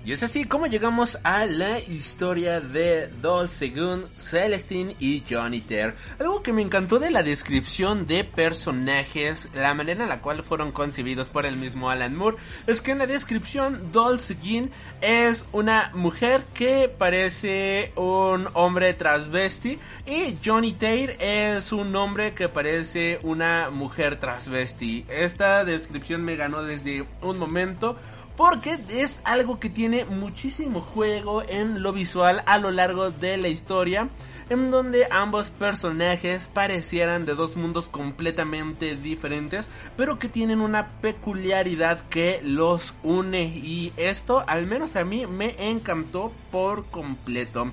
Y 0.03 0.13
es 0.13 0.23
así 0.23 0.45
como 0.45 0.65
llegamos 0.65 1.19
a 1.21 1.45
la 1.45 1.79
historia 1.79 2.59
de 2.59 3.07
Dolcegun, 3.21 4.03
Celestine 4.17 4.95
y 4.99 5.23
Johnny 5.29 5.61
Terr. 5.61 5.95
Algo 6.19 6.41
que 6.41 6.53
me 6.53 6.63
encantó 6.63 6.97
de 6.97 7.11
la 7.11 7.21
descripción 7.21 8.07
de 8.07 8.23
personajes, 8.23 9.47
la 9.53 9.75
manera 9.75 10.01
en 10.01 10.09
la 10.09 10.21
cual 10.21 10.43
fueron 10.43 10.71
concebidos 10.71 11.29
por 11.29 11.45
el 11.45 11.55
mismo 11.55 11.91
Alan 11.91 12.15
Moore, 12.15 12.37
es 12.65 12.81
que 12.81 12.93
en 12.93 12.97
la 12.97 13.05
descripción 13.05 13.91
Dolcegun 13.91 14.71
es 15.01 15.45
una 15.51 15.91
mujer 15.93 16.41
que 16.55 16.89
parece 16.89 17.91
un 17.95 18.47
hombre 18.53 18.95
transvesti 18.95 19.77
y 20.07 20.35
Johnny 20.43 20.73
Terr 20.73 21.15
es 21.19 21.71
un 21.71 21.95
hombre 21.95 22.33
que 22.33 22.49
parece 22.49 23.19
una 23.21 23.69
mujer 23.69 24.19
transvesti. 24.19 25.05
Esta 25.09 25.63
descripción 25.63 26.23
me 26.23 26.37
ganó 26.37 26.63
desde 26.63 27.05
un 27.21 27.37
momento 27.37 27.99
porque 28.41 28.79
es 28.89 29.21
algo 29.23 29.59
que 29.59 29.69
tiene 29.69 30.03
muchísimo 30.03 30.81
juego 30.81 31.43
en 31.43 31.83
lo 31.83 31.93
visual 31.93 32.41
a 32.47 32.57
lo 32.57 32.71
largo 32.71 33.11
de 33.11 33.37
la 33.37 33.49
historia, 33.49 34.09
en 34.49 34.71
donde 34.71 35.05
ambos 35.11 35.51
personajes 35.51 36.47
parecieran 36.47 37.27
de 37.27 37.35
dos 37.35 37.55
mundos 37.55 37.87
completamente 37.87 38.95
diferentes, 38.95 39.69
pero 39.95 40.17
que 40.17 40.27
tienen 40.27 40.59
una 40.59 40.87
peculiaridad 41.01 41.99
que 42.09 42.39
los 42.41 42.95
une 43.03 43.43
y 43.43 43.93
esto 43.95 44.43
al 44.47 44.65
menos 44.65 44.95
a 44.95 45.03
mí 45.03 45.27
me 45.27 45.53
encantó 45.69 46.31
por 46.51 46.83
completo. 46.85 47.67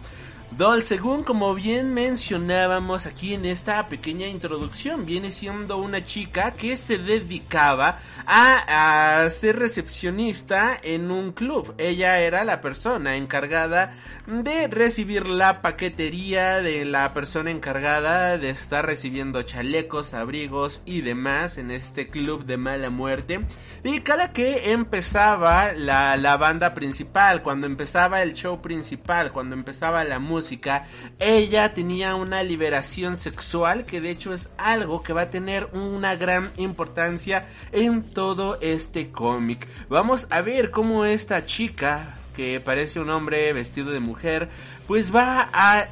Doll, 0.50 0.82
según 0.82 1.24
como 1.24 1.54
bien 1.54 1.92
mencionábamos 1.92 3.04
aquí 3.04 3.34
en 3.34 3.44
esta 3.44 3.86
pequeña 3.86 4.26
introducción, 4.26 5.04
viene 5.04 5.30
siendo 5.30 5.76
una 5.76 6.04
chica 6.04 6.52
que 6.52 6.76
se 6.78 6.96
dedicaba 6.96 7.98
a, 8.30 9.22
a, 9.24 9.30
ser 9.30 9.58
recepcionista 9.58 10.78
en 10.82 11.10
un 11.10 11.32
club. 11.32 11.74
Ella 11.78 12.20
era 12.20 12.44
la 12.44 12.60
persona 12.60 13.16
encargada 13.16 13.94
de 14.26 14.68
recibir 14.68 15.26
la 15.26 15.62
paquetería 15.62 16.60
de 16.60 16.84
la 16.84 17.14
persona 17.14 17.50
encargada 17.50 18.36
de 18.36 18.50
estar 18.50 18.84
recibiendo 18.84 19.40
chalecos, 19.42 20.12
abrigos 20.12 20.82
y 20.84 21.00
demás 21.00 21.56
en 21.56 21.70
este 21.70 22.08
club 22.08 22.44
de 22.44 22.58
mala 22.58 22.90
muerte. 22.90 23.40
Y 23.82 24.00
cada 24.00 24.32
que 24.32 24.72
empezaba 24.72 25.72
la, 25.72 26.18
la 26.18 26.36
banda 26.36 26.74
principal, 26.74 27.42
cuando 27.42 27.66
empezaba 27.66 28.22
el 28.22 28.34
show 28.34 28.60
principal, 28.60 29.32
cuando 29.32 29.54
empezaba 29.54 30.04
la 30.04 30.18
música, 30.18 30.86
ella 31.18 31.72
tenía 31.72 32.14
una 32.14 32.42
liberación 32.42 33.16
sexual 33.16 33.86
que 33.86 34.02
de 34.02 34.10
hecho 34.10 34.34
es 34.34 34.50
algo 34.58 35.02
que 35.02 35.14
va 35.14 35.22
a 35.22 35.30
tener 35.30 35.70
una 35.72 36.16
gran 36.16 36.50
importancia 36.58 37.46
en 37.72 38.02
todo 38.18 38.58
este 38.60 39.12
cómic. 39.12 39.68
Vamos 39.88 40.26
a 40.30 40.40
ver 40.40 40.72
cómo 40.72 41.04
esta 41.04 41.46
chica 41.46 42.18
que 42.34 42.58
parece 42.58 42.98
un 42.98 43.10
hombre 43.10 43.52
vestido 43.52 43.92
de 43.92 44.00
mujer, 44.00 44.48
pues 44.88 45.14
va 45.14 45.48
a 45.52 45.86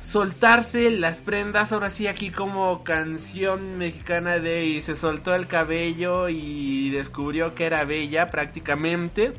soltarse 0.00 0.90
las 0.90 1.20
prendas, 1.20 1.70
ahora 1.70 1.90
sí 1.90 2.08
aquí 2.08 2.30
como 2.30 2.82
canción 2.82 3.78
mexicana 3.78 4.40
de 4.40 4.64
y 4.64 4.80
se 4.80 4.96
soltó 4.96 5.32
el 5.32 5.46
cabello 5.46 6.28
y 6.28 6.90
descubrió 6.90 7.54
que 7.54 7.66
era 7.66 7.84
bella 7.84 8.32
prácticamente 8.32 9.32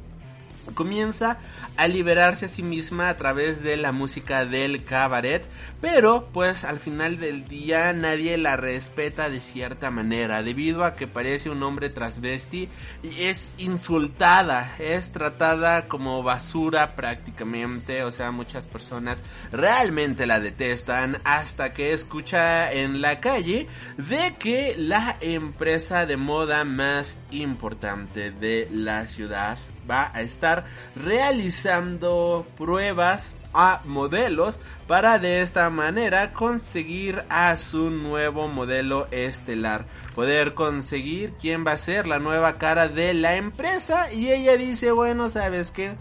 comienza 0.73 1.37
a 1.77 1.87
liberarse 1.87 2.45
a 2.45 2.49
sí 2.49 2.63
misma 2.63 3.09
a 3.09 3.17
través 3.17 3.63
de 3.63 3.77
la 3.77 3.91
música 3.91 4.45
del 4.45 4.83
cabaret, 4.83 5.47
pero 5.79 6.29
pues 6.31 6.63
al 6.63 6.79
final 6.79 7.19
del 7.19 7.45
día 7.45 7.91
nadie 7.93 8.37
la 8.37 8.55
respeta 8.55 9.29
de 9.29 9.41
cierta 9.41 9.89
manera, 9.89 10.43
debido 10.43 10.85
a 10.85 10.95
que 10.95 11.07
parece 11.07 11.49
un 11.49 11.63
hombre 11.63 11.89
transvesti 11.89 12.69
y 13.03 13.23
es 13.23 13.51
insultada, 13.57 14.75
es 14.79 15.11
tratada 15.11 15.87
como 15.87 16.23
basura 16.23 16.95
prácticamente, 16.95 18.03
o 18.03 18.11
sea, 18.11 18.31
muchas 18.31 18.67
personas 18.67 19.21
realmente 19.51 20.25
la 20.25 20.39
detestan 20.39 21.19
hasta 21.23 21.73
que 21.73 21.93
escucha 21.93 22.71
en 22.71 23.01
la 23.01 23.19
calle 23.19 23.67
de 23.97 24.35
que 24.37 24.75
la 24.77 25.17
empresa 25.21 26.05
de 26.05 26.17
moda 26.17 26.63
más 26.63 27.17
importante 27.31 28.31
de 28.31 28.67
la 28.71 29.07
ciudad 29.07 29.57
va 29.91 30.11
a 30.13 30.21
estar 30.21 30.63
realizando 30.95 32.47
pruebas 32.57 33.35
a 33.53 33.81
modelos 33.85 34.59
para 34.87 35.19
de 35.19 35.41
esta 35.41 35.69
manera 35.69 36.33
conseguir 36.33 37.23
a 37.29 37.55
su 37.57 37.89
nuevo 37.89 38.47
modelo 38.47 39.07
estelar. 39.11 39.85
Poder 40.15 40.53
conseguir 40.53 41.33
quién 41.39 41.65
va 41.65 41.73
a 41.73 41.77
ser 41.77 42.07
la 42.07 42.19
nueva 42.19 42.57
cara 42.57 42.87
de 42.87 43.13
la 43.13 43.35
empresa 43.35 44.11
y 44.11 44.31
ella 44.31 44.57
dice, 44.57 44.91
bueno, 44.91 45.29
sabes 45.29 45.71
que 45.71 45.95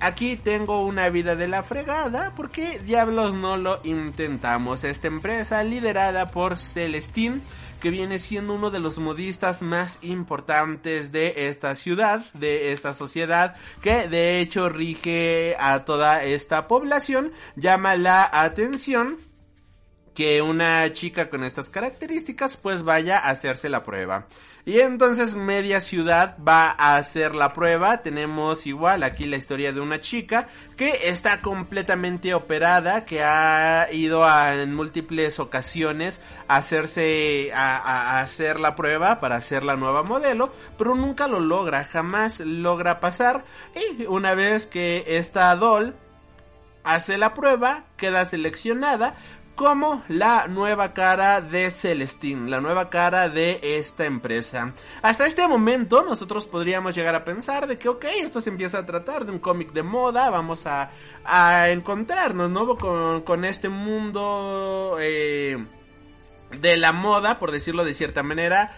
aquí 0.00 0.36
tengo 0.36 0.84
una 0.84 1.08
vida 1.08 1.36
de 1.36 1.48
la 1.48 1.62
fregada 1.62 2.32
porque 2.36 2.80
diablos 2.84 3.34
no 3.34 3.56
lo 3.56 3.80
intentamos. 3.84 4.84
Esta 4.84 5.06
empresa 5.06 5.62
liderada 5.62 6.30
por 6.30 6.58
Celestine 6.58 7.40
que 7.80 7.90
viene 7.90 8.18
siendo 8.18 8.54
uno 8.54 8.70
de 8.70 8.80
los 8.80 8.98
modistas 8.98 9.62
más 9.62 9.98
importantes 10.02 11.12
de 11.12 11.48
esta 11.48 11.74
ciudad, 11.74 12.24
de 12.34 12.72
esta 12.72 12.94
sociedad, 12.94 13.56
que 13.82 14.08
de 14.08 14.40
hecho 14.40 14.68
rige 14.68 15.56
a 15.58 15.84
toda 15.84 16.24
esta 16.24 16.68
población, 16.68 17.32
llama 17.56 17.96
la 17.96 18.28
atención 18.32 19.18
que 20.14 20.40
una 20.40 20.90
chica 20.92 21.28
con 21.28 21.44
estas 21.44 21.68
características 21.68 22.56
pues 22.56 22.82
vaya 22.82 23.18
a 23.18 23.30
hacerse 23.30 23.68
la 23.68 23.84
prueba. 23.84 24.26
Y 24.66 24.80
entonces 24.80 25.36
media 25.36 25.80
ciudad 25.80 26.36
va 26.38 26.74
a 26.76 26.96
hacer 26.96 27.36
la 27.36 27.52
prueba. 27.52 27.98
Tenemos 27.98 28.66
igual 28.66 29.04
aquí 29.04 29.24
la 29.24 29.36
historia 29.36 29.72
de 29.72 29.80
una 29.80 30.00
chica 30.00 30.48
que 30.76 31.08
está 31.08 31.40
completamente 31.40 32.34
operada, 32.34 33.04
que 33.04 33.22
ha 33.22 33.86
ido 33.92 34.24
a, 34.24 34.56
en 34.56 34.74
múltiples 34.74 35.38
ocasiones 35.38 36.20
a 36.48 36.56
hacerse, 36.56 37.52
a, 37.54 37.76
a 37.76 38.20
hacer 38.22 38.58
la 38.58 38.74
prueba 38.74 39.20
para 39.20 39.36
hacer 39.36 39.62
la 39.62 39.76
nueva 39.76 40.02
modelo, 40.02 40.52
pero 40.76 40.96
nunca 40.96 41.28
lo 41.28 41.38
logra, 41.38 41.84
jamás 41.84 42.40
logra 42.40 42.98
pasar. 42.98 43.44
Y 43.76 44.06
una 44.06 44.34
vez 44.34 44.66
que 44.66 45.04
esta 45.06 45.54
doll 45.54 45.94
hace 46.86 47.18
la 47.18 47.34
prueba, 47.34 47.84
queda 47.96 48.24
seleccionada, 48.24 49.16
como 49.56 50.04
la 50.08 50.46
nueva 50.46 50.92
cara 50.92 51.40
de 51.40 51.70
Celestine, 51.70 52.48
la 52.48 52.60
nueva 52.60 52.90
cara 52.90 53.28
de 53.28 53.58
esta 53.62 54.04
empresa. 54.04 54.72
Hasta 55.02 55.26
este 55.26 55.48
momento 55.48 56.04
nosotros 56.04 56.46
podríamos 56.46 56.94
llegar 56.94 57.14
a 57.14 57.24
pensar 57.24 57.66
de 57.66 57.78
que, 57.78 57.88
ok, 57.88 58.04
esto 58.20 58.40
se 58.40 58.50
empieza 58.50 58.78
a 58.78 58.86
tratar 58.86 59.24
de 59.24 59.32
un 59.32 59.38
cómic 59.38 59.72
de 59.72 59.82
moda, 59.82 60.28
vamos 60.30 60.66
a, 60.66 60.90
a 61.24 61.70
encontrarnos, 61.70 62.50
¿no? 62.50 62.76
Con, 62.76 63.22
con 63.22 63.44
este 63.46 63.70
mundo 63.70 64.98
eh, 65.00 65.56
de 66.60 66.76
la 66.76 66.92
moda, 66.92 67.38
por 67.38 67.50
decirlo 67.50 67.84
de 67.84 67.94
cierta 67.94 68.22
manera. 68.22 68.72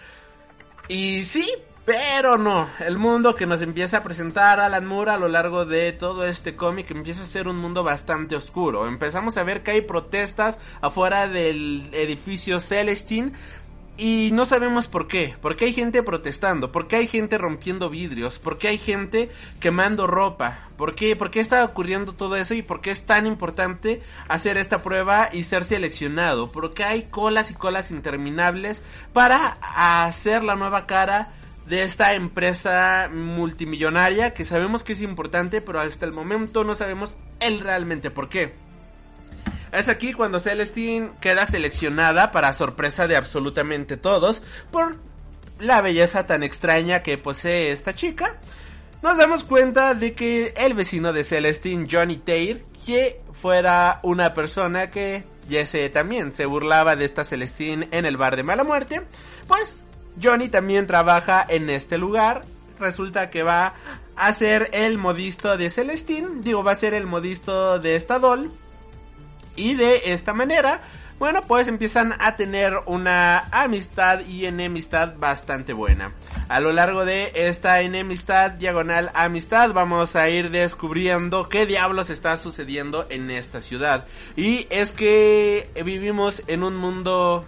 Y 0.87 1.25
sí, 1.25 1.45
pero 1.89 2.37
no, 2.37 2.69
el 2.77 2.99
mundo 2.99 3.35
que 3.35 3.47
nos 3.47 3.63
empieza 3.63 3.97
a 3.97 4.03
presentar 4.03 4.59
Alan 4.59 4.85
Moore 4.85 5.09
a 5.09 5.17
lo 5.17 5.27
largo 5.27 5.65
de 5.65 5.91
todo 5.91 6.23
este 6.23 6.55
cómic 6.55 6.91
empieza 6.91 7.23
a 7.23 7.25
ser 7.25 7.47
un 7.47 7.57
mundo 7.57 7.83
bastante 7.83 8.35
oscuro. 8.35 8.87
Empezamos 8.87 9.37
a 9.37 9.43
ver 9.43 9.63
que 9.63 9.71
hay 9.71 9.81
protestas 9.81 10.59
afuera 10.81 11.27
del 11.27 11.89
edificio 11.91 12.59
Celestine 12.59 13.31
y 13.97 14.29
no 14.33 14.45
sabemos 14.45 14.87
por 14.87 15.07
qué. 15.07 15.33
¿Por 15.41 15.55
qué 15.55 15.65
hay 15.65 15.73
gente 15.73 16.03
protestando? 16.03 16.71
¿Por 16.71 16.87
qué 16.87 16.97
hay 16.97 17.07
gente 17.07 17.39
rompiendo 17.39 17.89
vidrios? 17.89 18.37
¿Por 18.37 18.59
qué 18.59 18.67
hay 18.67 18.77
gente 18.77 19.31
quemando 19.59 20.05
ropa? 20.05 20.69
¿Por 20.77 20.93
qué, 20.93 21.15
¿Por 21.15 21.31
qué 21.31 21.39
está 21.39 21.65
ocurriendo 21.65 22.13
todo 22.13 22.35
eso? 22.35 22.53
¿Y 22.53 22.61
por 22.61 22.81
qué 22.81 22.91
es 22.91 23.05
tan 23.05 23.25
importante 23.25 24.03
hacer 24.27 24.57
esta 24.57 24.83
prueba 24.83 25.29
y 25.33 25.43
ser 25.43 25.65
seleccionado? 25.65 26.51
¿Por 26.51 26.75
qué 26.75 26.83
hay 26.83 27.03
colas 27.09 27.49
y 27.49 27.55
colas 27.55 27.89
interminables 27.89 28.83
para 29.11 29.57
hacer 30.05 30.43
la 30.43 30.55
nueva 30.55 30.85
cara 30.85 31.33
de 31.69 31.83
esta 31.83 32.15
empresa 32.15 33.09
multimillonaria 33.13 34.33
que 34.33 34.43
sabemos 34.43 34.83
que 34.83 34.93
es 34.93 35.01
importante, 35.01 35.61
pero 35.61 35.79
hasta 35.79 36.05
el 36.05 36.11
momento 36.11 36.63
no 36.63 36.73
sabemos 36.73 37.15
el 37.39 37.59
realmente 37.59 38.09
por 38.09 38.27
qué. 38.27 38.55
Es 39.71 39.87
aquí 39.87 40.13
cuando 40.13 40.39
Celestine 40.39 41.11
queda 41.21 41.45
seleccionada 41.45 42.31
para 42.31 42.53
sorpresa 42.53 43.07
de 43.07 43.15
absolutamente 43.15 43.97
todos 43.97 44.41
por 44.71 44.97
la 45.59 45.81
belleza 45.81 46.25
tan 46.25 46.41
extraña 46.41 47.03
que 47.03 47.19
posee 47.19 47.71
esta 47.71 47.93
chica. 47.93 48.39
Nos 49.03 49.17
damos 49.17 49.43
cuenta 49.43 49.93
de 49.93 50.13
que 50.13 50.55
el 50.57 50.73
vecino 50.73 51.13
de 51.13 51.23
Celestine, 51.23 51.87
Johnny 51.89 52.17
Taylor, 52.17 52.63
que 52.83 53.21
fuera 53.39 53.99
una 54.01 54.33
persona 54.33 54.89
que 54.89 55.23
ya 55.47 55.67
se 55.67 55.87
también 55.89 56.33
se 56.33 56.47
burlaba 56.47 56.95
de 56.95 57.05
esta 57.05 57.23
Celestine 57.23 57.87
en 57.91 58.05
el 58.05 58.17
bar 58.17 58.35
de 58.35 58.43
mala 58.43 58.63
muerte, 58.63 59.03
pues 59.47 59.83
Johnny 60.21 60.49
también 60.49 60.87
trabaja 60.87 61.45
en 61.47 61.69
este 61.69 61.97
lugar. 61.97 62.43
Resulta 62.79 63.29
que 63.29 63.43
va 63.43 63.73
a 64.15 64.33
ser 64.33 64.69
el 64.73 64.97
modisto 64.97 65.57
de 65.57 65.69
Celestine. 65.69 66.41
Digo, 66.41 66.63
va 66.63 66.71
a 66.73 66.75
ser 66.75 66.93
el 66.93 67.07
modisto 67.07 67.79
de 67.79 67.95
esta 67.95 68.19
doll. 68.19 68.51
Y 69.55 69.75
de 69.75 70.13
esta 70.13 70.33
manera, 70.33 70.81
bueno, 71.19 71.41
pues 71.45 71.67
empiezan 71.67 72.15
a 72.19 72.37
tener 72.37 72.73
una 72.85 73.49
amistad 73.51 74.21
y 74.21 74.45
enemistad 74.45 75.15
bastante 75.17 75.73
buena. 75.73 76.13
A 76.47 76.61
lo 76.61 76.71
largo 76.71 77.03
de 77.03 77.31
esta 77.35 77.81
enemistad, 77.81 78.51
diagonal 78.51 79.11
amistad, 79.13 79.73
vamos 79.73 80.15
a 80.15 80.29
ir 80.29 80.49
descubriendo 80.49 81.49
qué 81.49 81.65
diablos 81.65 82.09
está 82.09 82.37
sucediendo 82.37 83.05
en 83.09 83.29
esta 83.31 83.59
ciudad. 83.59 84.07
Y 84.37 84.65
es 84.69 84.93
que 84.93 85.69
vivimos 85.83 86.41
en 86.47 86.63
un 86.63 86.77
mundo 86.77 87.43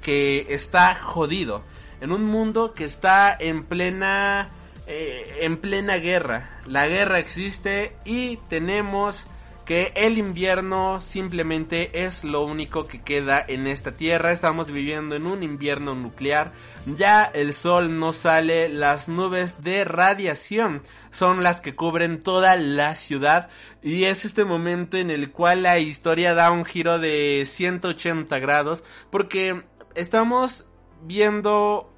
que 0.00 0.46
está 0.50 0.94
jodido 0.94 1.64
en 2.02 2.10
un 2.10 2.24
mundo 2.24 2.74
que 2.74 2.84
está 2.84 3.34
en 3.38 3.64
plena 3.64 4.50
eh, 4.88 5.38
en 5.42 5.58
plena 5.58 5.96
guerra. 5.96 6.60
La 6.66 6.88
guerra 6.88 7.20
existe 7.20 7.96
y 8.04 8.38
tenemos 8.48 9.28
que 9.64 9.92
el 9.94 10.18
invierno 10.18 11.00
simplemente 11.00 12.04
es 12.04 12.24
lo 12.24 12.44
único 12.44 12.88
que 12.88 13.00
queda 13.00 13.44
en 13.46 13.68
esta 13.68 13.92
tierra. 13.92 14.32
Estamos 14.32 14.72
viviendo 14.72 15.14
en 15.14 15.28
un 15.28 15.44
invierno 15.44 15.94
nuclear. 15.94 16.50
Ya 16.84 17.22
el 17.22 17.54
sol 17.54 18.00
no 18.00 18.12
sale, 18.12 18.68
las 18.68 19.08
nubes 19.08 19.62
de 19.62 19.84
radiación 19.84 20.82
son 21.12 21.44
las 21.44 21.60
que 21.60 21.76
cubren 21.76 22.20
toda 22.20 22.56
la 22.56 22.96
ciudad 22.96 23.48
y 23.80 24.04
es 24.04 24.24
este 24.24 24.44
momento 24.44 24.96
en 24.96 25.10
el 25.12 25.30
cual 25.30 25.62
la 25.62 25.78
historia 25.78 26.34
da 26.34 26.50
un 26.50 26.64
giro 26.64 26.98
de 26.98 27.44
180 27.46 28.36
grados 28.40 28.82
porque 29.10 29.62
estamos 29.94 30.66
viendo 31.04 31.91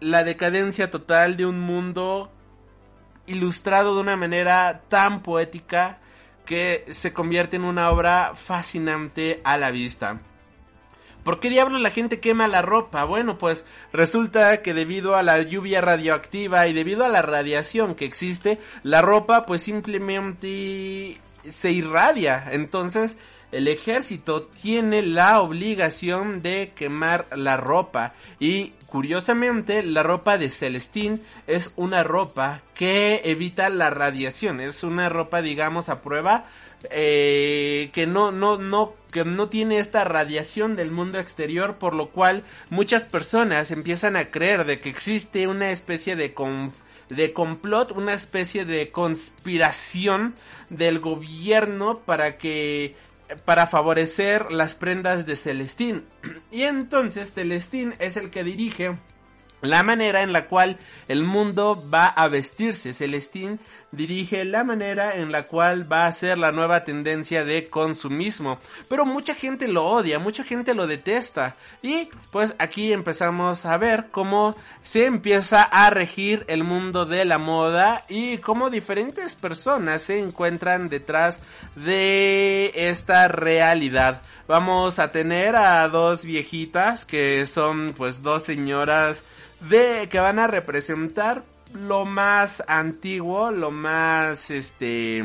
la 0.00 0.24
decadencia 0.24 0.90
total 0.90 1.36
de 1.36 1.46
un 1.46 1.60
mundo 1.60 2.32
ilustrado 3.26 3.94
de 3.94 4.00
una 4.00 4.16
manera 4.16 4.82
tan 4.88 5.22
poética 5.22 5.98
que 6.44 6.84
se 6.90 7.12
convierte 7.12 7.56
en 7.56 7.64
una 7.64 7.90
obra 7.90 8.32
fascinante 8.34 9.40
a 9.44 9.56
la 9.56 9.70
vista. 9.70 10.20
¿Por 11.22 11.38
qué 11.38 11.50
diablos 11.50 11.80
la 11.80 11.90
gente 11.90 12.18
quema 12.18 12.48
la 12.48 12.62
ropa? 12.62 13.04
Bueno, 13.04 13.36
pues 13.36 13.66
resulta 13.92 14.62
que 14.62 14.72
debido 14.72 15.16
a 15.16 15.22
la 15.22 15.42
lluvia 15.42 15.82
radioactiva 15.82 16.66
y 16.66 16.72
debido 16.72 17.04
a 17.04 17.10
la 17.10 17.20
radiación 17.20 17.94
que 17.94 18.06
existe, 18.06 18.58
la 18.82 19.02
ropa 19.02 19.44
pues 19.44 19.62
simplemente 19.62 21.20
se 21.46 21.70
irradia. 21.70 22.48
Entonces, 22.52 23.18
el 23.52 23.68
ejército 23.68 24.44
tiene 24.44 25.02
la 25.02 25.40
obligación 25.40 26.40
de 26.40 26.72
quemar 26.74 27.26
la 27.36 27.56
ropa 27.56 28.14
y 28.38 28.72
curiosamente 28.90 29.82
la 29.82 30.02
ropa 30.02 30.36
de 30.36 30.50
Celestine 30.50 31.20
es 31.46 31.72
una 31.76 32.02
ropa 32.02 32.60
que 32.74 33.22
evita 33.24 33.68
la 33.68 33.88
radiación, 33.88 34.60
es 34.60 34.82
una 34.82 35.08
ropa 35.08 35.40
digamos 35.42 35.88
a 35.88 36.02
prueba 36.02 36.44
eh, 36.90 37.90
que 37.92 38.06
no 38.06 38.32
no 38.32 38.58
no 38.58 38.94
que 39.12 39.24
no 39.24 39.48
tiene 39.48 39.78
esta 39.78 40.04
radiación 40.04 40.76
del 40.76 40.90
mundo 40.90 41.18
exterior 41.18 41.76
por 41.76 41.94
lo 41.94 42.08
cual 42.08 42.42
muchas 42.68 43.04
personas 43.04 43.70
empiezan 43.70 44.16
a 44.16 44.30
creer 44.30 44.64
de 44.64 44.78
que 44.80 44.88
existe 44.88 45.46
una 45.46 45.70
especie 45.70 46.16
de 46.16 46.34
de 47.08 47.32
complot, 47.32 47.92
una 47.92 48.14
especie 48.14 48.64
de 48.64 48.90
conspiración 48.90 50.34
del 50.68 51.00
gobierno 51.00 51.98
para 51.98 52.38
que 52.38 52.94
para 53.44 53.66
favorecer 53.66 54.50
las 54.52 54.74
prendas 54.74 55.26
de 55.26 55.36
Celestín. 55.36 56.04
Y 56.50 56.62
entonces 56.62 57.32
Celestín 57.32 57.94
es 57.98 58.16
el 58.16 58.30
que 58.30 58.44
dirige 58.44 58.96
la 59.60 59.82
manera 59.82 60.22
en 60.22 60.32
la 60.32 60.46
cual 60.46 60.78
el 61.08 61.22
mundo 61.22 61.82
va 61.92 62.06
a 62.06 62.28
vestirse. 62.28 62.92
Celestín 62.92 63.60
dirige 63.92 64.44
la 64.44 64.62
manera 64.62 65.16
en 65.16 65.32
la 65.32 65.44
cual 65.44 65.90
va 65.90 66.06
a 66.06 66.12
ser 66.12 66.38
la 66.38 66.52
nueva 66.52 66.84
tendencia 66.84 67.44
de 67.44 67.68
consumismo. 67.68 68.58
Pero 68.88 69.04
mucha 69.04 69.34
gente 69.34 69.68
lo 69.68 69.84
odia, 69.84 70.18
mucha 70.18 70.44
gente 70.44 70.74
lo 70.74 70.86
detesta. 70.86 71.56
Y 71.82 72.08
pues 72.30 72.54
aquí 72.58 72.92
empezamos 72.92 73.66
a 73.66 73.76
ver 73.78 74.06
cómo 74.10 74.54
se 74.82 75.06
empieza 75.06 75.62
a 75.62 75.90
regir 75.90 76.44
el 76.48 76.64
mundo 76.64 77.04
de 77.04 77.24
la 77.24 77.38
moda 77.38 78.04
y 78.08 78.38
cómo 78.38 78.70
diferentes 78.70 79.34
personas 79.34 80.02
se 80.02 80.18
encuentran 80.18 80.88
detrás 80.88 81.40
de 81.76 82.72
esta 82.74 83.28
realidad. 83.28 84.22
Vamos 84.46 84.98
a 84.98 85.12
tener 85.12 85.54
a 85.54 85.88
dos 85.88 86.24
viejitas 86.24 87.04
que 87.04 87.46
son 87.46 87.94
pues 87.96 88.22
dos 88.22 88.42
señoras 88.42 89.24
de 89.68 90.08
que 90.10 90.20
van 90.20 90.38
a 90.38 90.46
representar 90.46 91.42
lo 91.74 92.04
más 92.04 92.62
antiguo, 92.66 93.50
lo 93.50 93.70
más 93.70 94.50
este 94.50 95.22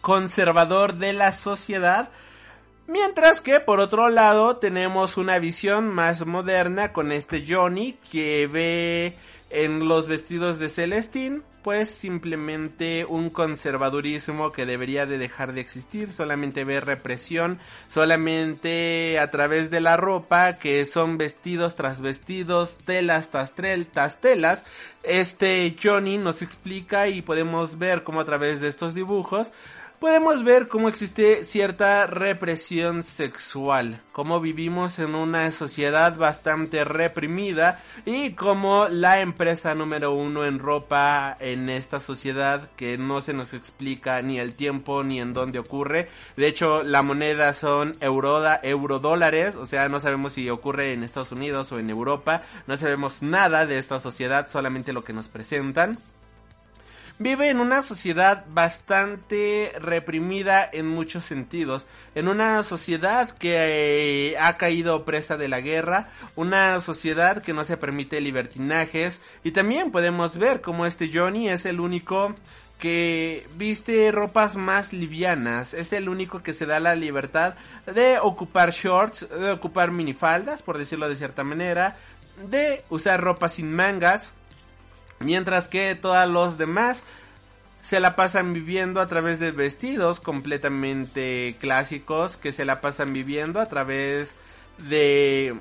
conservador 0.00 0.94
de 0.94 1.12
la 1.12 1.32
sociedad. 1.32 2.08
Mientras 2.86 3.40
que 3.40 3.60
por 3.60 3.80
otro 3.80 4.08
lado 4.08 4.56
tenemos 4.56 5.16
una 5.16 5.38
visión 5.38 5.88
más 5.88 6.26
moderna 6.26 6.92
con 6.92 7.12
este 7.12 7.44
Johnny 7.46 7.96
que 8.10 8.48
ve 8.50 9.16
en 9.50 9.86
los 9.86 10.08
vestidos 10.08 10.58
de 10.58 10.68
Celestine 10.68 11.42
pues 11.62 11.90
simplemente 11.90 13.04
un 13.04 13.30
conservadurismo 13.30 14.52
que 14.52 14.66
debería 14.66 15.06
de 15.06 15.18
dejar 15.18 15.52
de 15.52 15.60
existir, 15.60 16.12
solamente 16.12 16.64
ve 16.64 16.80
represión, 16.80 17.58
solamente 17.88 19.18
a 19.18 19.30
través 19.30 19.70
de 19.70 19.80
la 19.80 19.96
ropa, 19.96 20.54
que 20.54 20.84
son 20.84 21.18
vestidos 21.18 21.76
tras 21.76 22.00
vestidos, 22.00 22.78
telas 22.78 23.30
tras 23.30 23.54
telas, 24.20 24.64
este 25.02 25.74
Johnny 25.82 26.18
nos 26.18 26.42
explica 26.42 27.08
y 27.08 27.22
podemos 27.22 27.78
ver 27.78 28.04
cómo 28.04 28.20
a 28.20 28.24
través 28.24 28.60
de 28.60 28.68
estos 28.68 28.94
dibujos 28.94 29.52
podemos 30.00 30.42
ver 30.44 30.66
cómo 30.68 30.88
existe 30.88 31.44
cierta 31.44 32.06
represión 32.06 33.02
sexual, 33.02 34.00
cómo 34.12 34.40
vivimos 34.40 34.98
en 34.98 35.14
una 35.14 35.50
sociedad 35.50 36.16
bastante 36.16 36.84
reprimida 36.84 37.82
y 38.06 38.30
cómo 38.30 38.88
la 38.88 39.20
empresa 39.20 39.74
número 39.74 40.12
uno 40.12 40.46
en 40.46 40.58
ropa 40.58 41.36
en 41.38 41.68
esta 41.68 42.00
sociedad 42.00 42.70
que 42.76 42.96
no 42.96 43.20
se 43.20 43.34
nos 43.34 43.52
explica 43.52 44.22
ni 44.22 44.38
el 44.38 44.54
tiempo 44.54 45.04
ni 45.04 45.20
en 45.20 45.34
dónde 45.34 45.58
ocurre. 45.58 46.08
De 46.34 46.46
hecho, 46.46 46.82
la 46.82 47.02
moneda 47.02 47.52
son 47.52 47.94
euroda, 48.00 48.58
eurodólares, 48.62 49.54
o 49.54 49.66
sea, 49.66 49.90
no 49.90 50.00
sabemos 50.00 50.32
si 50.32 50.48
ocurre 50.48 50.94
en 50.94 51.04
Estados 51.04 51.32
Unidos 51.32 51.72
o 51.72 51.78
en 51.78 51.90
Europa, 51.90 52.42
no 52.66 52.78
sabemos 52.78 53.20
nada 53.22 53.66
de 53.66 53.78
esta 53.78 54.00
sociedad, 54.00 54.48
solamente 54.48 54.94
lo 54.94 55.04
que 55.04 55.12
nos 55.12 55.28
presentan 55.28 55.98
vive 57.20 57.50
en 57.50 57.60
una 57.60 57.82
sociedad 57.82 58.46
bastante 58.48 59.74
reprimida 59.78 60.68
en 60.72 60.86
muchos 60.86 61.26
sentidos, 61.26 61.86
en 62.14 62.28
una 62.28 62.62
sociedad 62.62 63.30
que 63.30 64.32
eh, 64.32 64.38
ha 64.38 64.56
caído 64.56 65.04
presa 65.04 65.36
de 65.36 65.48
la 65.48 65.60
guerra, 65.60 66.08
una 66.34 66.80
sociedad 66.80 67.42
que 67.42 67.52
no 67.52 67.64
se 67.64 67.76
permite 67.76 68.22
libertinajes 68.22 69.20
y 69.44 69.52
también 69.52 69.90
podemos 69.90 70.38
ver 70.38 70.62
como 70.62 70.86
este 70.86 71.10
Johnny 71.12 71.50
es 71.50 71.66
el 71.66 71.78
único 71.78 72.34
que 72.78 73.46
viste 73.54 74.10
ropas 74.12 74.56
más 74.56 74.94
livianas, 74.94 75.74
es 75.74 75.92
el 75.92 76.08
único 76.08 76.42
que 76.42 76.54
se 76.54 76.64
da 76.64 76.80
la 76.80 76.94
libertad 76.94 77.52
de 77.84 78.18
ocupar 78.18 78.70
shorts, 78.70 79.28
de 79.28 79.50
ocupar 79.50 79.90
minifaldas, 79.90 80.62
por 80.62 80.78
decirlo 80.78 81.06
de 81.06 81.16
cierta 81.16 81.44
manera, 81.44 81.98
de 82.48 82.82
usar 82.88 83.20
ropa 83.20 83.50
sin 83.50 83.70
mangas, 83.70 84.32
Mientras 85.20 85.68
que 85.68 85.94
todos 85.94 86.28
los 86.28 86.58
demás 86.58 87.04
se 87.82 88.00
la 88.00 88.16
pasan 88.16 88.52
viviendo 88.52 89.00
a 89.00 89.06
través 89.06 89.38
de 89.38 89.52
vestidos 89.52 90.18
completamente 90.18 91.56
clásicos, 91.60 92.36
que 92.36 92.52
se 92.52 92.64
la 92.64 92.80
pasan 92.80 93.12
viviendo 93.12 93.60
a 93.60 93.66
través 93.66 94.34
de 94.78 95.54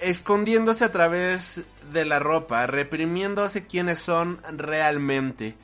escondiéndose 0.00 0.84
a 0.84 0.92
través 0.92 1.60
de 1.92 2.04
la 2.04 2.18
ropa, 2.18 2.66
reprimiéndose 2.66 3.66
quienes 3.66 4.00
son 4.00 4.40
realmente. 4.56 5.54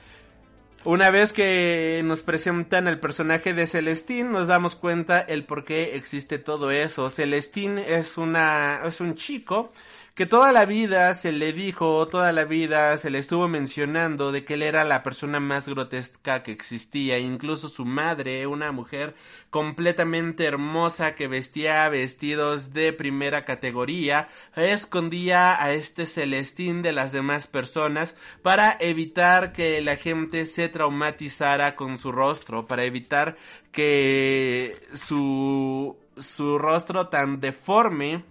Una 0.85 1.11
vez 1.11 1.33
que 1.33 2.03
nos 2.05 2.23
presentan 2.23 2.87
el 2.87 3.01
personaje 3.01 3.53
de 3.53 3.67
Celestine, 3.67 4.31
nos 4.31 4.47
damos 4.47 4.77
cuenta 4.77 5.21
el 5.21 5.45
por 5.45 5.65
qué 5.65 5.97
existe 5.97 6.39
todo 6.39 6.71
eso. 6.71 7.11
Celestine 7.11 7.95
es 7.95 8.17
una 8.17 8.83
es 8.85 9.01
un 9.01 9.15
chico 9.15 9.73
que 10.19 10.27
toda 10.27 10.51
la 10.51 10.65
vida 10.65 11.15
se 11.15 11.31
le 11.31 11.53
dijo, 11.53 12.09
toda 12.09 12.33
la 12.33 12.45
vida 12.45 12.97
se 12.99 13.09
le 13.09 13.21
estuvo 13.21 13.47
mencionando 13.47 14.33
de 14.33 14.45
que 14.45 14.55
él 14.55 14.65
era 14.65 14.83
la 14.83 15.05
persona 15.05 15.39
más 15.39 15.69
grotesca 15.69 16.43
que 16.43 16.51
existía, 16.51 17.21
incluso 17.21 17.69
su 17.69 17.85
madre, 17.85 18.45
una 18.49 18.73
mujer 18.73 19.15
completamente 19.51 20.45
hermosa 20.45 21.15
que 21.15 21.29
vestía 21.29 21.89
vestidos 21.89 22.73
de 22.73 22.93
primera 22.93 23.45
categoría, 23.45 24.27
escondía 24.57 25.63
a 25.63 25.71
este 25.71 26.05
Celestín 26.05 26.83
de 26.83 26.91
las 26.91 27.13
demás 27.13 27.47
personas 27.47 28.17
para 28.43 28.77
evitar 28.81 29.53
que 29.53 29.81
la 29.83 29.95
gente 29.95 30.47
se 30.47 30.69
traumatizara 30.69 31.77
con 31.77 31.97
su 31.97 32.11
rostro, 32.11 32.67
para 32.67 32.85
evitar 32.85 33.37
que 33.71 34.83
su 34.95 35.97
su 36.17 36.59
rostro 36.59 37.07
tan 37.07 37.39
deforme 37.39 38.25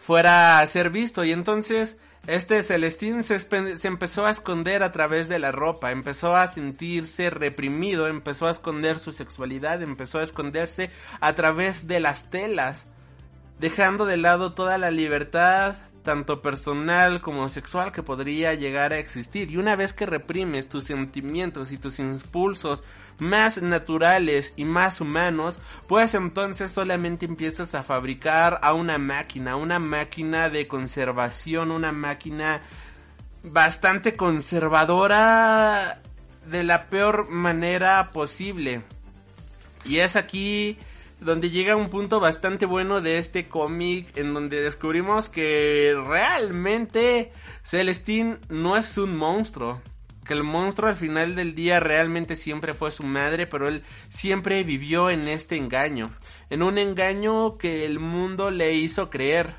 fuera 0.00 0.58
a 0.58 0.66
ser 0.66 0.90
visto. 0.90 1.24
Y 1.24 1.30
entonces 1.30 1.96
este 2.26 2.62
Celestín 2.62 3.22
se, 3.22 3.38
se, 3.38 3.88
empezó 3.88 4.26
a 4.26 4.30
esconder 4.30 4.82
a 4.82 4.92
través 4.92 5.28
de 5.28 5.38
la 5.38 5.52
ropa, 5.52 5.92
empezó 5.92 6.36
a 6.36 6.46
sentirse 6.48 7.30
reprimido, 7.30 8.08
empezó 8.08 8.46
a 8.46 8.50
esconder 8.50 8.98
su 8.98 9.12
sexualidad, 9.12 9.82
empezó 9.82 10.18
a 10.18 10.22
esconderse 10.22 10.90
a 11.20 11.34
través 11.34 11.86
de 11.86 12.00
las 12.00 12.30
telas, 12.30 12.88
dejando 13.58 14.04
de 14.04 14.16
lado 14.16 14.52
toda 14.52 14.76
la 14.78 14.90
libertad 14.90 15.76
tanto 16.02 16.42
personal 16.42 17.20
como 17.20 17.48
sexual 17.48 17.92
que 17.92 18.02
podría 18.02 18.54
llegar 18.54 18.92
a 18.92 18.98
existir. 18.98 19.50
Y 19.50 19.56
una 19.56 19.76
vez 19.76 19.92
que 19.92 20.06
reprimes 20.06 20.68
tus 20.68 20.84
sentimientos 20.84 21.72
y 21.72 21.78
tus 21.78 21.98
impulsos 21.98 22.82
más 23.18 23.60
naturales 23.60 24.54
y 24.56 24.64
más 24.64 25.00
humanos, 25.00 25.60
pues 25.86 26.14
entonces 26.14 26.72
solamente 26.72 27.26
empiezas 27.26 27.74
a 27.74 27.82
fabricar 27.82 28.58
a 28.62 28.72
una 28.72 28.98
máquina, 28.98 29.56
una 29.56 29.78
máquina 29.78 30.48
de 30.48 30.66
conservación, 30.66 31.70
una 31.70 31.92
máquina 31.92 32.62
bastante 33.42 34.16
conservadora 34.16 36.02
de 36.46 36.64
la 36.64 36.86
peor 36.86 37.28
manera 37.28 38.10
posible. 38.10 38.82
Y 39.84 39.98
es 39.98 40.16
aquí 40.16 40.78
donde 41.20 41.50
llega 41.50 41.76
un 41.76 41.90
punto 41.90 42.18
bastante 42.18 42.66
bueno 42.66 43.00
de 43.00 43.18
este 43.18 43.48
cómic 43.48 44.16
en 44.16 44.32
donde 44.34 44.60
descubrimos 44.62 45.28
que 45.28 45.94
realmente 46.06 47.32
Celestine 47.62 48.38
no 48.48 48.76
es 48.76 48.96
un 48.98 49.16
monstruo. 49.16 49.80
Que 50.24 50.34
el 50.34 50.44
monstruo 50.44 50.88
al 50.88 50.96
final 50.96 51.34
del 51.34 51.54
día 51.54 51.80
realmente 51.80 52.36
siempre 52.36 52.72
fue 52.72 52.92
su 52.92 53.02
madre, 53.02 53.46
pero 53.46 53.68
él 53.68 53.82
siempre 54.08 54.62
vivió 54.62 55.10
en 55.10 55.28
este 55.28 55.56
engaño. 55.56 56.14
En 56.50 56.62
un 56.62 56.78
engaño 56.78 57.58
que 57.58 57.84
el 57.84 57.98
mundo 57.98 58.50
le 58.50 58.74
hizo 58.74 59.10
creer 59.10 59.56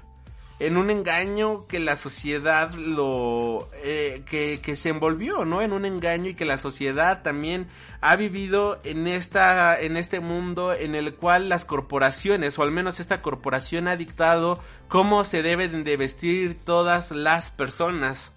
en 0.61 0.77
un 0.77 0.91
engaño 0.91 1.65
que 1.65 1.79
la 1.79 1.95
sociedad 1.95 2.71
lo 2.73 3.67
eh, 3.83 4.21
que, 4.29 4.59
que, 4.61 4.75
se 4.75 4.89
envolvió 4.89 5.43
no 5.43 5.63
en 5.63 5.73
un 5.73 5.85
engaño 5.85 6.29
y 6.29 6.35
que 6.35 6.45
la 6.45 6.57
sociedad 6.57 7.23
también 7.23 7.67
ha 7.99 8.15
vivido 8.15 8.79
en 8.83 9.07
esta 9.07 9.79
en 9.79 9.97
este 9.97 10.19
mundo 10.19 10.73
en 10.73 10.93
el 10.93 11.15
cual 11.15 11.49
las 11.49 11.65
corporaciones 11.65 12.59
o 12.59 12.63
al 12.63 12.71
menos 12.71 12.99
esta 12.99 13.23
corporación 13.23 13.88
ha 13.88 13.95
dictado 13.95 14.59
cómo 14.88 15.25
se 15.25 15.41
deben 15.41 15.83
de 15.83 15.97
vestir 15.97 16.59
todas 16.63 17.09
las 17.11 17.49
personas. 17.49 18.31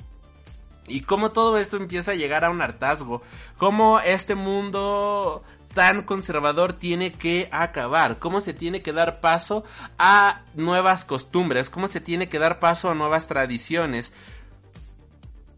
Y 0.87 1.01
cómo 1.01 1.33
todo 1.33 1.57
esto 1.59 1.79
empieza 1.79 2.11
a 2.11 2.15
llegar 2.15 2.45
a 2.45 2.51
un 2.51 2.61
hartazgo, 2.61 3.23
cómo 3.57 4.01
este 4.01 4.35
mundo 4.35 5.43
tan 5.75 6.03
conservador 6.03 6.73
tiene 6.73 7.13
que 7.13 7.49
acabar, 7.53 8.19
cómo 8.19 8.41
se 8.41 8.55
tiene 8.55 8.81
que 8.81 8.93
dar 8.93 9.21
paso 9.21 9.65
a 9.99 10.43
nuevas 10.55 11.05
costumbres, 11.05 11.69
cómo 11.69 11.89
se 11.89 12.01
tiene 12.01 12.29
que 12.29 12.39
dar 12.39 12.61
paso 12.61 12.91
a 12.91 12.95
nuevas 12.95 13.27
tradiciones. 13.27 14.13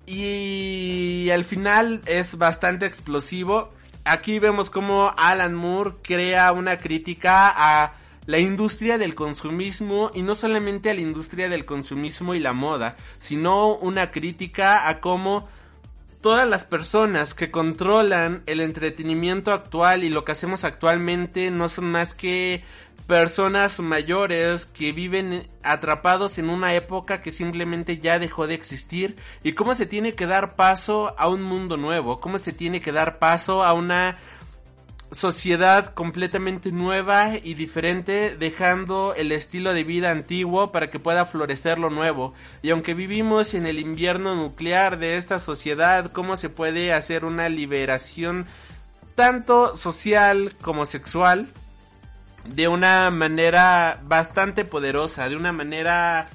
Y 0.06 1.28
al 1.32 1.44
final 1.44 2.00
es 2.06 2.38
bastante 2.38 2.86
explosivo. 2.86 3.72
Aquí 4.04 4.38
vemos 4.38 4.70
cómo 4.70 5.12
Alan 5.16 5.54
Moore 5.54 5.94
crea 6.02 6.52
una 6.52 6.78
crítica 6.78 7.52
a 7.54 7.94
la 8.26 8.38
industria 8.38 8.98
del 8.98 9.14
consumismo 9.14 10.10
y 10.14 10.22
no 10.22 10.34
solamente 10.34 10.90
a 10.90 10.94
la 10.94 11.00
industria 11.00 11.48
del 11.48 11.64
consumismo 11.64 12.34
y 12.34 12.40
la 12.40 12.52
moda, 12.52 12.96
sino 13.18 13.74
una 13.74 14.10
crítica 14.10 14.88
a 14.88 15.00
cómo 15.00 15.48
todas 16.26 16.48
las 16.48 16.64
personas 16.64 17.34
que 17.34 17.52
controlan 17.52 18.42
el 18.46 18.60
entretenimiento 18.60 19.52
actual 19.52 20.02
y 20.02 20.08
lo 20.08 20.24
que 20.24 20.32
hacemos 20.32 20.64
actualmente 20.64 21.52
no 21.52 21.68
son 21.68 21.92
más 21.92 22.14
que 22.14 22.64
personas 23.06 23.78
mayores 23.78 24.66
que 24.66 24.90
viven 24.90 25.46
atrapados 25.62 26.38
en 26.38 26.50
una 26.50 26.74
época 26.74 27.22
que 27.22 27.30
simplemente 27.30 27.98
ya 27.98 28.18
dejó 28.18 28.48
de 28.48 28.54
existir. 28.54 29.14
Y 29.44 29.52
cómo 29.52 29.74
se 29.74 29.86
tiene 29.86 30.14
que 30.14 30.26
dar 30.26 30.56
paso 30.56 31.14
a 31.16 31.28
un 31.28 31.42
mundo 31.42 31.76
nuevo, 31.76 32.18
cómo 32.18 32.40
se 32.40 32.52
tiene 32.52 32.80
que 32.80 32.90
dar 32.90 33.20
paso 33.20 33.62
a 33.62 33.72
una 33.72 34.18
sociedad 35.12 35.94
completamente 35.94 36.72
nueva 36.72 37.36
y 37.42 37.54
diferente, 37.54 38.36
dejando 38.36 39.14
el 39.14 39.32
estilo 39.32 39.72
de 39.72 39.84
vida 39.84 40.10
antiguo 40.10 40.72
para 40.72 40.90
que 40.90 40.98
pueda 40.98 41.26
florecer 41.26 41.78
lo 41.78 41.90
nuevo. 41.90 42.34
Y 42.62 42.70
aunque 42.70 42.94
vivimos 42.94 43.54
en 43.54 43.66
el 43.66 43.78
invierno 43.78 44.34
nuclear 44.34 44.98
de 44.98 45.16
esta 45.16 45.38
sociedad, 45.38 46.10
¿cómo 46.12 46.36
se 46.36 46.48
puede 46.48 46.92
hacer 46.92 47.24
una 47.24 47.48
liberación 47.48 48.46
tanto 49.14 49.76
social 49.76 50.54
como 50.60 50.86
sexual? 50.86 51.48
De 52.44 52.68
una 52.68 53.10
manera 53.10 54.00
bastante 54.04 54.64
poderosa, 54.64 55.28
de 55.28 55.36
una 55.36 55.52
manera 55.52 56.28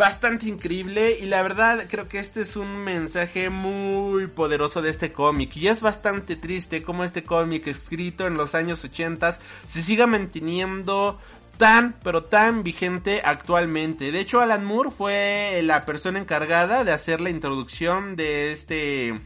bastante 0.00 0.48
increíble 0.48 1.18
y 1.20 1.26
la 1.26 1.42
verdad 1.42 1.84
creo 1.86 2.08
que 2.08 2.20
este 2.20 2.40
es 2.40 2.56
un 2.56 2.78
mensaje 2.78 3.50
muy 3.50 4.28
poderoso 4.28 4.80
de 4.80 4.88
este 4.88 5.12
cómic 5.12 5.54
y 5.58 5.68
es 5.68 5.82
bastante 5.82 6.36
triste 6.36 6.82
como 6.82 7.04
este 7.04 7.22
cómic 7.22 7.66
escrito 7.66 8.26
en 8.26 8.38
los 8.38 8.54
años 8.54 8.82
80 8.82 9.38
se 9.66 9.82
siga 9.82 10.06
manteniendo 10.06 11.18
tan 11.58 11.96
pero 12.02 12.24
tan 12.24 12.62
vigente 12.62 13.20
actualmente. 13.22 14.10
De 14.10 14.20
hecho 14.20 14.40
Alan 14.40 14.64
Moore 14.64 14.90
fue 14.90 15.60
la 15.64 15.84
persona 15.84 16.18
encargada 16.18 16.82
de 16.82 16.92
hacer 16.92 17.20
la 17.20 17.28
introducción 17.28 18.16
de 18.16 18.52
este 18.52 19.20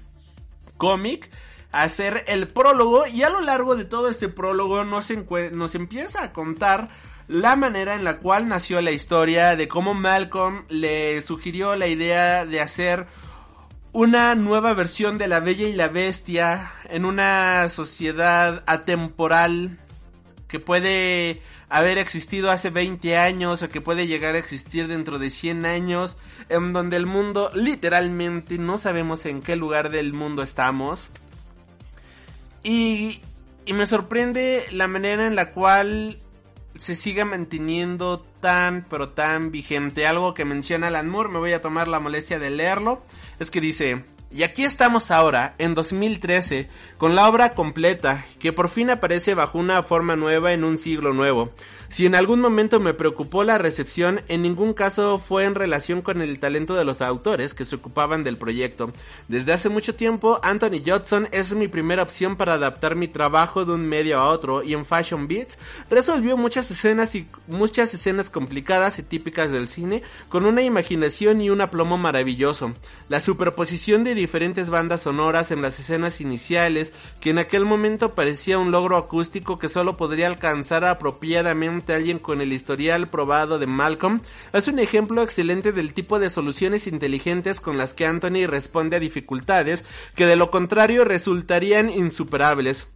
cómic 0.76 1.30
hacer 1.70 2.24
el 2.26 2.48
prólogo 2.48 3.06
y 3.06 3.22
a 3.22 3.30
lo 3.30 3.40
largo 3.40 3.76
de 3.76 3.84
todo 3.84 4.08
este 4.08 4.28
prólogo 4.28 4.84
nos, 4.84 5.08
nos 5.52 5.74
empieza 5.76 6.24
a 6.24 6.32
contar 6.32 6.90
la 7.28 7.56
manera 7.56 7.94
en 7.94 8.04
la 8.04 8.18
cual 8.18 8.48
nació 8.48 8.80
la 8.80 8.90
historia 8.90 9.56
de 9.56 9.68
cómo 9.68 9.94
Malcolm 9.94 10.64
le 10.68 11.22
sugirió 11.22 11.74
la 11.76 11.86
idea 11.86 12.44
de 12.44 12.60
hacer 12.60 13.06
una 13.92 14.34
nueva 14.34 14.74
versión 14.74 15.18
de 15.18 15.28
La 15.28 15.40
Bella 15.40 15.68
y 15.68 15.72
la 15.72 15.88
Bestia 15.88 16.72
en 16.88 17.04
una 17.04 17.68
sociedad 17.68 18.62
atemporal 18.66 19.78
que 20.48 20.60
puede 20.60 21.42
haber 21.68 21.98
existido 21.98 22.50
hace 22.50 22.70
20 22.70 23.16
años 23.16 23.62
o 23.62 23.68
que 23.68 23.80
puede 23.80 24.06
llegar 24.06 24.34
a 24.34 24.38
existir 24.38 24.86
dentro 24.86 25.18
de 25.18 25.30
100 25.30 25.64
años, 25.64 26.16
en 26.48 26.72
donde 26.72 26.96
el 26.96 27.06
mundo 27.06 27.50
literalmente 27.54 28.58
no 28.58 28.78
sabemos 28.78 29.26
en 29.26 29.42
qué 29.42 29.56
lugar 29.56 29.90
del 29.90 30.12
mundo 30.12 30.42
estamos. 30.42 31.10
Y, 32.62 33.20
y 33.64 33.72
me 33.72 33.86
sorprende 33.86 34.64
la 34.70 34.86
manera 34.86 35.26
en 35.26 35.34
la 35.34 35.52
cual 35.52 36.18
se 36.76 36.96
sigue 36.96 37.24
manteniendo 37.24 38.24
tan 38.40 38.86
pero 38.88 39.10
tan 39.10 39.50
vigente. 39.50 40.06
Algo 40.06 40.34
que 40.34 40.44
menciona 40.44 40.88
Alan 40.88 41.08
Moore, 41.08 41.30
me 41.30 41.38
voy 41.38 41.52
a 41.52 41.60
tomar 41.60 41.88
la 41.88 42.00
molestia 42.00 42.38
de 42.38 42.50
leerlo, 42.50 43.02
es 43.38 43.50
que 43.50 43.60
dice, 43.60 44.04
y 44.34 44.42
aquí 44.42 44.64
estamos 44.64 45.12
ahora, 45.12 45.54
en 45.58 45.74
2013, 45.74 46.68
con 46.98 47.14
la 47.14 47.28
obra 47.28 47.54
completa, 47.54 48.24
que 48.40 48.52
por 48.52 48.68
fin 48.68 48.90
aparece 48.90 49.34
bajo 49.34 49.58
una 49.58 49.84
forma 49.84 50.16
nueva 50.16 50.52
en 50.52 50.64
un 50.64 50.76
siglo 50.76 51.12
nuevo. 51.12 51.52
Si 51.94 52.06
en 52.06 52.16
algún 52.16 52.40
momento 52.40 52.80
me 52.80 52.92
preocupó 52.92 53.44
la 53.44 53.56
recepción, 53.56 54.22
en 54.26 54.42
ningún 54.42 54.74
caso 54.74 55.20
fue 55.20 55.44
en 55.44 55.54
relación 55.54 56.02
con 56.02 56.22
el 56.22 56.40
talento 56.40 56.74
de 56.74 56.84
los 56.84 57.00
autores 57.00 57.54
que 57.54 57.64
se 57.64 57.76
ocupaban 57.76 58.24
del 58.24 58.36
proyecto. 58.36 58.92
Desde 59.28 59.52
hace 59.52 59.68
mucho 59.68 59.94
tiempo, 59.94 60.40
Anthony 60.42 60.82
Judson 60.84 61.28
es 61.30 61.54
mi 61.54 61.68
primera 61.68 62.02
opción 62.02 62.34
para 62.34 62.54
adaptar 62.54 62.96
mi 62.96 63.06
trabajo 63.06 63.64
de 63.64 63.74
un 63.74 63.86
medio 63.86 64.18
a 64.18 64.28
otro 64.28 64.64
y 64.64 64.74
en 64.74 64.84
Fashion 64.84 65.28
Beats 65.28 65.56
resolvió 65.88 66.36
muchas 66.36 66.68
escenas 66.68 67.14
y 67.14 67.28
muchas 67.46 67.94
escenas 67.94 68.28
complicadas 68.28 68.98
y 68.98 69.04
típicas 69.04 69.52
del 69.52 69.68
cine 69.68 70.02
con 70.28 70.46
una 70.46 70.62
imaginación 70.62 71.40
y 71.42 71.50
un 71.50 71.60
aplomo 71.60 71.96
maravilloso. 71.96 72.74
La 73.08 73.20
superposición 73.20 74.02
de 74.02 74.16
diferentes 74.16 74.68
bandas 74.68 75.02
sonoras 75.02 75.52
en 75.52 75.62
las 75.62 75.78
escenas 75.78 76.20
iniciales, 76.20 76.92
que 77.20 77.30
en 77.30 77.38
aquel 77.38 77.64
momento 77.64 78.16
parecía 78.16 78.58
un 78.58 78.72
logro 78.72 78.96
acústico 78.96 79.60
que 79.60 79.68
solo 79.68 79.96
podría 79.96 80.26
alcanzar 80.26 80.84
apropiadamente 80.84 81.83
alguien 81.92 82.18
con 82.18 82.40
el 82.40 82.52
historial 82.52 83.10
probado 83.10 83.58
de 83.58 83.66
Malcolm, 83.66 84.20
es 84.52 84.68
un 84.68 84.78
ejemplo 84.78 85.22
excelente 85.22 85.72
del 85.72 85.92
tipo 85.92 86.18
de 86.18 86.30
soluciones 86.30 86.86
inteligentes 86.86 87.60
con 87.60 87.76
las 87.76 87.92
que 87.92 88.06
Anthony 88.06 88.46
responde 88.46 88.96
a 88.96 89.00
dificultades 89.00 89.84
que 90.14 90.26
de 90.26 90.36
lo 90.36 90.50
contrario 90.50 91.04
resultarían 91.04 91.90
insuperables. 91.90 92.88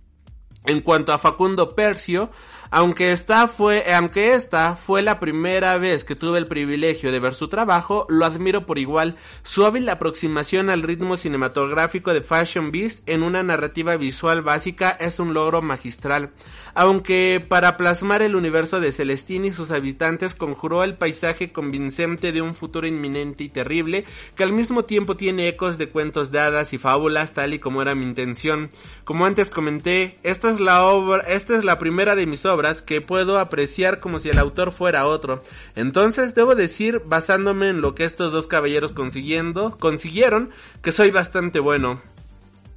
En 0.65 0.81
cuanto 0.81 1.13
a 1.13 1.19
Facundo 1.19 1.75
Percio, 1.75 2.31
aunque 2.71 3.13
esta 3.13 3.49
fue, 3.49 3.91
aunque 3.95 4.35
esta 4.35 4.77
fue 4.77 5.01
la 5.01 5.19
primera 5.19 5.79
vez 5.79 6.05
que 6.05 6.15
tuve 6.15 6.39
el 6.39 6.47
privilegio 6.47 7.11
de 7.11 7.21
ver 7.21 7.35
su 7.35 7.49
trabajo, 7.49 8.05
lo 8.11 8.27
admiro 8.27 8.67
por 8.67 8.79
igual. 8.79 9.17
Su 9.43 9.65
hábil 9.65 9.89
aproximación 9.89 10.69
al 10.69 10.83
ritmo 10.83 11.17
cinematográfico 11.17 12.13
de 12.13 12.21
Fashion 12.21 12.71
Beast 12.71 13.09
en 13.09 13.23
una 13.23 13.43
narrativa 13.43 13.97
visual 13.97 14.43
básica 14.43 14.91
es 14.91 15.19
un 15.19 15.33
logro 15.33 15.63
magistral 15.63 16.33
aunque 16.75 17.45
para 17.47 17.77
plasmar 17.77 18.23
el 18.23 18.37
universo 18.37 18.81
de 18.81 18.93
Celestine 18.93 19.49
y 19.49 19.53
sus 19.53 19.71
habitantes 19.71 20.35
conjuró 20.35 20.85
el 20.85 20.95
paisaje 20.95 21.53
convincente 21.53 22.33
de 22.33 22.43
un 22.43 22.55
futuro 22.55 22.87
inminente 22.87 23.45
y 23.45 23.49
terrible, 23.49 24.05
que 24.35 24.45
al 24.45 24.53
mismo 24.53 24.85
tiempo 24.85 25.17
tiene 25.17 25.49
ecos 25.49 25.79
de 25.79 25.89
cuentos 25.89 26.31
de 26.31 26.41
hadas 26.41 26.73
y 26.73 26.79
fábulas, 26.79 27.35
tal 27.35 27.55
y 27.55 27.59
como 27.59 27.83
era 27.83 27.95
mi 27.95 28.05
intención. 28.05 28.71
Como 29.05 29.27
antes 29.27 29.51
comenté, 29.51 30.19
esta 30.23 30.51
es 30.51 30.61
la 30.61 30.85
obra, 30.85 31.25
esta 31.27 31.57
es 31.57 31.65
la 31.65 31.79
primera 31.79 32.15
de 32.15 32.27
mis 32.27 32.45
obras 32.47 32.83
que 32.83 33.01
puedo 33.01 33.39
apreciar 33.39 34.01
como 34.01 34.19
si 34.19 34.29
el 34.29 34.39
autor 34.39 34.73
fuera 34.73 35.07
otro. 35.07 35.43
Entonces, 35.77 36.35
debo 36.35 36.55
decir, 36.55 37.03
basándome 37.05 37.69
en 37.69 37.81
lo 37.81 37.95
que 37.95 38.05
estos 38.05 38.33
dos 38.33 38.47
caballeros 38.47 38.93
consiguiendo, 38.93 39.77
consiguieron, 39.79 40.51
que 40.83 40.93
soy 40.93 41.11
bastante 41.11 41.61
bueno. 41.61 42.01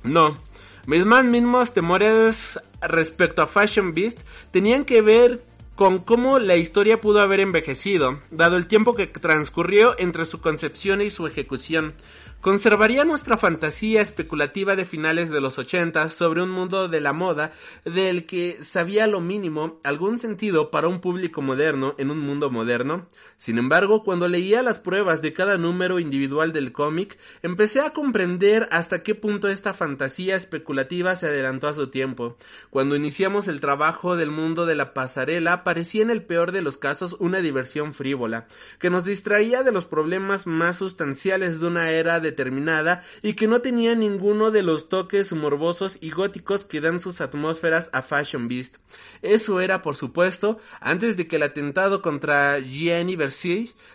No, 0.04 0.38
mis 0.88 1.06
más 1.06 1.24
mismos 1.24 1.74
temores 1.74 2.60
respecto 2.82 3.41
a 3.41 3.48
Fashion 3.48 3.94
Beast 3.94 4.20
tenían 4.52 4.86
que 4.86 5.02
ver 5.02 5.44
con 5.76 5.99
cómo 5.99 6.38
la 6.38 6.58
historia 6.58 7.02
pudo 7.02 7.22
haber 7.22 7.40
envejecido, 7.40 8.20
dado 8.30 8.58
el 8.58 8.68
tiempo 8.68 8.94
que 8.94 9.08
transcurrió 9.08 9.95
entre 9.98 10.26
su 10.26 10.40
concepción 10.40 11.02
y 11.02 11.10
su 11.10 11.26
ejecución. 11.26 11.95
Conservaría 12.41 13.03
nuestra 13.03 13.38
fantasía 13.38 14.02
especulativa 14.02 14.76
de 14.76 14.86
finales 14.86 15.30
de 15.30 15.41
los 15.41 15.60
80 15.60 16.10
sobre 16.10 16.41
un 16.41 16.49
mundo 16.49 16.88
de 16.88 16.99
la 16.99 17.14
moda 17.14 17.52
del 17.86 18.26
que 18.26 18.64
sabía 18.64 19.06
lo 19.08 19.22
mínimo 19.22 19.80
algún 19.84 20.18
sentido 20.18 20.72
para 20.72 20.88
un 20.88 21.02
público 21.02 21.41
moderno 21.41 21.95
en 21.98 22.10
un 22.10 22.20
mundo 22.20 22.49
moderno. 22.49 23.08
Sin 23.42 23.58
embargo, 23.58 24.04
cuando 24.04 24.28
leía 24.28 24.62
las 24.62 24.80
pruebas 24.80 25.24
de 25.24 25.34
cada 25.34 25.58
número 25.58 25.98
individual 25.98 26.54
del 26.54 26.72
cómic, 26.72 27.18
empecé 27.42 27.82
a 27.82 27.90
comprender 27.90 28.68
hasta 28.70 29.02
qué 29.02 29.16
punto 29.16 29.48
esta 29.48 29.74
fantasía 29.74 30.36
especulativa 30.36 31.16
se 31.16 31.26
adelantó 31.26 31.68
a 31.68 31.74
su 31.74 31.88
tiempo. 31.88 32.38
Cuando 32.70 32.96
iniciamos 32.96 33.48
el 33.48 33.60
trabajo 33.60 34.16
del 34.16 34.30
mundo 34.30 34.68
de 34.68 34.76
la 34.76 34.94
pasarela, 34.94 35.64
parecía 35.64 36.04
en 36.04 36.12
el 36.12 36.22
peor 36.22 36.52
de 36.52 36.62
los 36.62 36.78
casos 36.78 37.16
una 37.18 37.40
diversión 37.40 37.96
frívola, 37.96 38.46
que 38.78 38.92
nos 38.92 39.06
distraía 39.06 39.64
de 39.64 39.72
los 39.72 39.86
problemas 39.86 40.46
más 40.46 40.76
sustanciales 40.76 41.60
de 41.60 41.66
una 41.66 41.90
era 41.90 42.20
de 42.20 42.30
determinada 42.30 43.02
y 43.24 43.34
que 43.34 43.48
no 43.48 43.62
tenía 43.62 43.96
ninguno 43.96 44.52
de 44.52 44.62
los 44.62 44.88
toques 44.88 45.34
morbosos 45.34 45.98
y 46.00 46.12
góticos 46.12 46.64
que 46.64 46.80
dan 46.80 47.00
sus 47.00 47.22
atmósferas 47.22 47.90
a 47.92 48.04
Fashion 48.04 48.48
Beast. 48.48 48.78
Eso 49.24 49.62
era, 49.62 49.82
por 49.82 49.96
supuesto, 49.96 50.60
antes 50.80 51.18
de 51.18 51.28
que 51.28 51.38
el 51.38 51.44
atentado 51.44 52.04
contra 52.04 52.60
Gianni 52.60 53.16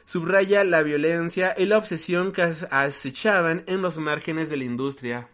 Subraya 0.05 0.65
la 0.65 0.83
violencia 0.83 1.55
y 1.57 1.67
la 1.67 1.79
obsesión 1.79 2.33
que 2.33 2.43
acechaban 2.43 3.65
en 3.67 3.83
los 3.83 3.99
márgenes 3.99 4.49
de 4.49 4.57
la 4.57 4.65
industria 4.65 5.29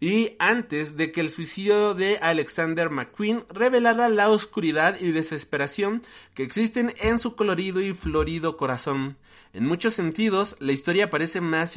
y 0.00 0.36
antes 0.38 0.96
de 0.96 1.10
que 1.10 1.20
el 1.20 1.30
suicidio 1.30 1.94
de 1.94 2.18
Alexander 2.18 2.90
McQueen 2.90 3.44
revelara 3.50 4.08
la 4.08 4.28
oscuridad 4.28 4.98
y 5.00 5.10
desesperación 5.10 6.02
que 6.34 6.44
existen 6.44 6.94
en 7.00 7.18
su 7.18 7.34
colorido 7.34 7.80
y 7.80 7.94
florido 7.94 8.56
corazón. 8.56 9.16
En 9.54 9.66
muchos 9.66 9.94
sentidos, 9.94 10.56
la 10.60 10.72
historia 10.72 11.10
parece 11.10 11.40
más, 11.40 11.74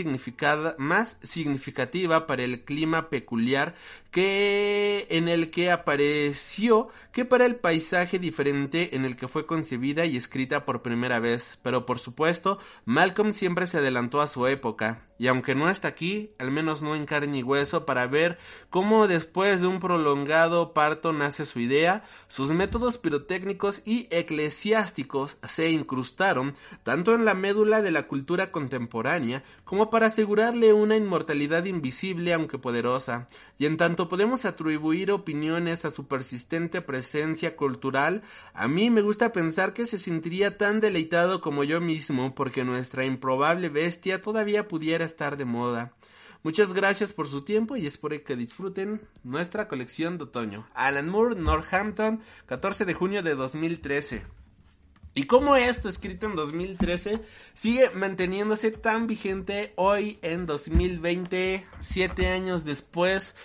más 0.77 1.17
significativa 1.23 2.27
para 2.27 2.43
el 2.43 2.63
clima 2.63 3.09
peculiar 3.09 3.75
que 4.11 5.07
en 5.09 5.29
el 5.29 5.49
que 5.49 5.71
apareció 5.71 6.89
que 7.11 7.25
para 7.25 7.45
el 7.45 7.55
paisaje 7.55 8.19
diferente 8.19 8.95
en 8.95 9.05
el 9.05 9.15
que 9.15 9.27
fue 9.27 9.45
concebida 9.45 10.05
y 10.05 10.17
escrita 10.17 10.65
por 10.65 10.81
primera 10.81 11.19
vez. 11.19 11.59
Pero 11.61 11.85
por 11.85 11.99
supuesto, 11.99 12.59
Malcolm 12.85 13.33
siempre 13.33 13.67
se 13.67 13.77
adelantó 13.77 14.21
a 14.21 14.27
su 14.27 14.47
época, 14.47 15.07
y 15.17 15.27
aunque 15.27 15.53
no 15.53 15.69
está 15.69 15.87
aquí, 15.87 16.31
al 16.39 16.51
menos 16.51 16.81
no 16.81 16.95
en 16.95 17.05
carne 17.05 17.37
y 17.37 17.43
hueso 17.43 17.85
para 17.85 18.07
ver 18.07 18.39
cómo 18.69 19.07
después 19.07 19.61
de 19.61 19.67
un 19.67 19.79
prolongado 19.79 20.73
parto 20.73 21.13
nace 21.13 21.45
su 21.45 21.59
idea, 21.59 22.05
sus 22.27 22.51
métodos 22.51 22.97
pirotécnicos 22.97 23.81
y 23.85 24.07
eclesiásticos 24.09 25.37
se 25.47 25.69
incrustaron 25.69 26.55
tanto 26.83 27.13
en 27.13 27.25
la 27.25 27.35
médula 27.35 27.81
de 27.81 27.91
la 27.91 28.07
cultura 28.07 28.51
contemporánea 28.51 29.43
como 29.63 29.89
para 29.89 30.07
asegurarle 30.07 30.73
una 30.73 30.95
inmortalidad 30.95 31.65
invisible 31.65 32.33
aunque 32.33 32.57
poderosa, 32.57 33.27
y 33.59 33.67
en 33.67 33.77
tanto 33.77 34.00
podemos 34.07 34.45
atribuir 34.45 35.11
opiniones 35.11 35.85
a 35.85 35.91
su 35.91 36.07
persistente 36.07 36.81
presencia 36.81 37.55
cultural, 37.55 38.23
a 38.53 38.67
mí 38.67 38.89
me 38.89 39.01
gusta 39.01 39.31
pensar 39.31 39.73
que 39.73 39.85
se 39.85 39.97
sentiría 39.97 40.57
tan 40.57 40.79
deleitado 40.79 41.41
como 41.41 41.63
yo 41.63 41.81
mismo 41.81 42.35
porque 42.35 42.63
nuestra 42.63 43.05
improbable 43.05 43.69
bestia 43.69 44.21
todavía 44.21 44.67
pudiera 44.67 45.05
estar 45.05 45.37
de 45.37 45.45
moda. 45.45 45.93
Muchas 46.43 46.73
gracias 46.73 47.13
por 47.13 47.27
su 47.27 47.43
tiempo 47.43 47.75
y 47.75 47.85
espero 47.85 48.23
que 48.23 48.35
disfruten 48.35 49.01
nuestra 49.23 49.67
colección 49.67 50.17
de 50.17 50.23
otoño. 50.23 50.67
Alan 50.73 51.07
Moore, 51.07 51.35
Northampton, 51.35 52.21
14 52.47 52.85
de 52.85 52.93
junio 52.95 53.21
de 53.21 53.35
2013. 53.35 54.23
Y 55.13 55.25
cómo 55.25 55.57
esto, 55.57 55.89
escrito 55.89 56.25
en 56.25 56.35
2013, 56.35 57.21
sigue 57.53 57.89
manteniéndose 57.91 58.71
tan 58.71 59.07
vigente 59.07 59.73
hoy 59.75 60.19
en 60.21 60.45
2020, 60.45 61.67
siete 61.81 62.27
años 62.29 62.63
después. 62.63 63.35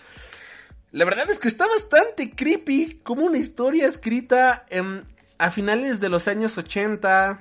La 0.97 1.05
verdad 1.05 1.29
es 1.29 1.39
que 1.39 1.49
está 1.49 1.67
bastante 1.67 2.31
creepy, 2.31 3.01
como 3.03 3.27
una 3.27 3.37
historia 3.37 3.87
escrita 3.87 4.65
en, 4.71 5.05
a 5.37 5.51
finales 5.51 6.01
de 6.01 6.09
los 6.09 6.27
años 6.27 6.57
80, 6.57 7.39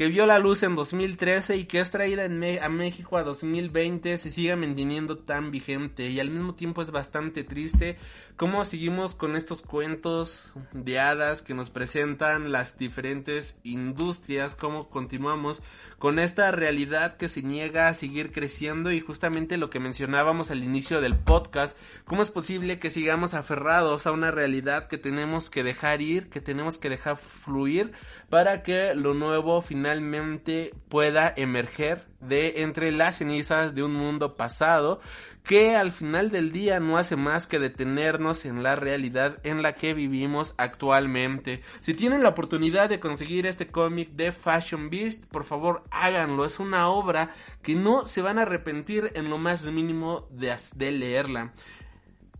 que 0.00 0.08
vio 0.08 0.24
la 0.24 0.38
luz 0.38 0.62
en 0.62 0.76
2013 0.76 1.58
y 1.58 1.64
que 1.66 1.78
es 1.78 1.90
traída 1.90 2.24
a 2.24 2.68
México 2.70 3.18
a 3.18 3.22
2020 3.22 4.16
se 4.16 4.30
sigue 4.30 4.56
manteniendo 4.56 5.18
tan 5.18 5.50
vigente 5.50 6.08
y 6.08 6.18
al 6.20 6.30
mismo 6.30 6.54
tiempo 6.54 6.80
es 6.80 6.90
bastante 6.90 7.44
triste 7.44 7.98
cómo 8.36 8.64
seguimos 8.64 9.14
con 9.14 9.36
estos 9.36 9.60
cuentos 9.60 10.54
de 10.72 10.98
hadas 10.98 11.42
que 11.42 11.52
nos 11.52 11.68
presentan 11.68 12.50
las 12.50 12.78
diferentes 12.78 13.60
industrias, 13.62 14.54
cómo 14.54 14.88
continuamos 14.88 15.60
con 15.98 16.18
esta 16.18 16.50
realidad 16.50 17.18
que 17.18 17.28
se 17.28 17.42
niega 17.42 17.88
a 17.88 17.92
seguir 17.92 18.32
creciendo 18.32 18.90
y 18.92 19.00
justamente 19.00 19.58
lo 19.58 19.68
que 19.68 19.80
mencionábamos 19.80 20.50
al 20.50 20.64
inicio 20.64 21.02
del 21.02 21.18
podcast, 21.18 21.76
cómo 22.06 22.22
es 22.22 22.30
posible 22.30 22.78
que 22.78 22.88
sigamos 22.88 23.34
aferrados 23.34 24.06
a 24.06 24.12
una 24.12 24.30
realidad 24.30 24.86
que 24.86 24.96
tenemos 24.96 25.50
que 25.50 25.62
dejar 25.62 26.00
ir, 26.00 26.30
que 26.30 26.40
tenemos 26.40 26.78
que 26.78 26.88
dejar 26.88 27.18
fluir 27.18 27.92
para 28.30 28.62
que 28.62 28.94
lo 28.94 29.12
nuevo 29.12 29.60
finalmente 29.60 29.89
finalmente 29.90 30.72
pueda 30.88 31.34
emerger 31.36 32.06
de 32.20 32.62
entre 32.62 32.92
las 32.92 33.16
cenizas 33.16 33.74
de 33.74 33.82
un 33.82 33.92
mundo 33.92 34.36
pasado 34.36 35.00
que 35.42 35.74
al 35.74 35.90
final 35.90 36.30
del 36.30 36.52
día 36.52 36.78
no 36.78 36.96
hace 36.96 37.16
más 37.16 37.48
que 37.48 37.58
detenernos 37.58 38.44
en 38.44 38.62
la 38.62 38.76
realidad 38.76 39.38
en 39.42 39.62
la 39.62 39.72
que 39.72 39.92
vivimos 39.92 40.54
actualmente. 40.58 41.62
Si 41.80 41.94
tienen 41.94 42.22
la 42.22 42.28
oportunidad 42.28 42.88
de 42.88 43.00
conseguir 43.00 43.46
este 43.46 43.66
cómic 43.66 44.10
de 44.10 44.30
Fashion 44.30 44.90
Beast, 44.90 45.24
por 45.24 45.42
favor 45.42 45.82
háganlo. 45.90 46.44
Es 46.44 46.60
una 46.60 46.88
obra 46.88 47.34
que 47.60 47.74
no 47.74 48.06
se 48.06 48.22
van 48.22 48.38
a 48.38 48.42
arrepentir 48.42 49.10
en 49.14 49.28
lo 49.28 49.38
más 49.38 49.64
mínimo 49.64 50.28
de, 50.30 50.56
de 50.76 50.92
leerla. 50.92 51.52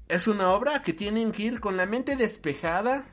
Es 0.06 0.28
una 0.28 0.52
obra 0.52 0.82
que 0.82 0.92
tienen 0.92 1.32
que 1.32 1.42
ir 1.42 1.60
con 1.60 1.76
la 1.76 1.86
mente 1.86 2.14
despejada, 2.14 3.06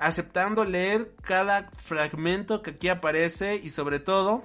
aceptando 0.00 0.64
leer 0.64 1.14
cada 1.22 1.70
fragmento 1.84 2.62
que 2.62 2.70
aquí 2.70 2.88
aparece 2.88 3.56
y 3.56 3.70
sobre 3.70 4.00
todo 4.00 4.42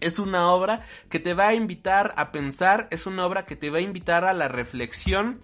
es 0.00 0.18
una 0.18 0.48
obra 0.50 0.82
que 1.08 1.20
te 1.20 1.34
va 1.34 1.48
a 1.48 1.54
invitar 1.54 2.14
a 2.16 2.32
pensar, 2.32 2.88
es 2.90 3.06
una 3.06 3.26
obra 3.26 3.44
que 3.44 3.56
te 3.56 3.70
va 3.70 3.78
a 3.78 3.82
invitar 3.82 4.24
a 4.24 4.32
la 4.32 4.48
reflexión 4.48 5.40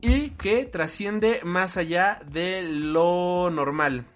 y 0.00 0.30
que 0.30 0.64
trasciende 0.64 1.40
más 1.44 1.76
allá 1.76 2.20
de 2.26 2.62
lo 2.62 3.50
normal. 3.50 4.06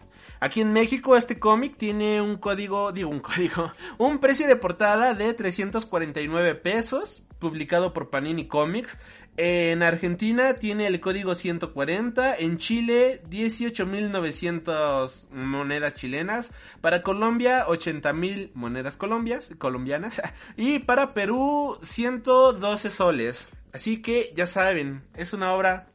Aquí 0.41 0.61
en 0.61 0.73
México 0.73 1.17
este 1.17 1.39
cómic 1.39 1.77
tiene 1.77 2.21
un 2.21 2.37
código, 2.37 2.93
digo 2.93 3.11
un 3.11 3.21
código, 3.21 3.73
un 3.99 4.19
precio 4.19 4.47
de 4.47 4.57
portada 4.57 5.15
de 5.15 5.35
349 5.35 6.55
pesos, 6.57 7.23
publicado 7.39 7.93
por 7.93 8.11
Panini 8.11 8.47
Comics. 8.47 8.99
En 9.41 9.85
Argentina 9.85 10.55
tiene 10.55 10.89
el 10.89 10.99
código 10.99 11.37
140, 11.37 12.35
en 12.39 12.59
Chile 12.59 13.23
18.900 13.31 15.31
monedas 15.31 15.95
chilenas, 15.95 16.53
para 16.81 17.05
Colombia 17.05 17.65
80.000 17.69 18.51
monedas 18.55 18.97
colombias, 18.97 19.53
colombianas 19.57 20.21
y 20.57 20.81
para 20.81 21.15
Perú 21.15 21.79
112 21.83 22.91
soles. 22.91 23.49
Así 23.73 24.03
que 24.03 24.33
ya 24.35 24.47
saben, 24.47 25.05
es 25.15 25.33
una 25.33 25.53
obra 25.53 25.87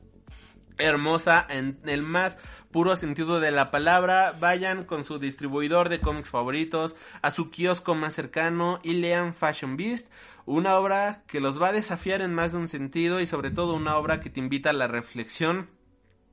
hermosa 0.78 1.46
en 1.50 1.78
el 1.86 2.02
más 2.02 2.38
puro 2.72 2.96
sentido 2.96 3.42
de 3.42 3.52
la 3.52 3.72
palabra. 3.72 4.34
Vayan 4.40 4.84
con 4.84 5.04
su 5.04 5.20
distribuidor 5.20 5.90
de 5.90 6.00
cómics 6.00 6.30
favoritos 6.30 6.96
a 7.22 7.30
su 7.30 7.52
kiosco 7.52 7.94
más 7.94 8.14
cercano 8.14 8.80
y 8.84 8.94
lean 8.94 9.36
Fashion 9.36 9.76
Beast 9.76 10.08
una 10.46 10.78
obra 10.78 11.24
que 11.28 11.40
los 11.40 11.62
va 11.62 11.70
a 11.70 11.74
desafiar 11.74 12.22
en 12.22 12.34
más 12.34 12.52
de 12.52 12.58
un 12.58 12.68
sentido 12.68 13.20
y 13.20 13.26
sobre 13.26 13.52
todo 13.52 13.76
una 13.76 13.98
obra 13.98 14.20
que 14.20 14.30
te 14.30 14.40
invita 14.40 14.72
a 14.72 14.74
la 14.74 14.88
reflexión. 14.88 15.70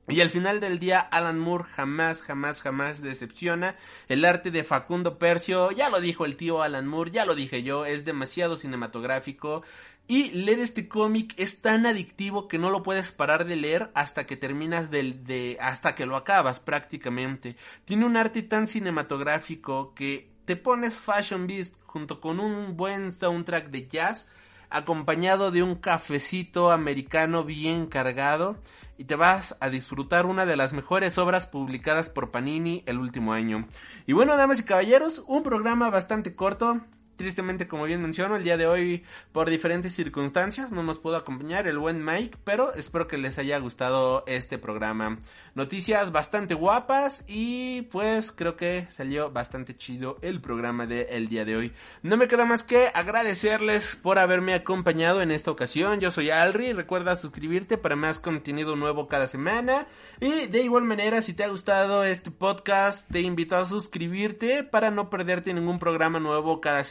Y 0.07 0.19
al 0.19 0.29
final 0.29 0.59
del 0.59 0.79
día, 0.79 0.99
Alan 0.99 1.39
Moore 1.39 1.65
jamás, 1.71 2.21
jamás, 2.21 2.61
jamás 2.61 3.01
decepciona. 3.01 3.77
El 4.09 4.25
arte 4.25 4.51
de 4.51 4.63
Facundo 4.63 5.17
Percio, 5.17 5.71
ya 5.71 5.89
lo 5.89 6.01
dijo 6.01 6.25
el 6.25 6.35
tío 6.35 6.61
Alan 6.61 6.87
Moore, 6.87 7.11
ya 7.11 7.25
lo 7.25 7.35
dije 7.35 7.63
yo, 7.63 7.85
es 7.85 8.03
demasiado 8.03 8.57
cinematográfico. 8.57 9.63
Y 10.07 10.31
leer 10.31 10.59
este 10.59 10.89
cómic 10.89 11.33
es 11.37 11.61
tan 11.61 11.85
adictivo 11.85 12.49
que 12.49 12.57
no 12.57 12.71
lo 12.71 12.83
puedes 12.83 13.13
parar 13.13 13.45
de 13.45 13.55
leer 13.55 13.91
hasta 13.93 14.25
que 14.25 14.35
terminas 14.35 14.91
del, 14.91 15.23
de, 15.23 15.57
hasta 15.61 15.95
que 15.95 16.05
lo 16.05 16.17
acabas 16.17 16.59
prácticamente. 16.59 17.55
Tiene 17.85 18.05
un 18.05 18.17
arte 18.17 18.41
tan 18.41 18.67
cinematográfico 18.67 19.93
que 19.93 20.30
te 20.51 20.57
pones 20.57 20.95
Fashion 20.95 21.47
Beast 21.47 21.77
junto 21.85 22.19
con 22.19 22.41
un 22.41 22.75
buen 22.75 23.13
soundtrack 23.13 23.69
de 23.69 23.87
jazz, 23.87 24.27
acompañado 24.69 25.49
de 25.49 25.63
un 25.63 25.75
cafecito 25.75 26.71
americano 26.71 27.45
bien 27.45 27.85
cargado, 27.85 28.57
y 28.97 29.05
te 29.05 29.15
vas 29.15 29.55
a 29.61 29.69
disfrutar 29.69 30.25
una 30.25 30.45
de 30.45 30.57
las 30.57 30.73
mejores 30.73 31.17
obras 31.17 31.47
publicadas 31.47 32.09
por 32.09 32.31
Panini 32.31 32.83
el 32.85 32.99
último 32.99 33.31
año. 33.31 33.65
Y 34.05 34.11
bueno, 34.11 34.35
damas 34.35 34.59
y 34.59 34.63
caballeros, 34.63 35.23
un 35.25 35.41
programa 35.41 35.89
bastante 35.89 36.35
corto, 36.35 36.81
Tristemente, 37.21 37.67
como 37.67 37.83
bien 37.83 38.01
menciono, 38.01 38.35
el 38.35 38.43
día 38.43 38.57
de 38.57 38.65
hoy, 38.65 39.03
por 39.31 39.47
diferentes 39.47 39.93
circunstancias, 39.93 40.71
no 40.71 40.81
nos 40.81 40.97
pudo 40.97 41.17
acompañar 41.17 41.67
el 41.67 41.77
buen 41.77 42.03
Mike, 42.03 42.39
pero 42.43 42.73
espero 42.73 43.07
que 43.07 43.19
les 43.19 43.37
haya 43.37 43.59
gustado 43.59 44.23
este 44.25 44.57
programa. 44.57 45.19
Noticias 45.53 46.11
bastante 46.11 46.55
guapas 46.55 47.23
y 47.27 47.83
pues 47.83 48.31
creo 48.31 48.57
que 48.57 48.87
salió 48.89 49.29
bastante 49.29 49.77
chido 49.77 50.17
el 50.23 50.41
programa 50.41 50.87
del 50.87 51.27
día 51.27 51.45
de 51.45 51.55
hoy. 51.55 51.73
No 52.01 52.17
me 52.17 52.27
queda 52.27 52.43
más 52.43 52.63
que 52.63 52.89
agradecerles 52.91 53.95
por 54.01 54.17
haberme 54.17 54.55
acompañado 54.55 55.21
en 55.21 55.29
esta 55.29 55.51
ocasión. 55.51 55.99
Yo 55.99 56.09
soy 56.09 56.31
Alri, 56.31 56.73
recuerda 56.73 57.17
suscribirte 57.17 57.77
para 57.77 57.95
más 57.95 58.19
contenido 58.19 58.75
nuevo 58.75 59.07
cada 59.07 59.27
semana. 59.27 59.85
Y 60.19 60.47
de 60.47 60.61
igual 60.63 60.85
manera, 60.85 61.21
si 61.21 61.33
te 61.33 61.43
ha 61.43 61.49
gustado 61.49 62.03
este 62.03 62.31
podcast, 62.31 63.07
te 63.11 63.21
invito 63.21 63.57
a 63.57 63.65
suscribirte 63.65 64.63
para 64.63 64.89
no 64.89 65.11
perderte 65.11 65.53
ningún 65.53 65.77
programa 65.77 66.19
nuevo 66.19 66.61
cada 66.61 66.83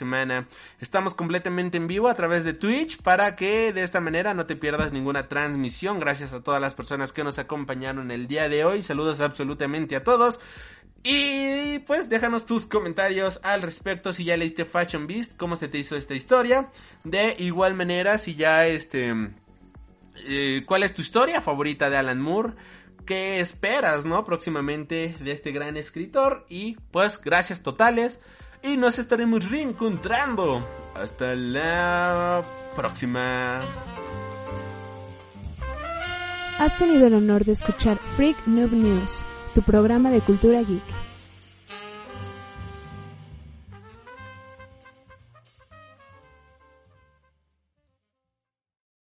Estamos 0.80 1.14
completamente 1.14 1.76
en 1.76 1.86
vivo 1.86 2.08
a 2.08 2.14
través 2.14 2.44
de 2.44 2.52
Twitch 2.52 3.00
para 3.00 3.36
que 3.36 3.72
de 3.72 3.82
esta 3.82 4.00
manera 4.00 4.34
no 4.34 4.46
te 4.46 4.56
pierdas 4.56 4.92
ninguna 4.92 5.28
transmisión. 5.28 5.98
Gracias 5.98 6.32
a 6.32 6.42
todas 6.42 6.60
las 6.60 6.74
personas 6.74 7.12
que 7.12 7.24
nos 7.24 7.38
acompañaron 7.38 8.10
el 8.10 8.28
día 8.28 8.48
de 8.48 8.64
hoy. 8.64 8.82
Saludos 8.82 9.20
absolutamente 9.20 9.96
a 9.96 10.04
todos. 10.04 10.40
Y 11.02 11.78
pues 11.80 12.10
déjanos 12.10 12.44
tus 12.44 12.66
comentarios 12.66 13.40
al 13.42 13.62
respecto 13.62 14.12
si 14.12 14.24
ya 14.24 14.36
leíste 14.36 14.66
Fashion 14.66 15.06
Beast, 15.06 15.34
cómo 15.36 15.56
se 15.56 15.68
te 15.68 15.78
hizo 15.78 15.96
esta 15.96 16.14
historia. 16.14 16.70
De 17.04 17.36
igual 17.38 17.74
manera, 17.74 18.18
si 18.18 18.34
ya 18.34 18.66
este... 18.66 19.14
Eh, 20.26 20.64
¿Cuál 20.66 20.82
es 20.82 20.92
tu 20.92 21.00
historia 21.00 21.40
favorita 21.40 21.88
de 21.88 21.96
Alan 21.96 22.20
Moore? 22.20 22.52
¿Qué 23.06 23.40
esperas, 23.40 24.04
no? 24.04 24.24
Próximamente 24.26 25.16
de 25.20 25.32
este 25.32 25.52
gran 25.52 25.78
escritor. 25.78 26.44
Y 26.50 26.76
pues 26.90 27.18
gracias 27.18 27.62
totales 27.62 28.20
y 28.62 28.76
nos 28.76 28.98
estaremos 28.98 29.48
reencontrando. 29.48 30.66
Hasta 30.94 31.34
la 31.34 32.42
próxima. 32.76 33.60
Has 36.58 36.76
tenido 36.78 37.06
el 37.06 37.14
honor 37.14 37.44
de 37.44 37.52
escuchar 37.52 37.98
Freak 38.16 38.36
Noob 38.46 38.72
News, 38.72 39.24
tu 39.54 39.62
programa 39.62 40.10
de 40.10 40.20
cultura 40.20 40.60
geek. 40.60 40.99